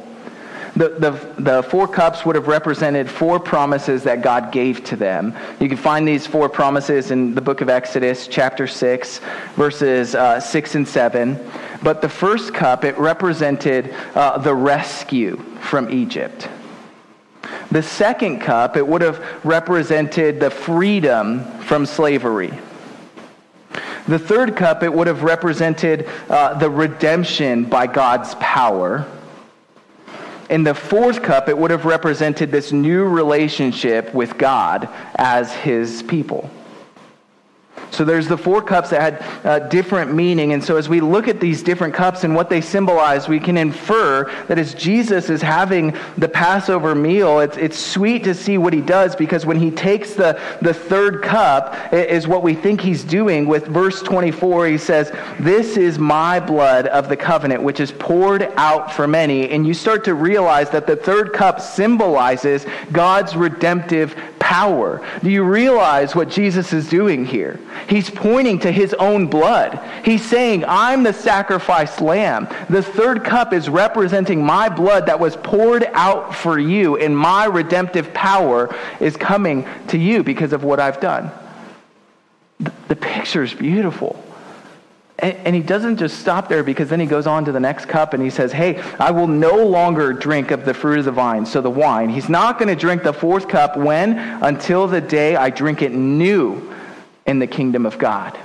The, 0.75 0.89
the, 0.89 1.41
the, 1.41 1.63
four 1.63 1.87
cups 1.87 2.25
would 2.25 2.35
have 2.35 2.49
represented 2.49 3.09
four 3.09 3.39
promises 3.39 4.03
that 4.03 4.21
God 4.21 4.51
gave 4.51 4.83
to 4.85 4.97
them. 4.97 5.33
You 5.61 5.69
can 5.69 5.77
find 5.77 6.05
these 6.05 6.27
four 6.27 6.49
promises 6.49 7.09
in 7.11 7.35
the 7.35 7.41
book 7.41 7.61
of 7.61 7.69
Exodus, 7.69 8.27
chapter 8.27 8.67
6, 8.67 9.21
verses 9.55 10.13
uh, 10.13 10.41
6 10.41 10.75
and 10.75 10.85
7. 10.85 11.39
But 11.81 12.01
the 12.01 12.09
first 12.09 12.53
cup, 12.53 12.83
it 12.83 12.97
represented 12.97 13.95
uh, 14.13 14.39
the 14.39 14.53
rescue 14.53 15.37
from 15.61 15.89
Egypt. 15.89 16.49
The 17.71 17.83
second 17.83 18.39
cup, 18.39 18.77
it 18.77 18.87
would 18.87 19.01
have 19.01 19.23
represented 19.43 20.39
the 20.39 20.49
freedom 20.49 21.43
from 21.61 21.85
slavery. 21.85 22.53
The 24.07 24.19
third 24.19 24.55
cup, 24.55 24.83
it 24.83 24.93
would 24.93 25.07
have 25.07 25.23
represented 25.23 26.07
uh, 26.29 26.53
the 26.53 26.69
redemption 26.69 27.65
by 27.65 27.87
God's 27.87 28.35
power. 28.35 29.05
In 30.49 30.63
the 30.63 30.75
fourth 30.75 31.23
cup, 31.23 31.49
it 31.49 31.57
would 31.57 31.71
have 31.71 31.85
represented 31.85 32.51
this 32.51 32.71
new 32.71 33.05
relationship 33.05 34.13
with 34.13 34.37
God 34.37 34.87
as 35.15 35.51
his 35.53 36.03
people. 36.03 36.51
So 37.95 38.05
there's 38.05 38.27
the 38.27 38.37
four 38.37 38.61
cups 38.61 38.89
that 38.91 39.01
had 39.01 39.45
uh, 39.45 39.59
different 39.67 40.13
meaning. 40.13 40.53
And 40.53 40.63
so 40.63 40.77
as 40.77 40.89
we 40.89 41.01
look 41.01 41.27
at 41.27 41.39
these 41.39 41.63
different 41.63 41.93
cups 41.93 42.23
and 42.23 42.35
what 42.35 42.49
they 42.49 42.61
symbolize, 42.61 43.27
we 43.27 43.39
can 43.39 43.57
infer 43.57 44.31
that 44.47 44.59
as 44.59 44.73
Jesus 44.73 45.29
is 45.29 45.41
having 45.41 45.95
the 46.17 46.27
Passover 46.27 46.95
meal, 46.95 47.39
it's, 47.39 47.57
it's 47.57 47.79
sweet 47.79 48.23
to 48.25 48.33
see 48.33 48.57
what 48.57 48.73
he 48.73 48.81
does 48.81 49.15
because 49.15 49.45
when 49.45 49.59
he 49.59 49.71
takes 49.71 50.13
the, 50.13 50.39
the 50.61 50.73
third 50.73 51.21
cup, 51.23 51.75
is 51.93 52.27
what 52.27 52.43
we 52.43 52.53
think 52.53 52.81
he's 52.81 53.03
doing. 53.03 53.45
With 53.45 53.67
verse 53.67 54.01
24, 54.01 54.67
he 54.67 54.77
says, 54.77 55.11
This 55.39 55.77
is 55.77 55.99
my 55.99 56.39
blood 56.39 56.87
of 56.87 57.09
the 57.09 57.17
covenant, 57.17 57.63
which 57.63 57.79
is 57.79 57.91
poured 57.91 58.43
out 58.55 58.91
for 58.91 59.07
many. 59.07 59.49
And 59.49 59.65
you 59.65 59.73
start 59.73 60.03
to 60.05 60.13
realize 60.13 60.69
that 60.71 60.87
the 60.87 60.95
third 60.95 61.33
cup 61.33 61.59
symbolizes 61.59 62.65
God's 62.91 63.35
redemptive 63.35 64.15
power. 64.39 65.03
Do 65.23 65.29
you 65.29 65.43
realize 65.43 66.15
what 66.15 66.29
Jesus 66.29 66.71
is 66.71 66.87
doing 66.87 67.25
here? 67.25 67.59
He's 67.87 68.09
pointing 68.09 68.59
to 68.59 68.71
his 68.71 68.93
own 68.95 69.27
blood. 69.27 69.79
He's 70.03 70.25
saying, 70.25 70.65
I'm 70.67 71.03
the 71.03 71.13
sacrificed 71.13 72.01
lamb. 72.01 72.47
The 72.69 72.81
third 72.81 73.23
cup 73.23 73.53
is 73.53 73.69
representing 73.69 74.43
my 74.43 74.69
blood 74.69 75.05
that 75.05 75.19
was 75.19 75.35
poured 75.37 75.83
out 75.93 76.33
for 76.33 76.57
you, 76.57 76.97
and 76.97 77.17
my 77.17 77.45
redemptive 77.45 78.13
power 78.13 78.75
is 78.99 79.15
coming 79.15 79.67
to 79.87 79.97
you 79.97 80.23
because 80.23 80.53
of 80.53 80.63
what 80.63 80.79
I've 80.79 80.99
done. 80.99 81.31
The 82.87 82.95
picture 82.95 83.43
is 83.43 83.53
beautiful. 83.53 84.21
And, 85.17 85.55
he 85.55 85.61
doesn't 85.61 85.97
just 85.97 86.19
stop 86.19 86.49
there 86.49 86.61
because 86.61 86.89
then 86.89 86.99
he 86.99 87.05
goes 87.05 87.25
on 87.25 87.45
to 87.45 87.53
the 87.53 87.59
next 87.59 87.85
cup 87.85 88.13
and 88.13 88.21
he 88.21 88.29
says, 88.29 88.51
Hey, 88.51 88.81
I 88.99 89.11
will 89.11 89.27
no 89.27 89.65
longer 89.65 90.11
drink 90.11 90.51
of 90.51 90.65
the 90.65 90.73
fruit 90.73 90.99
of 90.99 91.05
the 91.05 91.11
vine, 91.13 91.45
so 91.45 91.61
the 91.61 91.69
wine. 91.69 92.09
He's 92.09 92.27
not 92.27 92.59
going 92.59 92.67
to 92.67 92.75
drink 92.75 93.03
the 93.03 93.13
fourth 93.13 93.47
cup 93.47 93.77
when? 93.77 94.17
Until 94.43 94.87
the 94.87 94.99
day 94.99 95.37
I 95.37 95.49
drink 95.49 95.81
it 95.81 95.93
new 95.93 96.64
in 97.25 97.39
the 97.39 97.47
kingdom 97.47 97.85
of 97.85 97.97
God. 97.97 98.37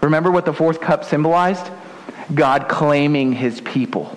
Remember 0.00 0.30
what 0.30 0.44
the 0.44 0.52
fourth 0.52 0.80
cup 0.80 1.04
symbolized? 1.04 1.70
God 2.34 2.68
claiming 2.68 3.32
his 3.32 3.60
people. 3.60 4.16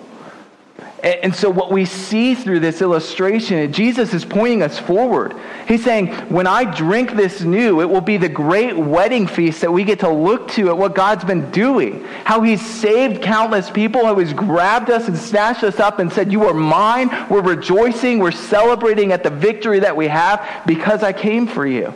And 1.02 1.32
so, 1.32 1.48
what 1.48 1.70
we 1.70 1.84
see 1.84 2.34
through 2.34 2.58
this 2.58 2.82
illustration, 2.82 3.72
Jesus 3.72 4.12
is 4.12 4.24
pointing 4.24 4.62
us 4.62 4.80
forward. 4.80 5.32
He's 5.68 5.84
saying, 5.84 6.08
When 6.28 6.48
I 6.48 6.64
drink 6.64 7.12
this 7.12 7.40
new, 7.40 7.80
it 7.80 7.88
will 7.88 8.00
be 8.00 8.16
the 8.16 8.28
great 8.28 8.76
wedding 8.76 9.28
feast 9.28 9.60
that 9.60 9.72
we 9.72 9.84
get 9.84 10.00
to 10.00 10.10
look 10.10 10.48
to 10.52 10.70
at 10.70 10.76
what 10.76 10.96
God's 10.96 11.24
been 11.24 11.52
doing. 11.52 12.02
How 12.24 12.42
He's 12.42 12.64
saved 12.64 13.22
countless 13.22 13.70
people, 13.70 14.04
how 14.06 14.16
He's 14.16 14.32
grabbed 14.32 14.90
us 14.90 15.06
and 15.06 15.16
snatched 15.16 15.62
us 15.62 15.78
up 15.78 16.00
and 16.00 16.12
said, 16.12 16.32
You 16.32 16.46
are 16.46 16.54
mine. 16.54 17.10
We're 17.30 17.42
rejoicing. 17.42 18.18
We're 18.18 18.32
celebrating 18.32 19.12
at 19.12 19.22
the 19.22 19.30
victory 19.30 19.78
that 19.78 19.96
we 19.96 20.08
have 20.08 20.64
because 20.66 21.04
I 21.04 21.12
came 21.12 21.46
for 21.46 21.64
you. 21.64 21.94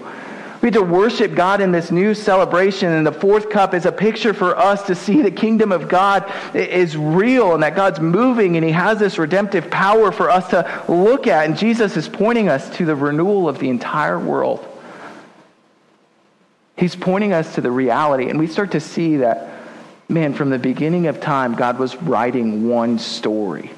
We 0.62 0.68
have 0.68 0.74
to 0.74 0.82
worship 0.82 1.34
God 1.34 1.60
in 1.60 1.72
this 1.72 1.90
new 1.90 2.14
celebration. 2.14 2.92
And 2.92 3.04
the 3.04 3.12
fourth 3.12 3.50
cup 3.50 3.74
is 3.74 3.84
a 3.84 3.90
picture 3.90 4.32
for 4.32 4.56
us 4.56 4.86
to 4.86 4.94
see 4.94 5.20
the 5.20 5.30
kingdom 5.30 5.72
of 5.72 5.88
God 5.88 6.32
is 6.54 6.96
real 6.96 7.54
and 7.54 7.62
that 7.64 7.74
God's 7.74 7.98
moving 7.98 8.56
and 8.56 8.64
he 8.64 8.70
has 8.70 9.00
this 9.00 9.18
redemptive 9.18 9.70
power 9.70 10.12
for 10.12 10.30
us 10.30 10.48
to 10.50 10.84
look 10.88 11.26
at. 11.26 11.46
And 11.46 11.58
Jesus 11.58 11.96
is 11.96 12.08
pointing 12.08 12.48
us 12.48 12.70
to 12.76 12.84
the 12.84 12.94
renewal 12.94 13.48
of 13.48 13.58
the 13.58 13.70
entire 13.70 14.20
world. 14.20 14.64
He's 16.76 16.94
pointing 16.94 17.32
us 17.32 17.56
to 17.56 17.60
the 17.60 17.70
reality. 17.70 18.30
And 18.30 18.38
we 18.38 18.46
start 18.46 18.70
to 18.72 18.80
see 18.80 19.16
that, 19.16 19.50
man, 20.08 20.32
from 20.32 20.50
the 20.50 20.60
beginning 20.60 21.08
of 21.08 21.20
time, 21.20 21.54
God 21.56 21.80
was 21.80 21.96
writing 21.96 22.68
one 22.68 23.00
story 23.00 23.72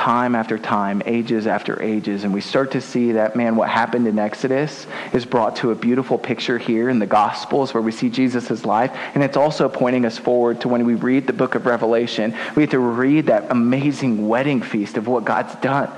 time 0.00 0.34
after 0.34 0.58
time, 0.58 1.02
ages 1.04 1.46
after 1.46 1.80
ages. 1.82 2.24
And 2.24 2.32
we 2.32 2.40
start 2.40 2.70
to 2.70 2.80
see 2.80 3.12
that, 3.12 3.36
man, 3.36 3.54
what 3.54 3.68
happened 3.68 4.08
in 4.08 4.18
Exodus 4.18 4.86
is 5.12 5.26
brought 5.26 5.56
to 5.56 5.72
a 5.72 5.74
beautiful 5.74 6.16
picture 6.16 6.56
here 6.56 6.88
in 6.88 6.98
the 6.98 7.06
Gospels 7.06 7.74
where 7.74 7.82
we 7.82 7.92
see 7.92 8.08
Jesus' 8.08 8.64
life. 8.64 8.90
And 9.14 9.22
it's 9.22 9.36
also 9.36 9.68
pointing 9.68 10.06
us 10.06 10.16
forward 10.16 10.62
to 10.62 10.68
when 10.68 10.86
we 10.86 10.94
read 10.94 11.26
the 11.26 11.34
book 11.34 11.54
of 11.54 11.66
Revelation, 11.66 12.34
we 12.56 12.62
have 12.62 12.70
to 12.70 12.78
read 12.78 13.26
that 13.26 13.50
amazing 13.50 14.26
wedding 14.26 14.62
feast 14.62 14.96
of 14.96 15.06
what 15.06 15.26
God's 15.26 15.54
done. 15.56 15.90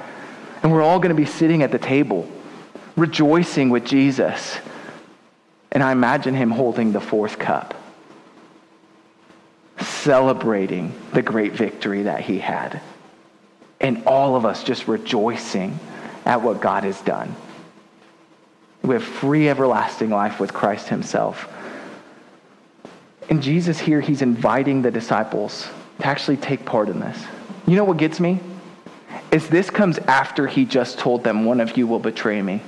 And 0.64 0.72
we're 0.72 0.82
all 0.82 0.98
going 0.98 1.14
to 1.14 1.22
be 1.22 1.26
sitting 1.26 1.62
at 1.62 1.70
the 1.70 1.78
table, 1.78 2.28
rejoicing 2.96 3.70
with 3.70 3.84
Jesus. 3.84 4.58
And 5.70 5.80
I 5.80 5.92
imagine 5.92 6.34
him 6.34 6.50
holding 6.50 6.90
the 6.90 7.00
fourth 7.00 7.38
cup, 7.38 7.74
celebrating 9.78 10.92
the 11.12 11.22
great 11.22 11.52
victory 11.52 12.02
that 12.02 12.22
he 12.22 12.40
had 12.40 12.80
and 13.82 14.04
all 14.06 14.36
of 14.36 14.46
us 14.46 14.64
just 14.64 14.88
rejoicing 14.88 15.78
at 16.24 16.40
what 16.40 16.60
God 16.60 16.84
has 16.84 17.00
done. 17.02 17.34
We 18.82 18.94
have 18.94 19.04
free 19.04 19.48
everlasting 19.48 20.10
life 20.10 20.40
with 20.40 20.52
Christ 20.52 20.88
Himself. 20.88 21.48
And 23.28 23.42
Jesus 23.42 23.78
here, 23.78 24.00
He's 24.00 24.22
inviting 24.22 24.82
the 24.82 24.90
disciples 24.90 25.68
to 25.98 26.06
actually 26.06 26.36
take 26.36 26.64
part 26.64 26.88
in 26.88 27.00
this. 27.00 27.24
You 27.66 27.76
know 27.76 27.84
what 27.84 27.96
gets 27.96 28.18
me? 28.18 28.40
Is 29.30 29.48
this 29.48 29.70
comes 29.70 29.98
after 29.98 30.46
he 30.46 30.64
just 30.64 30.98
told 30.98 31.24
them, 31.24 31.44
One 31.44 31.60
of 31.60 31.76
you 31.76 31.86
will 31.86 31.98
betray 31.98 32.42
me. 32.42 32.60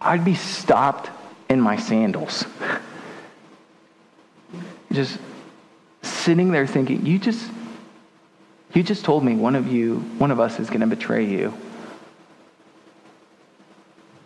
I'd 0.00 0.24
be 0.24 0.34
stopped 0.34 1.10
in 1.50 1.60
my 1.60 1.76
sandals. 1.76 2.44
just 4.92 5.18
sitting 6.26 6.50
there 6.50 6.66
thinking, 6.66 7.06
you 7.06 7.20
just 7.20 7.48
you 8.74 8.82
just 8.82 9.04
told 9.04 9.24
me 9.24 9.36
one 9.36 9.54
of 9.54 9.68
you, 9.68 10.00
one 10.18 10.32
of 10.32 10.40
us 10.40 10.58
is 10.58 10.68
going 10.68 10.80
to 10.80 10.86
betray 10.88 11.24
you. 11.24 11.56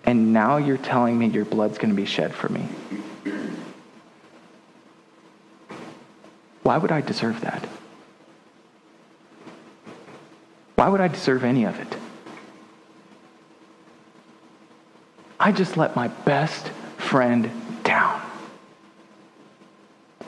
And 0.05 0.33
now 0.33 0.57
you're 0.57 0.79
telling 0.79 1.19
me 1.19 1.27
your 1.27 1.45
blood's 1.45 1.77
going 1.77 1.91
to 1.91 1.95
be 1.95 2.07
shed 2.07 2.35
for 2.35 2.49
me. 2.49 2.67
Why 6.63 6.79
would 6.79 6.91
I 6.91 7.03
deserve 7.03 7.43
that? 7.43 7.69
Why 10.77 10.89
would 10.89 11.03
I 11.03 11.09
deserve 11.09 11.45
any 11.45 11.65
of 11.65 11.79
it? 11.79 11.97
I 15.39 15.53
just 15.53 15.77
let 15.77 15.95
my 15.95 16.09
best 16.09 16.67
friend 16.97 17.51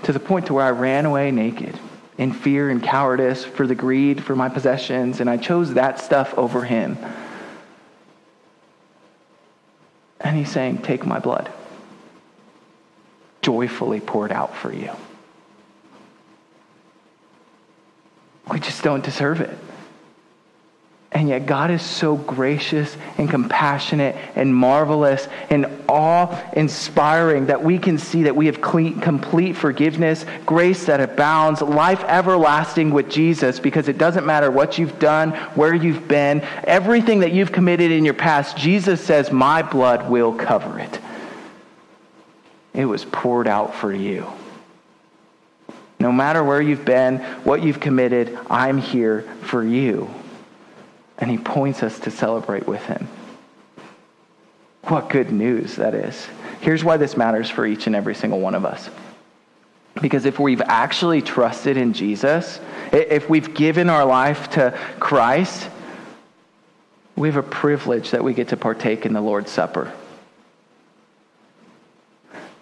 to 0.04 0.12
the 0.12 0.20
point 0.20 0.46
to 0.46 0.54
where 0.54 0.64
I 0.64 0.70
ran 0.70 1.06
away 1.06 1.30
naked 1.30 1.78
in 2.18 2.32
fear 2.32 2.70
and 2.70 2.82
cowardice 2.82 3.44
for 3.44 3.66
the 3.66 3.74
greed 3.74 4.22
for 4.22 4.36
my 4.36 4.48
possessions, 4.48 5.20
and 5.20 5.30
I 5.30 5.36
chose 5.36 5.74
that 5.74 5.98
stuff 6.00 6.34
over 6.36 6.64
him. 6.64 6.98
And 10.20 10.36
he's 10.36 10.50
saying, 10.50 10.82
Take 10.82 11.06
my 11.06 11.18
blood, 11.18 11.50
joyfully 13.40 14.00
poured 14.00 14.32
out 14.32 14.54
for 14.54 14.72
you. 14.72 14.90
We 18.50 18.60
just 18.60 18.82
don't 18.82 19.04
deserve 19.04 19.40
it. 19.40 19.56
And 21.14 21.28
yet, 21.28 21.44
God 21.44 21.70
is 21.70 21.82
so 21.82 22.16
gracious 22.16 22.96
and 23.18 23.28
compassionate 23.28 24.16
and 24.34 24.54
marvelous 24.54 25.28
and 25.50 25.66
awe 25.86 26.42
inspiring 26.54 27.46
that 27.46 27.62
we 27.62 27.78
can 27.78 27.98
see 27.98 28.22
that 28.22 28.34
we 28.34 28.46
have 28.46 28.62
clean, 28.62 28.98
complete 28.98 29.52
forgiveness, 29.52 30.24
grace 30.46 30.86
that 30.86 31.00
abounds, 31.00 31.60
life 31.60 32.02
everlasting 32.04 32.92
with 32.92 33.10
Jesus 33.10 33.60
because 33.60 33.88
it 33.88 33.98
doesn't 33.98 34.24
matter 34.24 34.50
what 34.50 34.78
you've 34.78 34.98
done, 34.98 35.32
where 35.54 35.74
you've 35.74 36.08
been, 36.08 36.40
everything 36.64 37.20
that 37.20 37.32
you've 37.32 37.52
committed 37.52 37.90
in 37.90 38.06
your 38.06 38.14
past. 38.14 38.56
Jesus 38.56 38.98
says, 38.98 39.30
My 39.30 39.60
blood 39.60 40.08
will 40.08 40.32
cover 40.32 40.78
it. 40.78 40.98
It 42.72 42.86
was 42.86 43.04
poured 43.04 43.48
out 43.48 43.74
for 43.74 43.92
you. 43.92 44.26
No 46.00 46.10
matter 46.10 46.42
where 46.42 46.62
you've 46.62 46.86
been, 46.86 47.18
what 47.44 47.62
you've 47.62 47.80
committed, 47.80 48.38
I'm 48.48 48.78
here 48.78 49.22
for 49.42 49.62
you 49.62 50.10
and 51.18 51.30
he 51.30 51.38
points 51.38 51.82
us 51.82 51.98
to 52.00 52.10
celebrate 52.10 52.66
with 52.66 52.82
him. 52.84 53.08
What 54.84 55.08
good 55.08 55.30
news 55.30 55.76
that 55.76 55.94
is. 55.94 56.26
Here's 56.60 56.82
why 56.82 56.96
this 56.96 57.16
matters 57.16 57.48
for 57.48 57.64
each 57.66 57.86
and 57.86 57.94
every 57.94 58.14
single 58.14 58.40
one 58.40 58.54
of 58.54 58.64
us. 58.64 58.90
Because 60.00 60.24
if 60.24 60.38
we've 60.38 60.62
actually 60.62 61.22
trusted 61.22 61.76
in 61.76 61.92
Jesus, 61.92 62.60
if 62.92 63.28
we've 63.28 63.54
given 63.54 63.90
our 63.90 64.04
life 64.04 64.50
to 64.50 64.76
Christ, 64.98 65.68
we 67.14 67.28
have 67.28 67.36
a 67.36 67.42
privilege 67.42 68.10
that 68.10 68.24
we 68.24 68.32
get 68.32 68.48
to 68.48 68.56
partake 68.56 69.04
in 69.04 69.12
the 69.12 69.20
Lord's 69.20 69.50
Supper. 69.50 69.92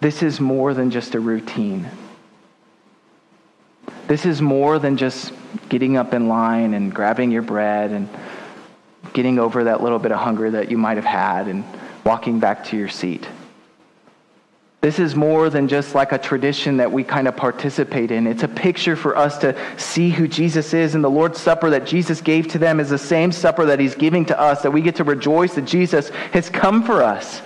This 0.01 0.23
is 0.23 0.39
more 0.39 0.73
than 0.73 0.91
just 0.91 1.15
a 1.15 1.19
routine. 1.19 1.89
This 4.07 4.25
is 4.25 4.41
more 4.41 4.77
than 4.77 4.97
just 4.97 5.31
getting 5.69 5.95
up 5.95 6.13
in 6.13 6.27
line 6.27 6.73
and 6.73 6.93
grabbing 6.93 7.31
your 7.31 7.43
bread 7.43 7.91
and 7.91 8.09
getting 9.13 9.39
over 9.39 9.65
that 9.65 9.81
little 9.81 9.99
bit 9.99 10.11
of 10.11 10.19
hunger 10.19 10.51
that 10.51 10.71
you 10.71 10.77
might 10.77 10.97
have 10.97 11.05
had 11.05 11.47
and 11.47 11.63
walking 12.03 12.39
back 12.39 12.65
to 12.65 12.77
your 12.77 12.89
seat. 12.89 13.27
This 14.81 14.97
is 14.97 15.15
more 15.15 15.51
than 15.51 15.67
just 15.67 15.93
like 15.93 16.11
a 16.11 16.17
tradition 16.17 16.77
that 16.77 16.91
we 16.91 17.03
kind 17.03 17.27
of 17.27 17.37
participate 17.37 18.09
in. 18.09 18.25
It's 18.25 18.41
a 18.41 18.47
picture 18.47 18.95
for 18.95 19.15
us 19.15 19.37
to 19.39 19.55
see 19.77 20.09
who 20.09 20.27
Jesus 20.27 20.73
is. 20.73 20.95
And 20.95 21.03
the 21.03 21.09
Lord's 21.09 21.39
Supper 21.39 21.69
that 21.69 21.85
Jesus 21.85 22.19
gave 22.19 22.47
to 22.47 22.57
them 22.57 22.79
is 22.79 22.89
the 22.89 22.97
same 22.97 23.31
supper 23.31 23.65
that 23.65 23.79
He's 23.79 23.93
giving 23.93 24.25
to 24.25 24.39
us, 24.39 24.63
that 24.63 24.71
we 24.71 24.81
get 24.81 24.95
to 24.95 25.03
rejoice 25.03 25.53
that 25.53 25.65
Jesus 25.65 26.09
has 26.31 26.49
come 26.49 26.83
for 26.83 27.03
us. 27.03 27.43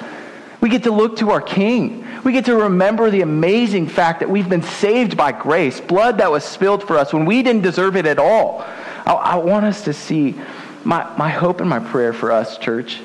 We 0.61 0.69
get 0.69 0.83
to 0.83 0.91
look 0.91 1.17
to 1.17 1.31
our 1.31 1.41
King. 1.41 2.07
We 2.23 2.31
get 2.31 2.45
to 2.45 2.55
remember 2.55 3.11
the 3.11 3.21
amazing 3.21 3.89
fact 3.89 4.21
that 4.21 4.29
we've 4.29 4.47
been 4.47 4.63
saved 4.63 5.17
by 5.17 5.33
grace, 5.33 5.81
blood 5.81 6.19
that 6.19 6.31
was 6.31 6.45
spilled 6.45 6.87
for 6.87 6.97
us 6.97 7.11
when 7.11 7.25
we 7.25 7.43
didn't 7.43 7.63
deserve 7.63 7.97
it 7.97 8.05
at 8.05 8.17
all. 8.17 8.61
I, 9.05 9.11
I 9.11 9.35
want 9.35 9.65
us 9.65 9.83
to 9.83 9.93
see 9.93 10.35
my, 10.85 11.11
my 11.17 11.29
hope 11.29 11.59
and 11.59 11.69
my 11.69 11.79
prayer 11.79 12.13
for 12.13 12.31
us, 12.31 12.57
church, 12.57 13.01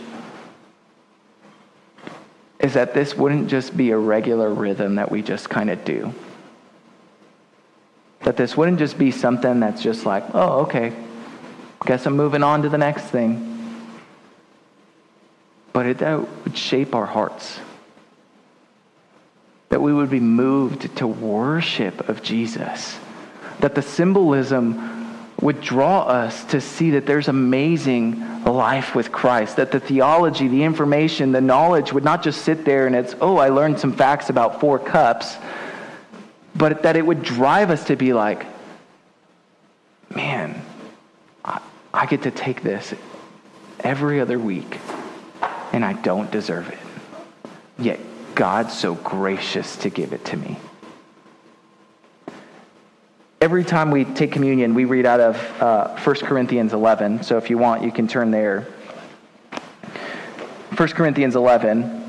is 2.61 2.75
that 2.75 2.93
this 2.93 3.17
wouldn't 3.17 3.49
just 3.49 3.75
be 3.75 3.91
a 3.91 3.97
regular 3.97 4.53
rhythm 4.53 4.97
that 4.97 5.11
we 5.11 5.23
just 5.23 5.49
kind 5.49 5.71
of 5.71 5.83
do. 5.85 6.13
That 8.21 8.37
this 8.37 8.55
wouldn't 8.55 8.79
just 8.79 8.99
be 8.99 9.11
something 9.11 9.61
that's 9.61 9.83
just 9.83 10.05
like, 10.05 10.25
oh, 10.35 10.61
okay, 10.61 10.93
guess 11.87 12.05
I'm 12.05 12.17
moving 12.17 12.43
on 12.43 12.63
to 12.63 12.69
the 12.69 12.77
next 12.77 13.05
thing. 13.05 13.47
But 15.73 15.87
it, 15.87 15.99
that 15.99 16.21
would 16.45 16.59
shape 16.59 16.95
our 16.95 17.07
hearts. 17.07 17.59
That 19.71 19.81
we 19.81 19.95
would 19.95 20.11
be 20.11 20.21
moved 20.21 20.95
to 20.99 21.07
worship 21.07 22.11
of 22.11 22.23
Jesus. 22.23 22.99
That 23.61 23.75
the 23.75 23.83
symbolism 23.83 25.00
would 25.41 25.61
draw 25.61 26.03
us 26.03 26.45
to 26.45 26.61
see 26.61 26.91
that 26.91 27.07
there's 27.07 27.29
amazing 27.29 28.45
life 28.45 28.95
with 28.95 29.11
Christ, 29.11 29.57
that 29.57 29.71
the 29.71 29.81
theology, 29.81 30.49
the 30.49 30.63
information, 30.63 31.33
the 31.33 31.41
knowledge 31.41 31.93
would 31.93 32.05
not 32.05 32.23
just 32.23 32.43
sit 32.43 32.65
there 32.65 32.87
and 32.87 32.95
it's, 32.95 33.15
oh, 33.21 33.39
I 33.39 33.49
learned 33.49 33.81
some 33.81 33.93
facts 33.93 34.29
about 34.29 34.61
four 34.61 34.79
cups, 34.79 35.37
but 36.55 36.83
that 36.83 36.97
it 36.97 37.07
would 37.07 37.23
drive 37.23 37.71
us 37.71 37.85
to 37.85 37.97
be 37.97 38.13
like, 38.13 38.47
man, 40.15 40.61
I, 41.45 41.61
I 41.95 42.07
get 42.07 42.23
to 42.23 42.31
take 42.31 42.63
this 42.63 42.93
every 43.81 44.21
other 44.21 44.39
week 44.39 44.79
and 45.73 45.85
I 45.85 45.95
don't 45.95 46.31
deserve 46.31 46.69
it. 46.69 46.79
Yet 47.79 48.01
God's 48.35 48.77
so 48.77 48.95
gracious 48.95 49.77
to 49.79 49.91
give 49.91 50.13
it 50.13 50.25
to 50.27 50.37
me 50.37 50.59
every 53.41 53.65
time 53.65 53.91
we 53.91 54.05
take 54.05 54.33
communion, 54.33 54.75
we 54.75 54.85
read 54.85 55.07
out 55.07 55.19
of 55.19 55.63
uh, 55.63 55.99
1 56.01 56.17
Corinthians 56.17 56.75
11. 56.75 57.23
So 57.23 57.39
if 57.39 57.49
you 57.49 57.57
want, 57.57 57.83
you 57.83 57.91
can 57.91 58.07
turn 58.07 58.31
there. 58.31 58.67
1 60.77 60.89
Corinthians 60.91 61.37
11. 61.37 62.00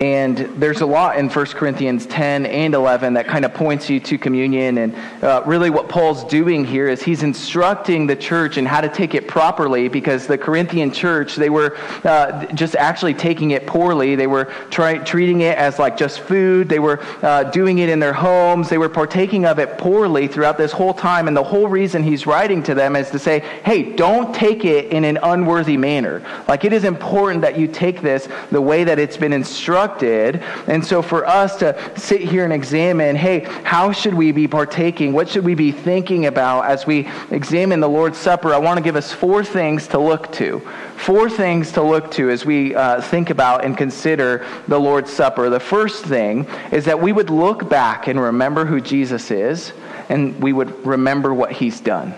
And 0.00 0.38
there's 0.60 0.80
a 0.80 0.86
lot 0.86 1.18
in 1.18 1.28
1 1.28 1.46
Corinthians 1.46 2.06
10 2.06 2.46
and 2.46 2.72
11 2.72 3.14
that 3.14 3.26
kind 3.26 3.44
of 3.44 3.52
points 3.52 3.90
you 3.90 3.98
to 3.98 4.16
communion. 4.16 4.78
And 4.78 4.94
uh, 5.24 5.42
really, 5.44 5.70
what 5.70 5.88
Paul's 5.88 6.22
doing 6.24 6.64
here 6.64 6.88
is 6.88 7.02
he's 7.02 7.24
instructing 7.24 8.06
the 8.06 8.14
church 8.14 8.58
in 8.58 8.66
how 8.66 8.80
to 8.80 8.88
take 8.88 9.16
it 9.16 9.26
properly 9.26 9.88
because 9.88 10.28
the 10.28 10.38
Corinthian 10.38 10.92
church, 10.92 11.34
they 11.34 11.50
were 11.50 11.76
uh, 12.04 12.46
just 12.52 12.76
actually 12.76 13.12
taking 13.12 13.50
it 13.50 13.66
poorly. 13.66 14.14
They 14.14 14.28
were 14.28 14.44
try- 14.70 14.98
treating 14.98 15.40
it 15.40 15.58
as 15.58 15.80
like 15.80 15.96
just 15.96 16.20
food, 16.20 16.68
they 16.68 16.78
were 16.78 17.02
uh, 17.22 17.44
doing 17.44 17.78
it 17.78 17.88
in 17.88 17.98
their 17.98 18.12
homes, 18.12 18.68
they 18.68 18.78
were 18.78 18.88
partaking 18.88 19.46
of 19.46 19.58
it 19.58 19.78
poorly 19.78 20.28
throughout 20.28 20.58
this 20.58 20.70
whole 20.70 20.94
time. 20.94 21.26
And 21.26 21.36
the 21.36 21.42
whole 21.42 21.66
reason 21.66 22.04
he's 22.04 22.24
writing 22.24 22.62
to 22.64 22.74
them 22.74 22.94
is 22.94 23.10
to 23.10 23.18
say, 23.18 23.40
hey, 23.64 23.96
don't 23.96 24.32
take 24.32 24.64
it 24.64 24.92
in 24.92 25.02
an 25.02 25.18
unworthy 25.24 25.76
manner. 25.76 26.22
Like, 26.46 26.64
it 26.64 26.72
is 26.72 26.84
important 26.84 27.42
that 27.42 27.58
you 27.58 27.66
take 27.66 28.00
this 28.00 28.28
the 28.52 28.60
way 28.60 28.84
that 28.84 29.00
it's 29.00 29.16
been 29.16 29.32
instructed 29.32 29.87
instructed. 29.88 30.42
And 30.66 30.84
so 30.84 31.02
for 31.02 31.26
us 31.26 31.56
to 31.56 31.76
sit 31.98 32.20
here 32.20 32.44
and 32.44 32.52
examine, 32.52 33.16
hey, 33.16 33.40
how 33.64 33.92
should 33.92 34.14
we 34.14 34.32
be 34.32 34.48
partaking? 34.48 35.12
What 35.12 35.28
should 35.28 35.44
we 35.44 35.54
be 35.54 35.72
thinking 35.72 36.26
about 36.26 36.62
as 36.62 36.86
we 36.86 37.08
examine 37.30 37.80
the 37.80 37.88
Lord's 37.88 38.18
Supper? 38.18 38.52
I 38.52 38.58
want 38.58 38.78
to 38.78 38.82
give 38.82 38.96
us 38.96 39.12
four 39.12 39.44
things 39.44 39.86
to 39.88 39.98
look 39.98 40.32
to. 40.32 40.60
Four 40.96 41.30
things 41.30 41.72
to 41.72 41.82
look 41.82 42.10
to 42.12 42.30
as 42.30 42.44
we 42.44 42.74
uh, 42.74 43.00
think 43.00 43.30
about 43.30 43.64
and 43.64 43.76
consider 43.76 44.44
the 44.66 44.78
Lord's 44.78 45.12
Supper. 45.12 45.48
The 45.50 45.60
first 45.60 46.04
thing 46.04 46.46
is 46.72 46.84
that 46.86 47.00
we 47.00 47.12
would 47.12 47.30
look 47.30 47.68
back 47.68 48.08
and 48.08 48.20
remember 48.20 48.64
who 48.64 48.80
Jesus 48.80 49.30
is, 49.30 49.72
and 50.08 50.40
we 50.42 50.52
would 50.52 50.86
remember 50.86 51.32
what 51.32 51.52
he's 51.52 51.80
done 51.80 52.14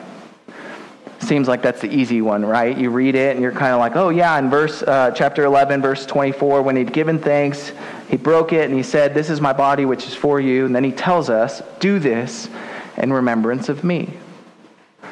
seems 1.22 1.48
like 1.48 1.62
that's 1.62 1.80
the 1.80 1.92
easy 1.92 2.22
one, 2.22 2.44
right? 2.44 2.76
You 2.76 2.90
read 2.90 3.14
it 3.14 3.34
and 3.36 3.42
you're 3.42 3.52
kind 3.52 3.72
of 3.72 3.78
like, 3.78 3.96
oh, 3.96 4.08
yeah, 4.08 4.38
in 4.38 4.50
verse, 4.50 4.82
uh, 4.82 5.12
chapter 5.14 5.44
11, 5.44 5.82
verse 5.82 6.06
24, 6.06 6.62
when 6.62 6.76
he'd 6.76 6.92
given 6.92 7.18
thanks, 7.18 7.72
he 8.08 8.16
broke 8.16 8.52
it 8.52 8.64
and 8.68 8.74
he 8.74 8.82
said, 8.82 9.14
This 9.14 9.30
is 9.30 9.40
my 9.40 9.52
body, 9.52 9.84
which 9.84 10.06
is 10.06 10.14
for 10.14 10.40
you. 10.40 10.66
And 10.66 10.74
then 10.74 10.84
he 10.84 10.92
tells 10.92 11.30
us, 11.30 11.62
Do 11.78 11.98
this 11.98 12.48
in 12.96 13.12
remembrance 13.12 13.68
of 13.68 13.84
me. 13.84 14.12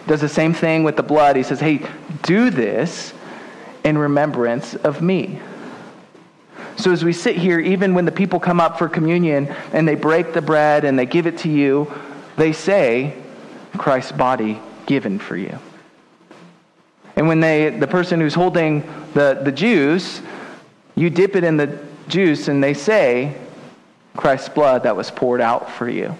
Does 0.07 0.21
the 0.21 0.29
same 0.29 0.55
thing 0.55 0.85
with 0.85 0.97
the 0.97 1.03
blood. 1.03 1.37
He 1.37 1.43
says, 1.43 1.61
Hey, 1.61 1.87
do 2.23 2.51
this 2.51 3.13
in 3.85 3.99
remembrance 3.99 4.75
of 4.75 5.03
me. 5.03 5.41
So 6.77 6.93
as 6.93 7.05
we 7.05 7.13
sit 7.13 7.37
here, 7.37 7.59
even 7.59 7.95
when 7.95 8.05
the 8.05 8.13
people 8.13 8.39
come 8.39 8.61
up 8.61 8.79
for 8.79 8.89
communion 8.89 9.49
and 9.73 9.87
they 9.87 9.97
break 9.97 10.33
the 10.33 10.43
bread 10.43 10.85
and 10.85 10.99
they 10.99 11.07
give 11.07 11.27
it 11.27 11.39
to 11.39 11.49
you, 11.49 11.93
they 12.37 12.53
say, 12.53 13.17
Christ's 13.77 14.13
body 14.13 14.61
given 14.87 15.19
for 15.19 15.37
you. 15.37 15.59
And 17.19 17.27
when 17.27 17.41
they, 17.41 17.71
the 17.71 17.87
person 17.89 18.21
who's 18.21 18.35
holding 18.35 18.83
the, 19.13 19.41
the 19.43 19.51
juice, 19.51 20.23
you 20.95 21.11
dip 21.11 21.35
it 21.35 21.43
in 21.43 21.57
the 21.57 21.77
juice 22.07 22.47
and 22.47 22.63
they 22.63 22.75
say, 22.75 23.37
Christ's 24.17 24.49
blood 24.49 24.85
that 24.85 24.95
was 24.95 25.11
poured 25.11 25.41
out 25.41 25.69
for 25.69 25.89
you. 25.89 26.17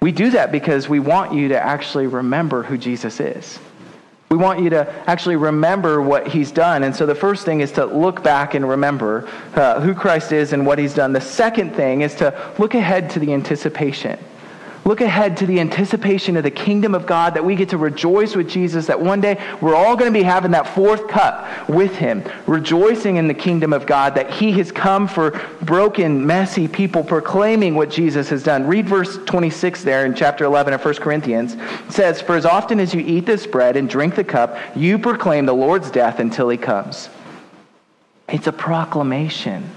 We 0.00 0.12
do 0.12 0.30
that 0.30 0.52
because 0.52 0.88
we 0.88 1.00
want 1.00 1.34
you 1.34 1.48
to 1.48 1.60
actually 1.60 2.06
remember 2.06 2.62
who 2.62 2.78
Jesus 2.78 3.18
is. 3.18 3.58
We 4.30 4.36
want 4.36 4.62
you 4.62 4.70
to 4.70 4.88
actually 5.10 5.34
remember 5.34 6.00
what 6.00 6.28
he's 6.28 6.52
done. 6.52 6.84
And 6.84 6.94
so 6.94 7.04
the 7.04 7.16
first 7.16 7.44
thing 7.44 7.60
is 7.60 7.72
to 7.72 7.84
look 7.86 8.22
back 8.22 8.54
and 8.54 8.68
remember 8.68 9.28
uh, 9.56 9.80
who 9.80 9.94
Christ 9.94 10.30
is 10.30 10.52
and 10.52 10.64
what 10.64 10.78
he's 10.78 10.94
done. 10.94 11.12
The 11.12 11.20
second 11.20 11.74
thing 11.74 12.02
is 12.02 12.14
to 12.16 12.54
look 12.56 12.74
ahead 12.74 13.10
to 13.10 13.18
the 13.18 13.32
anticipation. 13.32 14.16
Look 14.90 15.02
ahead 15.02 15.36
to 15.36 15.46
the 15.46 15.60
anticipation 15.60 16.36
of 16.36 16.42
the 16.42 16.50
kingdom 16.50 16.96
of 16.96 17.06
God 17.06 17.34
that 17.34 17.44
we 17.44 17.54
get 17.54 17.68
to 17.68 17.78
rejoice 17.78 18.34
with 18.34 18.48
Jesus, 18.48 18.88
that 18.88 19.00
one 19.00 19.20
day 19.20 19.40
we're 19.60 19.76
all 19.76 19.94
going 19.94 20.12
to 20.12 20.18
be 20.18 20.24
having 20.24 20.50
that 20.50 20.66
fourth 20.66 21.06
cup 21.06 21.68
with 21.68 21.94
him, 21.94 22.24
rejoicing 22.48 23.14
in 23.14 23.28
the 23.28 23.34
kingdom 23.34 23.72
of 23.72 23.86
God, 23.86 24.16
that 24.16 24.32
he 24.32 24.50
has 24.54 24.72
come 24.72 25.06
for 25.06 25.40
broken, 25.62 26.26
messy 26.26 26.66
people, 26.66 27.04
proclaiming 27.04 27.76
what 27.76 27.88
Jesus 27.88 28.30
has 28.30 28.42
done. 28.42 28.66
Read 28.66 28.88
verse 28.88 29.16
26 29.26 29.84
there 29.84 30.06
in 30.06 30.12
chapter 30.12 30.44
11 30.44 30.72
of 30.72 30.84
1 30.84 30.94
Corinthians. 30.94 31.54
It 31.54 31.92
says, 31.92 32.20
For 32.20 32.34
as 32.34 32.44
often 32.44 32.80
as 32.80 32.92
you 32.92 33.00
eat 33.00 33.26
this 33.26 33.46
bread 33.46 33.76
and 33.76 33.88
drink 33.88 34.16
the 34.16 34.24
cup, 34.24 34.58
you 34.74 34.98
proclaim 34.98 35.46
the 35.46 35.54
Lord's 35.54 35.92
death 35.92 36.18
until 36.18 36.48
he 36.48 36.58
comes. 36.58 37.08
It's 38.28 38.48
a 38.48 38.52
proclamation. 38.52 39.70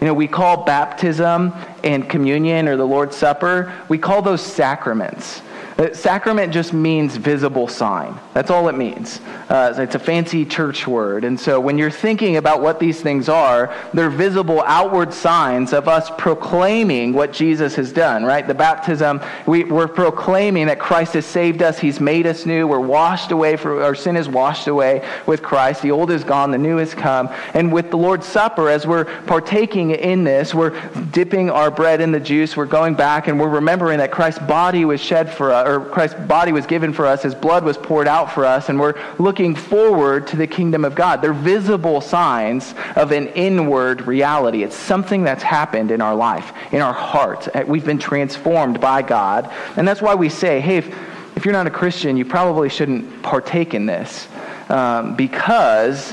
You 0.00 0.06
know, 0.06 0.14
we 0.14 0.28
call 0.28 0.64
baptism 0.64 1.52
and 1.82 2.08
communion 2.08 2.68
or 2.68 2.76
the 2.76 2.86
Lord's 2.86 3.16
Supper, 3.16 3.72
we 3.88 3.98
call 3.98 4.20
those 4.22 4.42
sacraments. 4.42 5.40
Uh, 5.78 5.92
sacrament 5.92 6.54
just 6.54 6.72
means 6.72 7.16
visible 7.16 7.68
sign. 7.68 8.18
That's 8.32 8.50
all 8.50 8.68
it 8.68 8.76
means. 8.76 9.20
Uh, 9.50 9.74
it's 9.76 9.94
a 9.94 9.98
fancy 9.98 10.46
church 10.46 10.86
word. 10.86 11.22
And 11.22 11.38
so 11.38 11.60
when 11.60 11.76
you're 11.76 11.90
thinking 11.90 12.38
about 12.38 12.62
what 12.62 12.80
these 12.80 13.02
things 13.02 13.28
are, 13.28 13.74
they're 13.92 14.08
visible 14.08 14.62
outward 14.62 15.12
signs 15.12 15.74
of 15.74 15.86
us 15.86 16.10
proclaiming 16.16 17.12
what 17.12 17.30
Jesus 17.30 17.74
has 17.74 17.92
done, 17.92 18.24
right? 18.24 18.46
The 18.46 18.54
baptism, 18.54 19.20
we, 19.44 19.64
we're 19.64 19.86
proclaiming 19.86 20.68
that 20.68 20.78
Christ 20.78 21.12
has 21.12 21.26
saved 21.26 21.60
us. 21.60 21.78
He's 21.78 22.00
made 22.00 22.26
us 22.26 22.46
new. 22.46 22.66
We're 22.66 22.80
washed 22.80 23.30
away, 23.30 23.56
for, 23.56 23.82
our 23.82 23.94
sin 23.94 24.16
is 24.16 24.30
washed 24.30 24.68
away 24.68 25.06
with 25.26 25.42
Christ. 25.42 25.82
The 25.82 25.90
old 25.90 26.10
is 26.10 26.24
gone, 26.24 26.52
the 26.52 26.58
new 26.58 26.78
has 26.78 26.94
come. 26.94 27.28
And 27.52 27.70
with 27.70 27.90
the 27.90 27.98
Lord's 27.98 28.26
Supper, 28.26 28.70
as 28.70 28.86
we're 28.86 29.04
partaking 29.24 29.90
in 29.90 30.24
this, 30.24 30.54
we're 30.54 30.70
dipping 31.10 31.50
our 31.50 31.70
bread 31.70 32.00
in 32.00 32.12
the 32.12 32.20
juice. 32.20 32.56
We're 32.56 32.64
going 32.64 32.94
back 32.94 33.28
and 33.28 33.38
we're 33.38 33.50
remembering 33.50 33.98
that 33.98 34.10
Christ's 34.10 34.40
body 34.40 34.86
was 34.86 35.02
shed 35.02 35.30
for 35.30 35.52
us 35.52 35.65
or 35.66 35.80
Christ's 35.80 36.20
body 36.20 36.52
was 36.52 36.64
given 36.64 36.92
for 36.92 37.04
us, 37.04 37.22
his 37.22 37.34
blood 37.34 37.64
was 37.64 37.76
poured 37.76 38.06
out 38.06 38.32
for 38.32 38.44
us, 38.44 38.68
and 38.68 38.78
we're 38.78 38.94
looking 39.18 39.54
forward 39.54 40.26
to 40.28 40.36
the 40.36 40.46
kingdom 40.46 40.84
of 40.84 40.94
God. 40.94 41.20
They're 41.20 41.32
visible 41.32 42.00
signs 42.00 42.74
of 42.94 43.10
an 43.10 43.26
inward 43.28 44.06
reality. 44.06 44.62
It's 44.62 44.76
something 44.76 45.24
that's 45.24 45.42
happened 45.42 45.90
in 45.90 46.00
our 46.00 46.14
life, 46.14 46.52
in 46.72 46.80
our 46.80 46.92
heart. 46.92 47.48
Uh, 47.54 47.64
we've 47.66 47.84
been 47.84 47.98
transformed 47.98 48.80
by 48.80 49.02
God. 49.02 49.52
And 49.76 49.86
that's 49.86 50.00
why 50.00 50.14
we 50.14 50.28
say, 50.28 50.60
hey, 50.60 50.76
if, 50.76 50.96
if 51.36 51.44
you're 51.44 51.52
not 51.52 51.66
a 51.66 51.70
Christian, 51.70 52.16
you 52.16 52.24
probably 52.24 52.68
shouldn't 52.68 53.22
partake 53.22 53.74
in 53.74 53.86
this. 53.86 54.28
Um, 54.68 55.16
because 55.16 56.12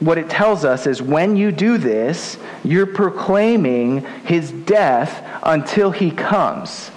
what 0.00 0.16
it 0.16 0.30
tells 0.30 0.64
us 0.64 0.86
is 0.86 1.02
when 1.02 1.36
you 1.36 1.52
do 1.52 1.76
this, 1.76 2.38
you're 2.64 2.86
proclaiming 2.86 4.04
his 4.24 4.50
death 4.50 5.22
until 5.42 5.90
he 5.90 6.10
comes. 6.10 6.90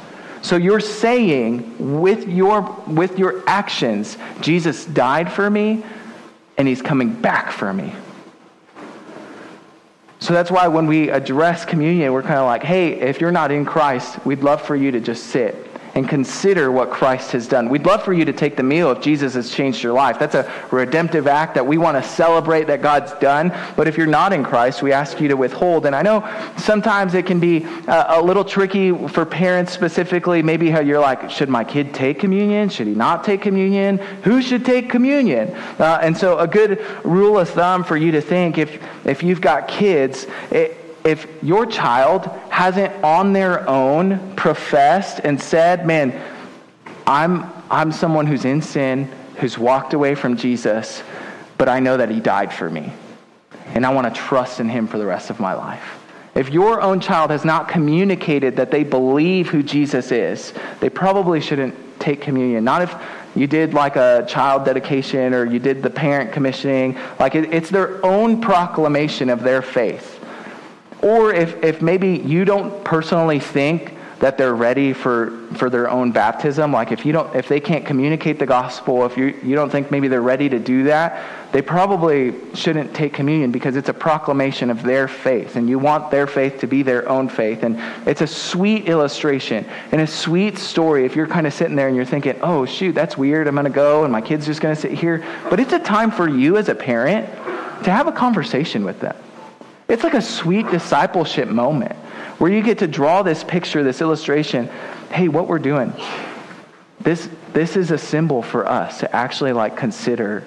So 0.43 0.57
you're 0.57 0.81
saying 0.81 1.99
with 1.99 2.27
your, 2.27 2.61
with 2.85 3.17
your 3.17 3.43
actions, 3.47 4.17
Jesus 4.41 4.85
died 4.85 5.31
for 5.31 5.49
me 5.49 5.83
and 6.57 6.67
he's 6.67 6.81
coming 6.81 7.13
back 7.13 7.51
for 7.51 7.73
me. 7.73 7.93
So 10.19 10.33
that's 10.33 10.51
why 10.51 10.67
when 10.67 10.85
we 10.85 11.09
address 11.09 11.65
communion, 11.65 12.13
we're 12.13 12.21
kind 12.21 12.39
of 12.39 12.45
like, 12.45 12.63
hey, 12.63 12.93
if 13.01 13.19
you're 13.19 13.31
not 13.31 13.51
in 13.51 13.65
Christ, 13.65 14.23
we'd 14.25 14.43
love 14.43 14.61
for 14.61 14.75
you 14.75 14.91
to 14.91 14.99
just 14.99 15.27
sit 15.27 15.72
and 15.95 16.09
consider 16.09 16.71
what 16.71 16.89
Christ 16.89 17.31
has 17.33 17.47
done. 17.47 17.69
We'd 17.69 17.85
love 17.85 18.03
for 18.03 18.13
you 18.13 18.25
to 18.25 18.33
take 18.33 18.55
the 18.55 18.63
meal 18.63 18.91
if 18.91 18.99
Jesus 18.99 19.35
has 19.35 19.51
changed 19.51 19.83
your 19.83 19.93
life. 19.93 20.17
That's 20.17 20.33
a 20.33 20.51
redemptive 20.71 21.27
act 21.27 21.53
that 21.53 21.65
we 21.65 21.77
want 21.77 22.01
to 22.01 22.09
celebrate 22.09 22.65
that 22.65 22.81
God's 22.81 23.13
done. 23.13 23.49
But 23.75 23.87
if 23.87 23.95
you're 23.95 24.07
not 24.07 24.33
in 24.33 24.43
Christ, 24.43 24.81
we 24.81 24.91
ask 24.91 25.21
you 25.21 25.27
to 25.27 25.37
withhold. 25.37 25.85
And 25.85 25.95
I 25.95 26.01
know 26.01 26.27
sometimes 26.57 27.13
it 27.13 27.27
can 27.27 27.39
be 27.39 27.65
a, 27.87 28.05
a 28.09 28.21
little 28.21 28.43
tricky 28.43 29.07
for 29.07 29.23
parents 29.23 29.71
specifically. 29.71 30.41
Maybe 30.41 30.71
how 30.71 30.79
you're 30.79 30.99
like, 30.99 31.29
should 31.29 31.49
my 31.49 31.63
kid 31.63 31.93
take 31.93 32.19
communion? 32.19 32.69
Should 32.69 32.87
he 32.87 32.95
not 32.95 33.23
take 33.23 33.41
communion? 33.41 33.99
Who 34.23 34.41
should 34.41 34.65
take 34.65 34.89
communion? 34.89 35.49
Uh, 35.77 35.99
and 36.01 36.17
so 36.17 36.39
a 36.39 36.47
good 36.47 36.83
rule 37.03 37.37
of 37.37 37.49
thumb 37.49 37.83
for 37.83 37.97
you 37.97 38.11
to 38.13 38.21
think 38.21 38.57
if, 38.57 38.81
if 39.05 39.21
you've 39.21 39.41
got 39.41 39.67
kids, 39.67 40.25
it, 40.49 40.82
if 41.05 41.27
your 41.41 41.65
child 41.65 42.25
hasn't 42.49 43.03
on 43.03 43.33
their 43.33 43.67
own 43.67 44.35
professed 44.35 45.19
and 45.23 45.41
said, 45.41 45.85
man, 45.85 46.19
I'm, 47.05 47.51
I'm 47.69 47.91
someone 47.91 48.25
who's 48.25 48.45
in 48.45 48.61
sin, 48.61 49.11
who's 49.37 49.57
walked 49.57 49.93
away 49.93 50.15
from 50.15 50.37
Jesus, 50.37 51.03
but 51.57 51.67
I 51.67 51.79
know 51.79 51.97
that 51.97 52.09
he 52.09 52.19
died 52.19 52.53
for 52.53 52.69
me. 52.69 52.93
And 53.73 53.85
I 53.85 53.93
want 53.93 54.13
to 54.13 54.21
trust 54.21 54.59
in 54.59 54.69
him 54.69 54.87
for 54.87 54.97
the 54.97 55.05
rest 55.05 55.29
of 55.29 55.39
my 55.39 55.53
life. 55.53 55.99
If 56.35 56.49
your 56.49 56.81
own 56.81 56.99
child 56.99 57.31
has 57.31 57.45
not 57.45 57.67
communicated 57.67 58.55
that 58.55 58.71
they 58.71 58.83
believe 58.83 59.49
who 59.49 59.61
Jesus 59.61 60.11
is, 60.11 60.53
they 60.79 60.89
probably 60.89 61.39
shouldn't 61.41 61.75
take 61.99 62.21
communion. 62.21 62.63
Not 62.63 62.81
if 62.81 62.95
you 63.35 63.47
did 63.47 63.73
like 63.73 63.95
a 63.95 64.25
child 64.27 64.65
dedication 64.65 65.33
or 65.33 65.45
you 65.45 65.59
did 65.59 65.83
the 65.83 65.89
parent 65.89 66.31
commissioning. 66.31 66.97
Like 67.19 67.35
it, 67.35 67.53
it's 67.53 67.69
their 67.69 68.03
own 68.05 68.41
proclamation 68.41 69.29
of 69.29 69.43
their 69.43 69.61
faith. 69.61 70.12
Or 71.03 71.33
if, 71.33 71.61
if 71.63 71.81
maybe 71.81 72.17
you 72.17 72.45
don't 72.45 72.83
personally 72.85 73.39
think 73.39 73.93
that 74.19 74.37
they're 74.37 74.55
ready 74.55 74.93
for, 74.93 75.37
for 75.55 75.69
their 75.69 75.89
own 75.89 76.13
baptism, 76.13 76.71
like 76.71 76.93
if 76.93 77.05
you 77.05 77.11
don't 77.11 77.35
if 77.35 77.49
they 77.49 77.59
can't 77.59 77.85
communicate 77.85 78.39
the 78.39 78.45
gospel, 78.45 79.05
if 79.05 79.17
you, 79.17 79.37
you 79.43 79.53
don't 79.53 79.69
think 79.69 79.91
maybe 79.91 80.07
they're 80.07 80.21
ready 80.21 80.47
to 80.47 80.59
do 80.59 80.83
that, 80.85 81.51
they 81.51 81.61
probably 81.61 82.33
shouldn't 82.55 82.95
take 82.95 83.11
communion 83.13 83.51
because 83.51 83.75
it's 83.75 83.89
a 83.89 83.93
proclamation 83.93 84.69
of 84.69 84.81
their 84.81 85.09
faith. 85.09 85.57
And 85.57 85.67
you 85.67 85.77
want 85.77 86.09
their 86.09 86.25
faith 86.25 86.61
to 86.61 86.67
be 86.67 86.83
their 86.83 87.07
own 87.09 87.27
faith. 87.27 87.63
And 87.63 87.77
it's 88.07 88.21
a 88.21 88.27
sweet 88.27 88.87
illustration 88.87 89.65
and 89.91 89.99
a 89.99 90.07
sweet 90.07 90.57
story 90.57 91.03
if 91.03 91.17
you're 91.17 91.27
kind 91.27 91.45
of 91.45 91.53
sitting 91.53 91.75
there 91.75 91.89
and 91.89 91.95
you're 91.97 92.05
thinking, 92.05 92.39
oh 92.41 92.65
shoot, 92.65 92.93
that's 92.93 93.17
weird, 93.17 93.49
I'm 93.49 93.55
gonna 93.55 93.69
go 93.69 94.05
and 94.05 94.11
my 94.13 94.21
kid's 94.21 94.45
just 94.45 94.61
gonna 94.61 94.73
sit 94.73 94.93
here. 94.93 95.21
But 95.49 95.59
it's 95.59 95.73
a 95.73 95.79
time 95.79 96.11
for 96.11 96.29
you 96.29 96.55
as 96.55 96.69
a 96.69 96.75
parent 96.75 97.27
to 97.83 97.91
have 97.91 98.07
a 98.07 98.13
conversation 98.13 98.85
with 98.85 99.01
them 99.01 99.17
it's 99.93 100.03
like 100.03 100.15
a 100.15 100.21
sweet 100.23 100.67
discipleship 100.71 101.47
moment 101.47 101.95
where 102.39 102.51
you 102.51 102.63
get 102.63 102.79
to 102.79 102.87
draw 102.87 103.21
this 103.21 103.43
picture, 103.43 103.83
this 103.83 104.01
illustration. 104.01 104.67
Hey, 105.11 105.27
what 105.27 105.47
we're 105.47 105.59
doing, 105.59 105.93
this, 106.99 107.29
this 107.53 107.77
is 107.77 107.91
a 107.91 107.97
symbol 107.99 108.41
for 108.41 108.67
us 108.67 109.01
to 109.01 109.15
actually 109.15 109.53
like 109.53 109.77
consider 109.77 110.43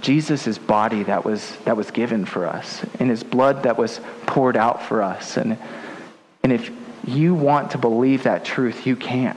Jesus' 0.00 0.58
body 0.58 1.02
that 1.04 1.24
was, 1.24 1.56
that 1.64 1.78
was 1.78 1.90
given 1.92 2.26
for 2.26 2.46
us 2.46 2.84
and 3.00 3.08
his 3.08 3.24
blood 3.24 3.62
that 3.62 3.78
was 3.78 4.02
poured 4.26 4.54
out 4.54 4.82
for 4.82 5.02
us. 5.02 5.38
And, 5.38 5.56
and 6.42 6.52
if 6.52 6.70
you 7.06 7.34
want 7.34 7.70
to 7.70 7.78
believe 7.78 8.24
that 8.24 8.44
truth, 8.44 8.86
you 8.86 8.96
can. 8.96 9.34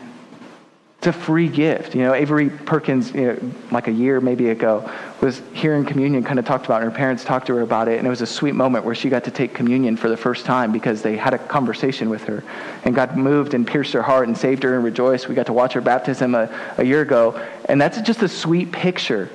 It's 1.08 1.16
a 1.16 1.22
free 1.22 1.48
gift. 1.48 1.96
You 1.96 2.02
know, 2.02 2.14
Avery 2.14 2.50
Perkins, 2.50 3.14
you 3.14 3.28
know, 3.28 3.52
like 3.72 3.88
a 3.88 3.92
year 3.94 4.20
maybe 4.20 4.50
ago, 4.50 4.92
was 5.22 5.42
here 5.54 5.76
in 5.76 5.86
communion, 5.86 6.22
kind 6.22 6.38
of 6.38 6.44
talked 6.44 6.66
about 6.66 6.82
it. 6.82 6.86
Her 6.86 6.92
parents 6.92 7.24
talked 7.24 7.48
to 7.48 7.56
her 7.56 7.62
about 7.62 7.88
it, 7.88 7.98
and 7.98 8.06
it 8.06 8.10
was 8.10 8.22
a 8.22 8.28
sweet 8.28 8.56
moment 8.56 8.84
where 8.84 8.94
she 8.94 9.08
got 9.08 9.24
to 9.24 9.32
take 9.32 9.54
communion 9.54 9.96
for 9.96 10.10
the 10.10 10.18
first 10.18 10.44
time 10.44 10.74
because 10.74 11.02
they 11.02 11.16
had 11.16 11.34
a 11.34 11.38
conversation 11.38 12.10
with 12.10 12.26
her. 12.26 12.44
And 12.84 12.94
God 12.94 13.16
moved 13.16 13.54
and 13.54 13.66
pierced 13.66 13.94
her 13.94 14.02
heart 14.02 14.28
and 14.28 14.38
saved 14.38 14.64
her 14.64 14.76
and 14.76 14.84
rejoiced. 14.84 15.30
We 15.30 15.36
got 15.36 15.46
to 15.46 15.54
watch 15.54 15.72
her 15.72 15.82
baptism 15.82 16.36
a, 16.36 16.50
a 16.78 16.84
year 16.84 17.04
ago. 17.04 17.42
And 17.70 17.80
that's 17.80 18.02
just 18.02 18.22
a 18.22 18.28
sweet 18.28 18.74
picture 18.74 19.30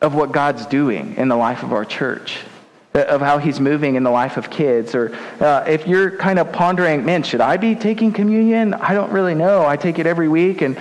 of 0.00 0.14
what 0.14 0.32
God's 0.32 0.64
doing 0.64 1.16
in 1.16 1.28
the 1.28 1.36
life 1.36 1.62
of 1.62 1.74
our 1.74 1.84
church 1.84 2.38
of 3.06 3.20
how 3.20 3.38
he's 3.38 3.60
moving 3.60 3.94
in 3.94 4.02
the 4.02 4.10
life 4.10 4.36
of 4.36 4.50
kids. 4.50 4.94
Or 4.94 5.14
uh, 5.40 5.64
if 5.66 5.86
you're 5.86 6.16
kind 6.16 6.38
of 6.38 6.52
pondering, 6.52 7.04
man, 7.04 7.22
should 7.22 7.40
I 7.40 7.56
be 7.56 7.74
taking 7.74 8.12
communion? 8.12 8.74
I 8.74 8.94
don't 8.94 9.12
really 9.12 9.34
know. 9.34 9.66
I 9.66 9.76
take 9.76 9.98
it 9.98 10.06
every 10.06 10.28
week. 10.28 10.62
And 10.62 10.76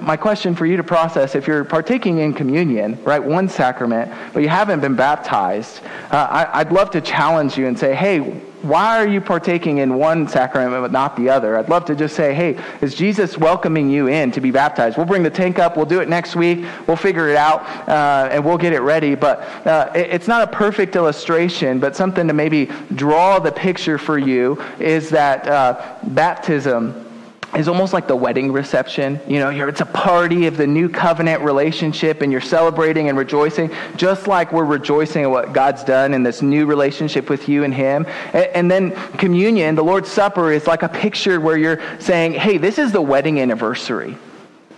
my 0.00 0.16
question 0.16 0.54
for 0.54 0.66
you 0.66 0.76
to 0.76 0.84
process 0.84 1.34
if 1.34 1.46
you're 1.46 1.64
partaking 1.64 2.18
in 2.18 2.34
communion, 2.34 3.02
right, 3.04 3.22
one 3.22 3.48
sacrament, 3.48 4.12
but 4.32 4.42
you 4.42 4.48
haven't 4.48 4.80
been 4.80 4.96
baptized, 4.96 5.80
uh, 6.10 6.26
I, 6.30 6.60
I'd 6.60 6.72
love 6.72 6.90
to 6.90 7.00
challenge 7.00 7.56
you 7.56 7.66
and 7.66 7.78
say, 7.78 7.94
hey, 7.94 8.40
why 8.62 8.98
are 8.98 9.06
you 9.06 9.20
partaking 9.20 9.78
in 9.78 9.94
one 9.94 10.28
sacrament 10.28 10.82
but 10.82 10.92
not 10.92 11.16
the 11.16 11.28
other? 11.28 11.56
I'd 11.56 11.68
love 11.68 11.84
to 11.86 11.94
just 11.94 12.14
say, 12.14 12.34
hey, 12.34 12.58
is 12.80 12.94
Jesus 12.94 13.38
welcoming 13.38 13.90
you 13.90 14.08
in 14.08 14.30
to 14.32 14.40
be 14.40 14.50
baptized? 14.50 14.96
We'll 14.96 15.06
bring 15.06 15.22
the 15.22 15.30
tank 15.30 15.58
up. 15.58 15.76
We'll 15.76 15.86
do 15.86 16.00
it 16.00 16.08
next 16.08 16.36
week. 16.36 16.64
We'll 16.86 16.96
figure 16.96 17.28
it 17.28 17.36
out 17.36 17.62
uh, 17.88 18.28
and 18.30 18.44
we'll 18.44 18.58
get 18.58 18.72
it 18.72 18.80
ready. 18.80 19.14
But 19.14 19.40
uh, 19.66 19.90
it, 19.94 20.10
it's 20.10 20.28
not 20.28 20.42
a 20.42 20.46
perfect 20.46 20.96
illustration, 20.96 21.80
but 21.80 21.96
something 21.96 22.26
to 22.28 22.34
maybe 22.34 22.70
draw 22.94 23.38
the 23.38 23.52
picture 23.52 23.98
for 23.98 24.18
you 24.18 24.62
is 24.78 25.10
that 25.10 25.46
uh, 25.46 25.96
baptism 26.02 27.09
is 27.56 27.68
almost 27.68 27.92
like 27.92 28.06
the 28.06 28.16
wedding 28.16 28.52
reception. 28.52 29.20
You 29.26 29.40
know, 29.40 29.50
it's 29.50 29.80
a 29.80 29.86
party 29.86 30.46
of 30.46 30.56
the 30.56 30.66
new 30.66 30.88
covenant 30.88 31.42
relationship, 31.42 32.22
and 32.22 32.30
you're 32.30 32.40
celebrating 32.40 33.08
and 33.08 33.18
rejoicing, 33.18 33.70
just 33.96 34.26
like 34.26 34.52
we're 34.52 34.64
rejoicing 34.64 35.24
at 35.24 35.30
what 35.30 35.52
God's 35.52 35.82
done 35.82 36.14
in 36.14 36.22
this 36.22 36.42
new 36.42 36.66
relationship 36.66 37.28
with 37.28 37.48
you 37.48 37.64
and 37.64 37.74
Him. 37.74 38.06
And, 38.32 38.70
then 38.70 38.92
communion, 39.16 39.74
the 39.74 39.84
Lord's 39.84 40.08
Supper, 40.08 40.52
is 40.52 40.66
like 40.66 40.82
a 40.82 40.88
picture 40.88 41.40
where 41.40 41.56
you're 41.56 41.80
saying, 41.98 42.34
hey, 42.34 42.56
this 42.56 42.78
is 42.78 42.92
the 42.92 43.02
wedding 43.02 43.40
anniversary. 43.40 44.16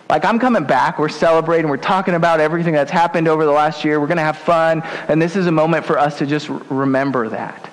Like, 0.09 0.25
I'm 0.25 0.39
coming 0.39 0.65
back. 0.65 0.99
We're 0.99 1.09
celebrating. 1.09 1.71
We're 1.71 1.77
talking 1.79 2.15
about 2.15 2.41
everything 2.41 2.75
that's 2.75 2.91
happened 2.91 3.29
over 3.29 3.45
the 3.45 3.51
last 3.51 3.85
year. 3.85 4.01
We're 4.01 4.07
going 4.07 4.19
to 4.19 4.23
have 4.23 4.39
fun. 4.39 4.83
And 5.09 5.21
this 5.21 5.37
is 5.37 5.47
a 5.47 5.53
moment 5.53 5.87
for 5.87 5.99
us 5.99 6.19
to 6.19 6.27
just 6.27 6.49
remember 6.49 7.29
that. 7.31 7.72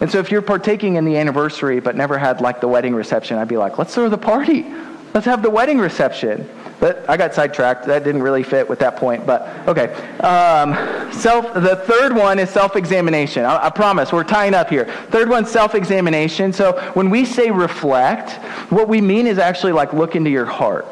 And 0.00 0.10
so 0.10 0.18
if 0.18 0.30
you're 0.30 0.42
partaking 0.42 0.96
in 0.96 1.04
the 1.04 1.16
anniversary 1.16 1.80
but 1.80 1.96
never 1.96 2.18
had 2.18 2.40
like 2.40 2.60
the 2.60 2.68
wedding 2.68 2.94
reception, 2.94 3.38
I'd 3.38 3.48
be 3.48 3.56
like, 3.56 3.78
let's 3.78 3.94
throw 3.94 4.08
the 4.08 4.18
party. 4.18 4.66
Let's 5.14 5.26
have 5.26 5.42
the 5.42 5.50
wedding 5.50 5.78
reception. 5.78 6.48
But 6.80 7.08
I 7.08 7.16
got 7.16 7.32
sidetracked. 7.32 7.84
That 7.84 8.02
didn't 8.02 8.22
really 8.22 8.42
fit 8.42 8.68
with 8.68 8.80
that 8.80 8.96
point. 8.96 9.24
But 9.24 9.48
okay. 9.68 9.92
Um, 10.18 10.74
self. 11.12 11.54
The 11.54 11.76
third 11.76 12.12
one 12.12 12.40
is 12.40 12.50
self-examination. 12.50 13.44
I, 13.44 13.66
I 13.66 13.70
promise 13.70 14.12
we're 14.12 14.24
tying 14.24 14.52
up 14.52 14.68
here. 14.68 14.86
Third 15.10 15.28
one, 15.28 15.46
self-examination. 15.46 16.52
So 16.52 16.80
when 16.94 17.08
we 17.08 17.24
say 17.24 17.52
reflect, 17.52 18.32
what 18.72 18.88
we 18.88 19.00
mean 19.00 19.28
is 19.28 19.38
actually 19.38 19.72
like 19.72 19.92
look 19.92 20.16
into 20.16 20.30
your 20.30 20.46
heart. 20.46 20.86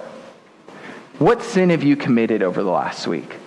What 1.18 1.42
sin 1.42 1.70
have 1.70 1.82
you 1.82 1.96
committed 1.96 2.42
over 2.42 2.62
the 2.62 2.70
last 2.70 3.09
week? 3.09 3.39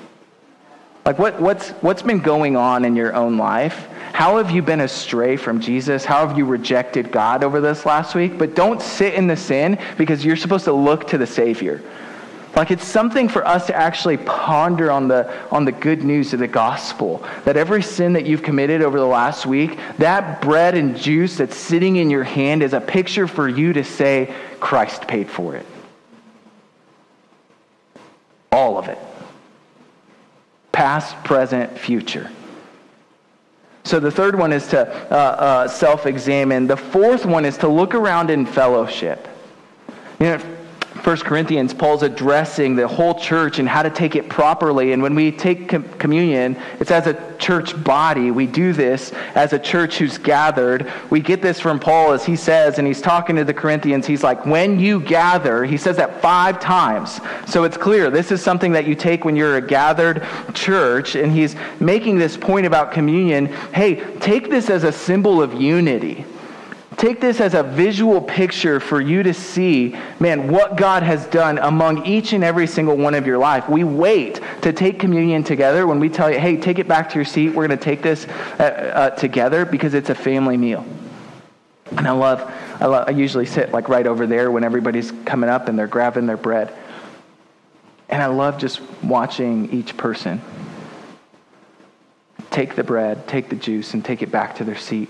Like 1.06 1.20
what, 1.20 1.40
what's, 1.42 1.70
what's 1.70 2.02
been 2.02 2.20
going 2.20 2.56
on 2.56 2.86
in 2.86 2.96
your 2.96 3.14
own 3.14 3.38
life? 3.38 3.88
How 4.14 4.38
have 4.38 4.52
you 4.52 4.62
been 4.62 4.80
astray 4.80 5.36
from 5.36 5.60
Jesus? 5.60 6.06
How 6.06 6.26
have 6.26 6.38
you 6.38 6.46
rejected 6.46 7.12
God 7.12 7.44
over 7.44 7.60
this 7.60 7.86
last 7.86 8.16
week? 8.16 8.38
But 8.38 8.56
don't 8.56 8.82
sit 8.82 9.16
in 9.16 9.28
the 9.28 9.36
sin 9.36 9.80
because 9.98 10.24
you're 10.24 10.36
supposed 10.36 10.66
to 10.66 10.74
look 10.74 11.08
to 11.08 11.18
the 11.18 11.28
Savior. 11.28 11.82
Like 12.56 12.70
it's 12.70 12.86
something 12.86 13.28
for 13.28 13.46
us 13.46 13.66
to 13.68 13.76
actually 13.76 14.18
ponder 14.18 14.92
on 14.92 15.08
the, 15.08 15.34
on 15.50 15.66
the 15.66 15.72
good 15.72 16.04
news 16.04 16.34
of 16.34 16.40
the 16.40 16.48
gospel. 16.48 17.26
That 17.46 17.58
every 17.58 17.82
sin 17.82 18.14
that 18.14 18.26
you've 18.26 18.44
committed 18.44 18.84
over 18.84 19.00
the 19.00 19.06
last 19.06 19.46
week, 19.46 19.78
that 19.98 20.42
bread 20.42 20.76
and 20.76 20.96
juice 20.96 21.38
that's 21.38 21.58
sitting 21.58 21.96
in 21.96 22.12
your 22.12 22.24
hand 22.24 22.62
is 22.62 22.74
a 22.74 22.80
picture 22.80 23.28
for 23.28 23.50
you 23.50 23.74
to 23.74 23.84
say, 23.84 24.34
Christ 24.60 25.08
paid 25.08 25.30
for 25.30 25.56
it. 25.56 25.66
All 28.52 28.78
of 28.78 28.88
it. 28.88 29.00
Past, 30.74 31.16
present, 31.24 31.78
future. 31.78 32.30
So 33.86 34.00
the 34.00 34.12
third 34.12 34.38
one 34.38 34.52
is 34.52 34.68
to 34.68 34.88
uh, 35.12 35.16
uh, 35.16 35.68
self 35.68 36.06
examine. 36.06 36.68
The 36.68 36.78
fourth 36.78 37.26
one 37.26 37.46
is 37.46 37.58
to 37.60 37.68
look 37.70 37.96
around 37.96 38.30
in 38.30 38.46
fellowship. 38.46 39.28
You 40.20 40.26
know, 40.26 40.53
1 41.04 41.18
Corinthians, 41.18 41.74
Paul's 41.74 42.02
addressing 42.02 42.78
the 42.78 42.88
whole 42.88 43.14
church 43.16 43.60
and 43.60 43.68
how 43.68 43.84
to 43.84 43.90
take 43.90 44.16
it 44.16 44.30
properly. 44.30 44.94
And 44.94 45.04
when 45.04 45.16
we 45.16 45.34
take 45.34 45.68
com- 45.68 45.84
communion, 46.00 46.58
it's 46.80 46.92
as 46.92 47.08
a 47.08 47.36
church 47.40 47.82
body. 47.84 48.32
We 48.32 48.48
do 48.48 48.72
this 48.72 49.12
as 49.36 49.52
a 49.52 49.60
church 49.60 49.98
who's 49.98 50.18
gathered. 50.18 50.90
We 51.10 51.20
get 51.20 51.42
this 51.42 51.60
from 51.60 51.78
Paul 51.78 52.14
as 52.14 52.24
he 52.24 52.38
says, 52.38 52.80
and 52.80 52.88
he's 52.88 53.02
talking 53.02 53.36
to 53.36 53.44
the 53.44 53.54
Corinthians. 53.54 54.08
He's 54.08 54.24
like, 54.24 54.46
when 54.46 54.80
you 54.80 55.02
gather, 55.02 55.66
he 55.66 55.76
says 55.76 55.98
that 55.98 56.22
five 56.22 56.62
times. 56.62 57.20
So 57.48 57.66
it's 57.66 57.76
clear 57.76 58.10
this 58.10 58.32
is 58.32 58.42
something 58.42 58.72
that 58.72 58.88
you 58.88 58.96
take 58.96 59.26
when 59.26 59.36
you're 59.36 59.58
a 59.58 59.62
gathered 59.62 60.26
church. 60.54 61.16
And 61.16 61.34
he's 61.34 61.58
making 61.82 62.18
this 62.18 62.38
point 62.38 62.66
about 62.66 62.94
communion. 62.94 63.48
Hey, 63.74 63.96
take 64.20 64.50
this 64.50 64.70
as 64.70 64.86
a 64.86 64.92
symbol 64.94 65.42
of 65.42 65.54
unity. 65.54 66.26
Take 66.98 67.22
this 67.22 67.40
as 67.40 67.54
a 67.54 67.64
visual 67.64 68.22
picture 68.22 68.80
for 68.80 69.00
you 69.00 69.24
to 69.24 69.34
see, 69.34 69.96
man, 70.20 70.52
what 70.52 70.76
God 70.76 71.02
has 71.02 71.26
done 71.28 71.58
among 71.58 72.06
each 72.06 72.34
and 72.34 72.44
every 72.44 72.68
single 72.68 72.98
one 72.98 73.16
of 73.16 73.26
your 73.26 73.38
life. 73.38 73.70
We 73.70 73.84
wait 73.84 74.42
to 74.62 74.74
take 74.74 75.00
communion 75.00 75.44
together 75.44 75.88
when 75.88 76.00
we 76.00 76.10
tell 76.10 76.30
you, 76.30 76.40
hey, 76.40 76.58
take 76.58 76.80
it 76.80 76.88
back 76.88 77.10
to 77.10 77.16
your 77.16 77.26
seat. 77.26 77.50
We're 77.50 77.68
going 77.68 77.78
to 77.80 77.84
take 77.84 78.02
this 78.02 78.28
uh, 78.60 78.64
uh, 78.64 79.10
together 79.12 79.66
because 79.66 79.94
it's 79.94 80.10
a 80.10 80.16
family 80.16 80.58
meal. 80.58 80.86
And 81.92 82.08
I 82.08 82.12
love, 82.12 82.42
I 82.80 82.86
love, 82.86 83.08
I 83.08 83.12
usually 83.12 83.46
sit 83.46 83.72
like 83.72 83.88
right 83.88 84.06
over 84.06 84.28
there 84.28 84.52
when 84.52 84.64
everybody's 84.64 85.12
coming 85.26 85.50
up 85.50 85.70
and 85.70 85.80
they're 85.80 85.88
grabbing 85.88 86.26
their 86.26 86.38
bread. 86.38 86.74
And 88.10 88.22
I 88.22 88.28
love 88.28 88.58
just 88.58 88.82
watching 89.02 89.72
each 89.72 89.96
person 89.96 90.42
take 92.52 92.76
the 92.76 92.84
bread, 92.84 93.28
take 93.28 93.50
the 93.50 93.56
juice, 93.56 93.96
and 93.96 94.06
take 94.06 94.22
it 94.22 94.32
back 94.32 94.58
to 94.58 94.64
their 94.64 94.78
seat 94.78 95.10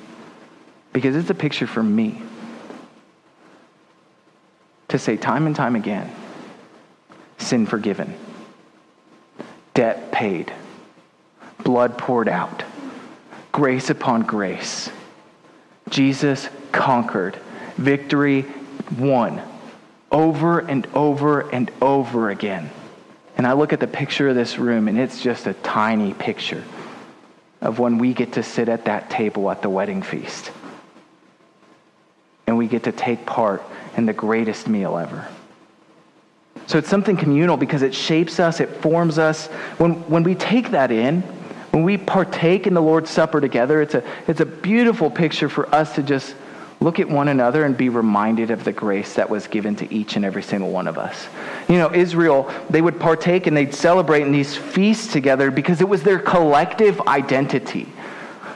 because 0.93 1.15
it's 1.15 1.29
a 1.29 1.35
picture 1.35 1.67
for 1.67 1.83
me 1.83 2.21
to 4.87 4.99
say 4.99 5.17
time 5.17 5.47
and 5.47 5.55
time 5.55 5.75
again 5.75 6.13
sin 7.39 7.65
forgiven, 7.65 8.15
debt 9.73 10.11
paid, 10.11 10.53
blood 11.63 11.97
poured 11.97 12.29
out, 12.29 12.63
grace 13.51 13.89
upon 13.89 14.21
grace. 14.21 14.89
Jesus 15.89 16.47
conquered, 16.71 17.37
victory 17.75 18.45
won 18.97 19.41
over 20.11 20.59
and 20.59 20.87
over 20.93 21.41
and 21.49 21.71
over 21.81 22.29
again. 22.29 22.69
And 23.35 23.47
I 23.47 23.53
look 23.53 23.73
at 23.73 23.79
the 23.79 23.87
picture 23.87 24.29
of 24.29 24.35
this 24.35 24.59
room, 24.59 24.87
and 24.87 24.97
it's 24.97 25.21
just 25.21 25.47
a 25.47 25.53
tiny 25.53 26.13
picture 26.13 26.63
of 27.61 27.79
when 27.79 27.97
we 27.97 28.13
get 28.13 28.33
to 28.33 28.43
sit 28.43 28.69
at 28.69 28.85
that 28.85 29.09
table 29.09 29.49
at 29.49 29.61
the 29.61 29.69
wedding 29.69 30.03
feast 30.03 30.51
and 32.47 32.57
we 32.57 32.67
get 32.67 32.83
to 32.83 32.91
take 32.91 33.25
part 33.25 33.63
in 33.97 34.05
the 34.05 34.13
greatest 34.13 34.67
meal 34.67 34.97
ever. 34.97 35.27
So 36.67 36.77
it's 36.77 36.89
something 36.89 37.17
communal 37.17 37.57
because 37.57 37.81
it 37.81 37.93
shapes 37.93 38.39
us, 38.39 38.59
it 38.59 38.69
forms 38.77 39.19
us. 39.19 39.47
When, 39.77 39.93
when 40.09 40.23
we 40.23 40.35
take 40.35 40.71
that 40.71 40.91
in, 40.91 41.21
when 41.71 41.83
we 41.83 41.97
partake 41.97 42.67
in 42.67 42.73
the 42.73 42.81
Lord's 42.81 43.09
Supper 43.09 43.41
together, 43.41 43.81
it's 43.81 43.95
a, 43.95 44.03
it's 44.27 44.39
a 44.39 44.45
beautiful 44.45 45.09
picture 45.09 45.49
for 45.49 45.73
us 45.73 45.95
to 45.95 46.03
just 46.03 46.35
look 46.79 46.99
at 46.99 47.09
one 47.09 47.29
another 47.29 47.63
and 47.63 47.75
be 47.75 47.89
reminded 47.89 48.51
of 48.51 48.63
the 48.63 48.71
grace 48.71 49.15
that 49.15 49.29
was 49.29 49.47
given 49.47 49.75
to 49.77 49.91
each 49.93 50.15
and 50.15 50.25
every 50.25 50.43
single 50.43 50.69
one 50.69 50.87
of 50.87 50.97
us. 50.97 51.27
You 51.69 51.77
know, 51.77 51.93
Israel, 51.93 52.51
they 52.69 52.81
would 52.81 52.99
partake 52.99 53.47
and 53.47 53.55
they'd 53.55 53.73
celebrate 53.73 54.21
in 54.21 54.31
these 54.31 54.55
feasts 54.55 55.11
together 55.11 55.49
because 55.49 55.81
it 55.81 55.87
was 55.87 56.03
their 56.03 56.19
collective 56.19 56.99
identity. 57.01 57.87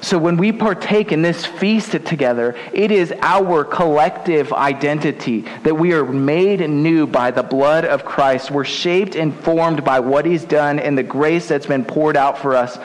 So 0.01 0.17
when 0.17 0.37
we 0.37 0.51
partake 0.51 1.11
in 1.11 1.21
this 1.21 1.45
feast 1.45 1.91
together, 1.91 2.55
it 2.71 2.91
is 2.91 3.13
our 3.21 3.63
collective 3.63 4.53
identity 4.53 5.41
that 5.63 5.75
we 5.75 5.93
are 5.93 6.05
made 6.05 6.59
new 6.69 7.07
by 7.07 7.31
the 7.31 7.43
blood 7.43 7.83
of 7.83 8.05
Christ. 8.05 8.51
We're 8.51 8.63
shaped 8.63 9.15
and 9.15 9.33
formed 9.33 9.83
by 9.83 9.99
what 9.99 10.25
he's 10.25 10.45
done 10.45 10.79
and 10.79 10.97
the 10.97 11.03
grace 11.03 11.47
that's 11.47 11.65
been 11.65 11.83
poured 11.83 12.15
out 12.15 12.37
for 12.37 12.55
us. 12.55 12.77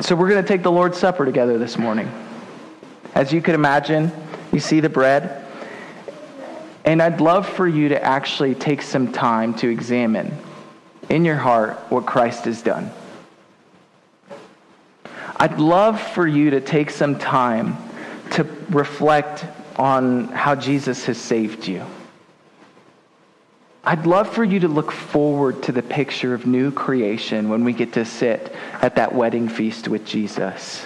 So 0.00 0.14
we're 0.14 0.28
going 0.28 0.42
to 0.42 0.48
take 0.48 0.62
the 0.62 0.70
Lord's 0.70 0.98
Supper 0.98 1.24
together 1.24 1.58
this 1.58 1.78
morning. 1.78 2.10
As 3.14 3.32
you 3.32 3.42
could 3.42 3.54
imagine, 3.54 4.12
you 4.52 4.60
see 4.60 4.80
the 4.80 4.88
bread. 4.88 5.44
And 6.84 7.02
I'd 7.02 7.20
love 7.20 7.48
for 7.48 7.66
you 7.66 7.88
to 7.88 8.02
actually 8.02 8.54
take 8.54 8.82
some 8.82 9.10
time 9.10 9.54
to 9.54 9.68
examine 9.68 10.36
in 11.08 11.24
your 11.24 11.36
heart 11.36 11.76
what 11.88 12.06
Christ 12.06 12.44
has 12.44 12.62
done. 12.62 12.90
I'd 15.38 15.58
love 15.60 16.00
for 16.00 16.26
you 16.26 16.50
to 16.50 16.60
take 16.62 16.90
some 16.90 17.18
time 17.18 17.76
to 18.32 18.44
reflect 18.70 19.44
on 19.76 20.28
how 20.28 20.54
Jesus 20.54 21.04
has 21.04 21.18
saved 21.18 21.68
you. 21.68 21.84
I'd 23.84 24.06
love 24.06 24.28
for 24.28 24.42
you 24.42 24.60
to 24.60 24.68
look 24.68 24.90
forward 24.90 25.62
to 25.64 25.72
the 25.72 25.82
picture 25.82 26.32
of 26.32 26.46
new 26.46 26.72
creation 26.72 27.50
when 27.50 27.64
we 27.64 27.72
get 27.72 27.92
to 27.92 28.04
sit 28.04 28.52
at 28.80 28.96
that 28.96 29.14
wedding 29.14 29.48
feast 29.48 29.88
with 29.88 30.06
Jesus. 30.06 30.84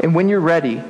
And 0.00 0.14
when 0.14 0.28
you're 0.28 0.40
ready, 0.40 0.82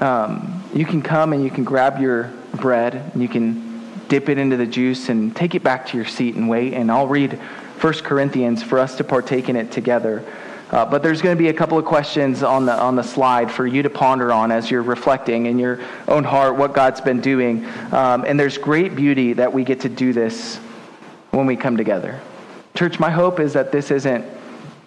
um, 0.00 0.64
you 0.74 0.86
can 0.86 1.02
come 1.02 1.32
and 1.34 1.44
you 1.44 1.50
can 1.50 1.62
grab 1.62 2.00
your 2.00 2.32
bread 2.54 2.94
and 2.94 3.22
you 3.22 3.28
can 3.28 3.82
dip 4.08 4.28
it 4.28 4.38
into 4.38 4.56
the 4.56 4.66
juice 4.66 5.10
and 5.10 5.36
take 5.36 5.54
it 5.54 5.62
back 5.62 5.86
to 5.88 5.96
your 5.96 6.06
seat 6.06 6.34
and 6.34 6.48
wait. 6.48 6.72
And 6.72 6.90
I'll 6.90 7.06
read 7.06 7.34
1 7.34 7.92
Corinthians 8.00 8.62
for 8.62 8.78
us 8.78 8.96
to 8.96 9.04
partake 9.04 9.48
in 9.48 9.56
it 9.56 9.70
together. 9.70 10.24
Uh, 10.72 10.86
but 10.86 11.02
there's 11.02 11.20
going 11.20 11.36
to 11.36 11.38
be 11.38 11.50
a 11.50 11.52
couple 11.52 11.76
of 11.76 11.84
questions 11.84 12.42
on 12.42 12.64
the, 12.64 12.72
on 12.72 12.96
the 12.96 13.02
slide 13.02 13.52
for 13.52 13.66
you 13.66 13.82
to 13.82 13.90
ponder 13.90 14.32
on 14.32 14.50
as 14.50 14.70
you're 14.70 14.82
reflecting 14.82 15.44
in 15.44 15.58
your 15.58 15.78
own 16.08 16.24
heart 16.24 16.56
what 16.56 16.72
God's 16.72 17.00
been 17.00 17.20
doing. 17.20 17.66
Um, 17.92 18.24
and 18.26 18.40
there's 18.40 18.56
great 18.56 18.96
beauty 18.96 19.34
that 19.34 19.52
we 19.52 19.64
get 19.64 19.80
to 19.80 19.90
do 19.90 20.14
this 20.14 20.56
when 21.30 21.44
we 21.44 21.56
come 21.56 21.76
together. 21.76 22.18
Church, 22.74 22.98
my 22.98 23.10
hope 23.10 23.38
is 23.38 23.52
that 23.52 23.70
this 23.70 23.90
isn't 23.90 24.24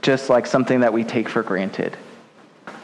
just 0.02 0.28
like 0.28 0.48
something 0.48 0.80
that 0.80 0.92
we 0.92 1.04
take 1.04 1.30
for 1.30 1.44
granted. 1.44 1.96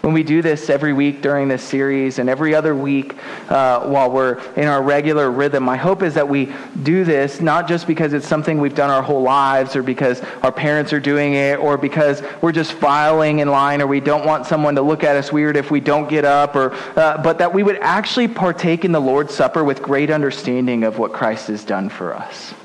When 0.01 0.13
we 0.13 0.23
do 0.23 0.41
this 0.41 0.71
every 0.71 0.93
week 0.93 1.21
during 1.21 1.47
this 1.47 1.61
series 1.61 2.17
and 2.17 2.27
every 2.27 2.55
other 2.55 2.75
week 2.75 3.15
uh, 3.49 3.81
while 3.81 4.09
we're 4.09 4.41
in 4.55 4.67
our 4.67 4.81
regular 4.81 5.29
rhythm, 5.29 5.63
my 5.63 5.77
hope 5.77 6.01
is 6.01 6.15
that 6.15 6.27
we 6.27 6.51
do 6.81 7.03
this 7.03 7.39
not 7.39 7.67
just 7.67 7.85
because 7.85 8.13
it's 8.13 8.27
something 8.27 8.59
we've 8.59 8.73
done 8.73 8.89
our 8.89 9.03
whole 9.03 9.21
lives 9.21 9.75
or 9.75 9.83
because 9.83 10.19
our 10.41 10.51
parents 10.51 10.91
are 10.91 10.99
doing 10.99 11.35
it 11.35 11.59
or 11.59 11.77
because 11.77 12.23
we're 12.41 12.51
just 12.51 12.73
filing 12.73 13.39
in 13.39 13.49
line 13.49 13.79
or 13.79 13.85
we 13.85 13.99
don't 13.99 14.25
want 14.25 14.47
someone 14.47 14.73
to 14.73 14.81
look 14.81 15.03
at 15.03 15.15
us 15.15 15.31
weird 15.31 15.55
if 15.55 15.69
we 15.69 15.79
don't 15.79 16.09
get 16.09 16.25
up, 16.25 16.55
or, 16.55 16.73
uh, 16.97 17.21
but 17.21 17.37
that 17.37 17.53
we 17.53 17.61
would 17.61 17.77
actually 17.77 18.27
partake 18.27 18.83
in 18.83 18.91
the 18.91 18.99
Lord's 18.99 19.35
Supper 19.35 19.63
with 19.63 19.83
great 19.83 20.09
understanding 20.09 20.83
of 20.83 20.97
what 20.97 21.13
Christ 21.13 21.47
has 21.47 21.63
done 21.63 21.89
for 21.89 22.15
us. 22.15 22.55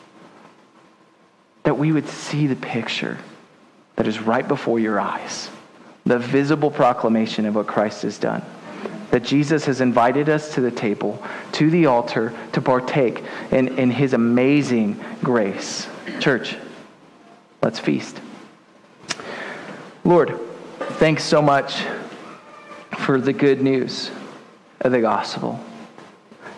That 1.64 1.76
we 1.76 1.92
would 1.92 2.08
see 2.08 2.46
the 2.46 2.56
picture 2.56 3.18
that 3.96 4.06
is 4.06 4.20
right 4.20 4.46
before 4.48 4.78
your 4.78 4.98
eyes 4.98 5.50
the 6.06 6.18
visible 6.18 6.70
proclamation 6.70 7.44
of 7.46 7.56
what 7.56 7.66
Christ 7.66 8.02
has 8.02 8.16
done. 8.16 8.42
That 9.10 9.24
Jesus 9.24 9.64
has 9.66 9.80
invited 9.80 10.28
us 10.28 10.54
to 10.54 10.60
the 10.60 10.70
table, 10.70 11.22
to 11.52 11.68
the 11.68 11.86
altar, 11.86 12.32
to 12.52 12.60
partake 12.60 13.22
in, 13.50 13.76
in 13.78 13.90
his 13.90 14.12
amazing 14.12 15.02
grace. 15.22 15.88
Church, 16.20 16.56
let's 17.62 17.78
feast. 17.78 18.20
Lord, 20.04 20.38
thanks 20.98 21.24
so 21.24 21.42
much 21.42 21.82
for 22.98 23.20
the 23.20 23.32
good 23.32 23.60
news 23.60 24.10
of 24.80 24.92
the 24.92 25.00
gospel. 25.00 25.60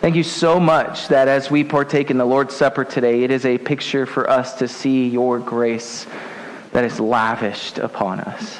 Thank 0.01 0.15
you 0.15 0.23
so 0.23 0.59
much 0.59 1.07
that 1.09 1.27
as 1.27 1.51
we 1.51 1.63
partake 1.63 2.09
in 2.09 2.17
the 2.17 2.25
Lord's 2.25 2.55
Supper 2.55 2.85
today, 2.85 3.23
it 3.23 3.31
is 3.31 3.45
a 3.45 3.57
picture 3.57 4.05
for 4.05 4.29
us 4.29 4.53
to 4.59 4.67
see 4.67 5.09
your 5.09 5.39
grace 5.39 6.05
that 6.71 6.83
is 6.83 6.99
lavished 6.99 7.79
upon 7.79 8.19
us. 8.21 8.59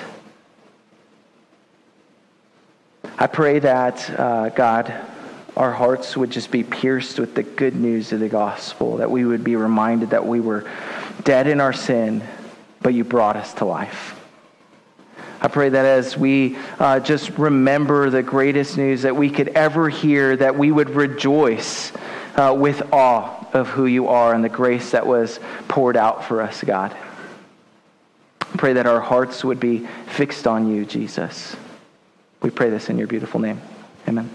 I 3.21 3.27
pray 3.27 3.59
that, 3.59 4.09
uh, 4.17 4.47
God, 4.47 4.93
our 5.57 5.73
hearts 5.73 6.15
would 6.15 6.29
just 6.29 6.51
be 6.51 6.63
pierced 6.63 7.19
with 7.19 7.35
the 7.35 7.43
good 7.43 7.75
news 7.75 8.13
of 8.13 8.21
the 8.21 8.29
gospel, 8.29 8.95
that 8.97 9.11
we 9.11 9.25
would 9.25 9.43
be 9.43 9.57
reminded 9.57 10.11
that 10.11 10.25
we 10.25 10.39
were 10.39 10.71
dead 11.25 11.45
in 11.45 11.59
our 11.59 11.73
sin, 11.73 12.23
but 12.81 12.93
you 12.93 13.03
brought 13.03 13.35
us 13.35 13.53
to 13.55 13.65
life. 13.65 14.17
I 15.41 15.49
pray 15.49 15.67
that 15.67 15.83
as 15.83 16.15
we 16.15 16.57
uh, 16.79 17.01
just 17.01 17.31
remember 17.31 18.09
the 18.09 18.23
greatest 18.23 18.77
news 18.77 19.01
that 19.01 19.17
we 19.17 19.29
could 19.29 19.49
ever 19.49 19.89
hear, 19.89 20.37
that 20.37 20.57
we 20.57 20.71
would 20.71 20.91
rejoice 20.91 21.91
uh, 22.37 22.55
with 22.57 22.93
awe 22.93 23.45
of 23.51 23.67
who 23.67 23.85
you 23.85 24.07
are 24.07 24.33
and 24.33 24.45
the 24.45 24.49
grace 24.49 24.91
that 24.91 25.05
was 25.05 25.41
poured 25.67 25.97
out 25.97 26.23
for 26.23 26.41
us, 26.41 26.63
God. 26.63 26.95
I 28.41 28.57
pray 28.57 28.71
that 28.73 28.87
our 28.87 29.01
hearts 29.01 29.43
would 29.43 29.59
be 29.59 29.87
fixed 30.07 30.47
on 30.47 30.73
you, 30.73 30.85
Jesus. 30.85 31.57
We 32.41 32.49
pray 32.49 32.69
this 32.69 32.89
in 32.89 32.97
your 32.97 33.07
beautiful 33.07 33.39
name. 33.39 33.61
Amen. 34.07 34.29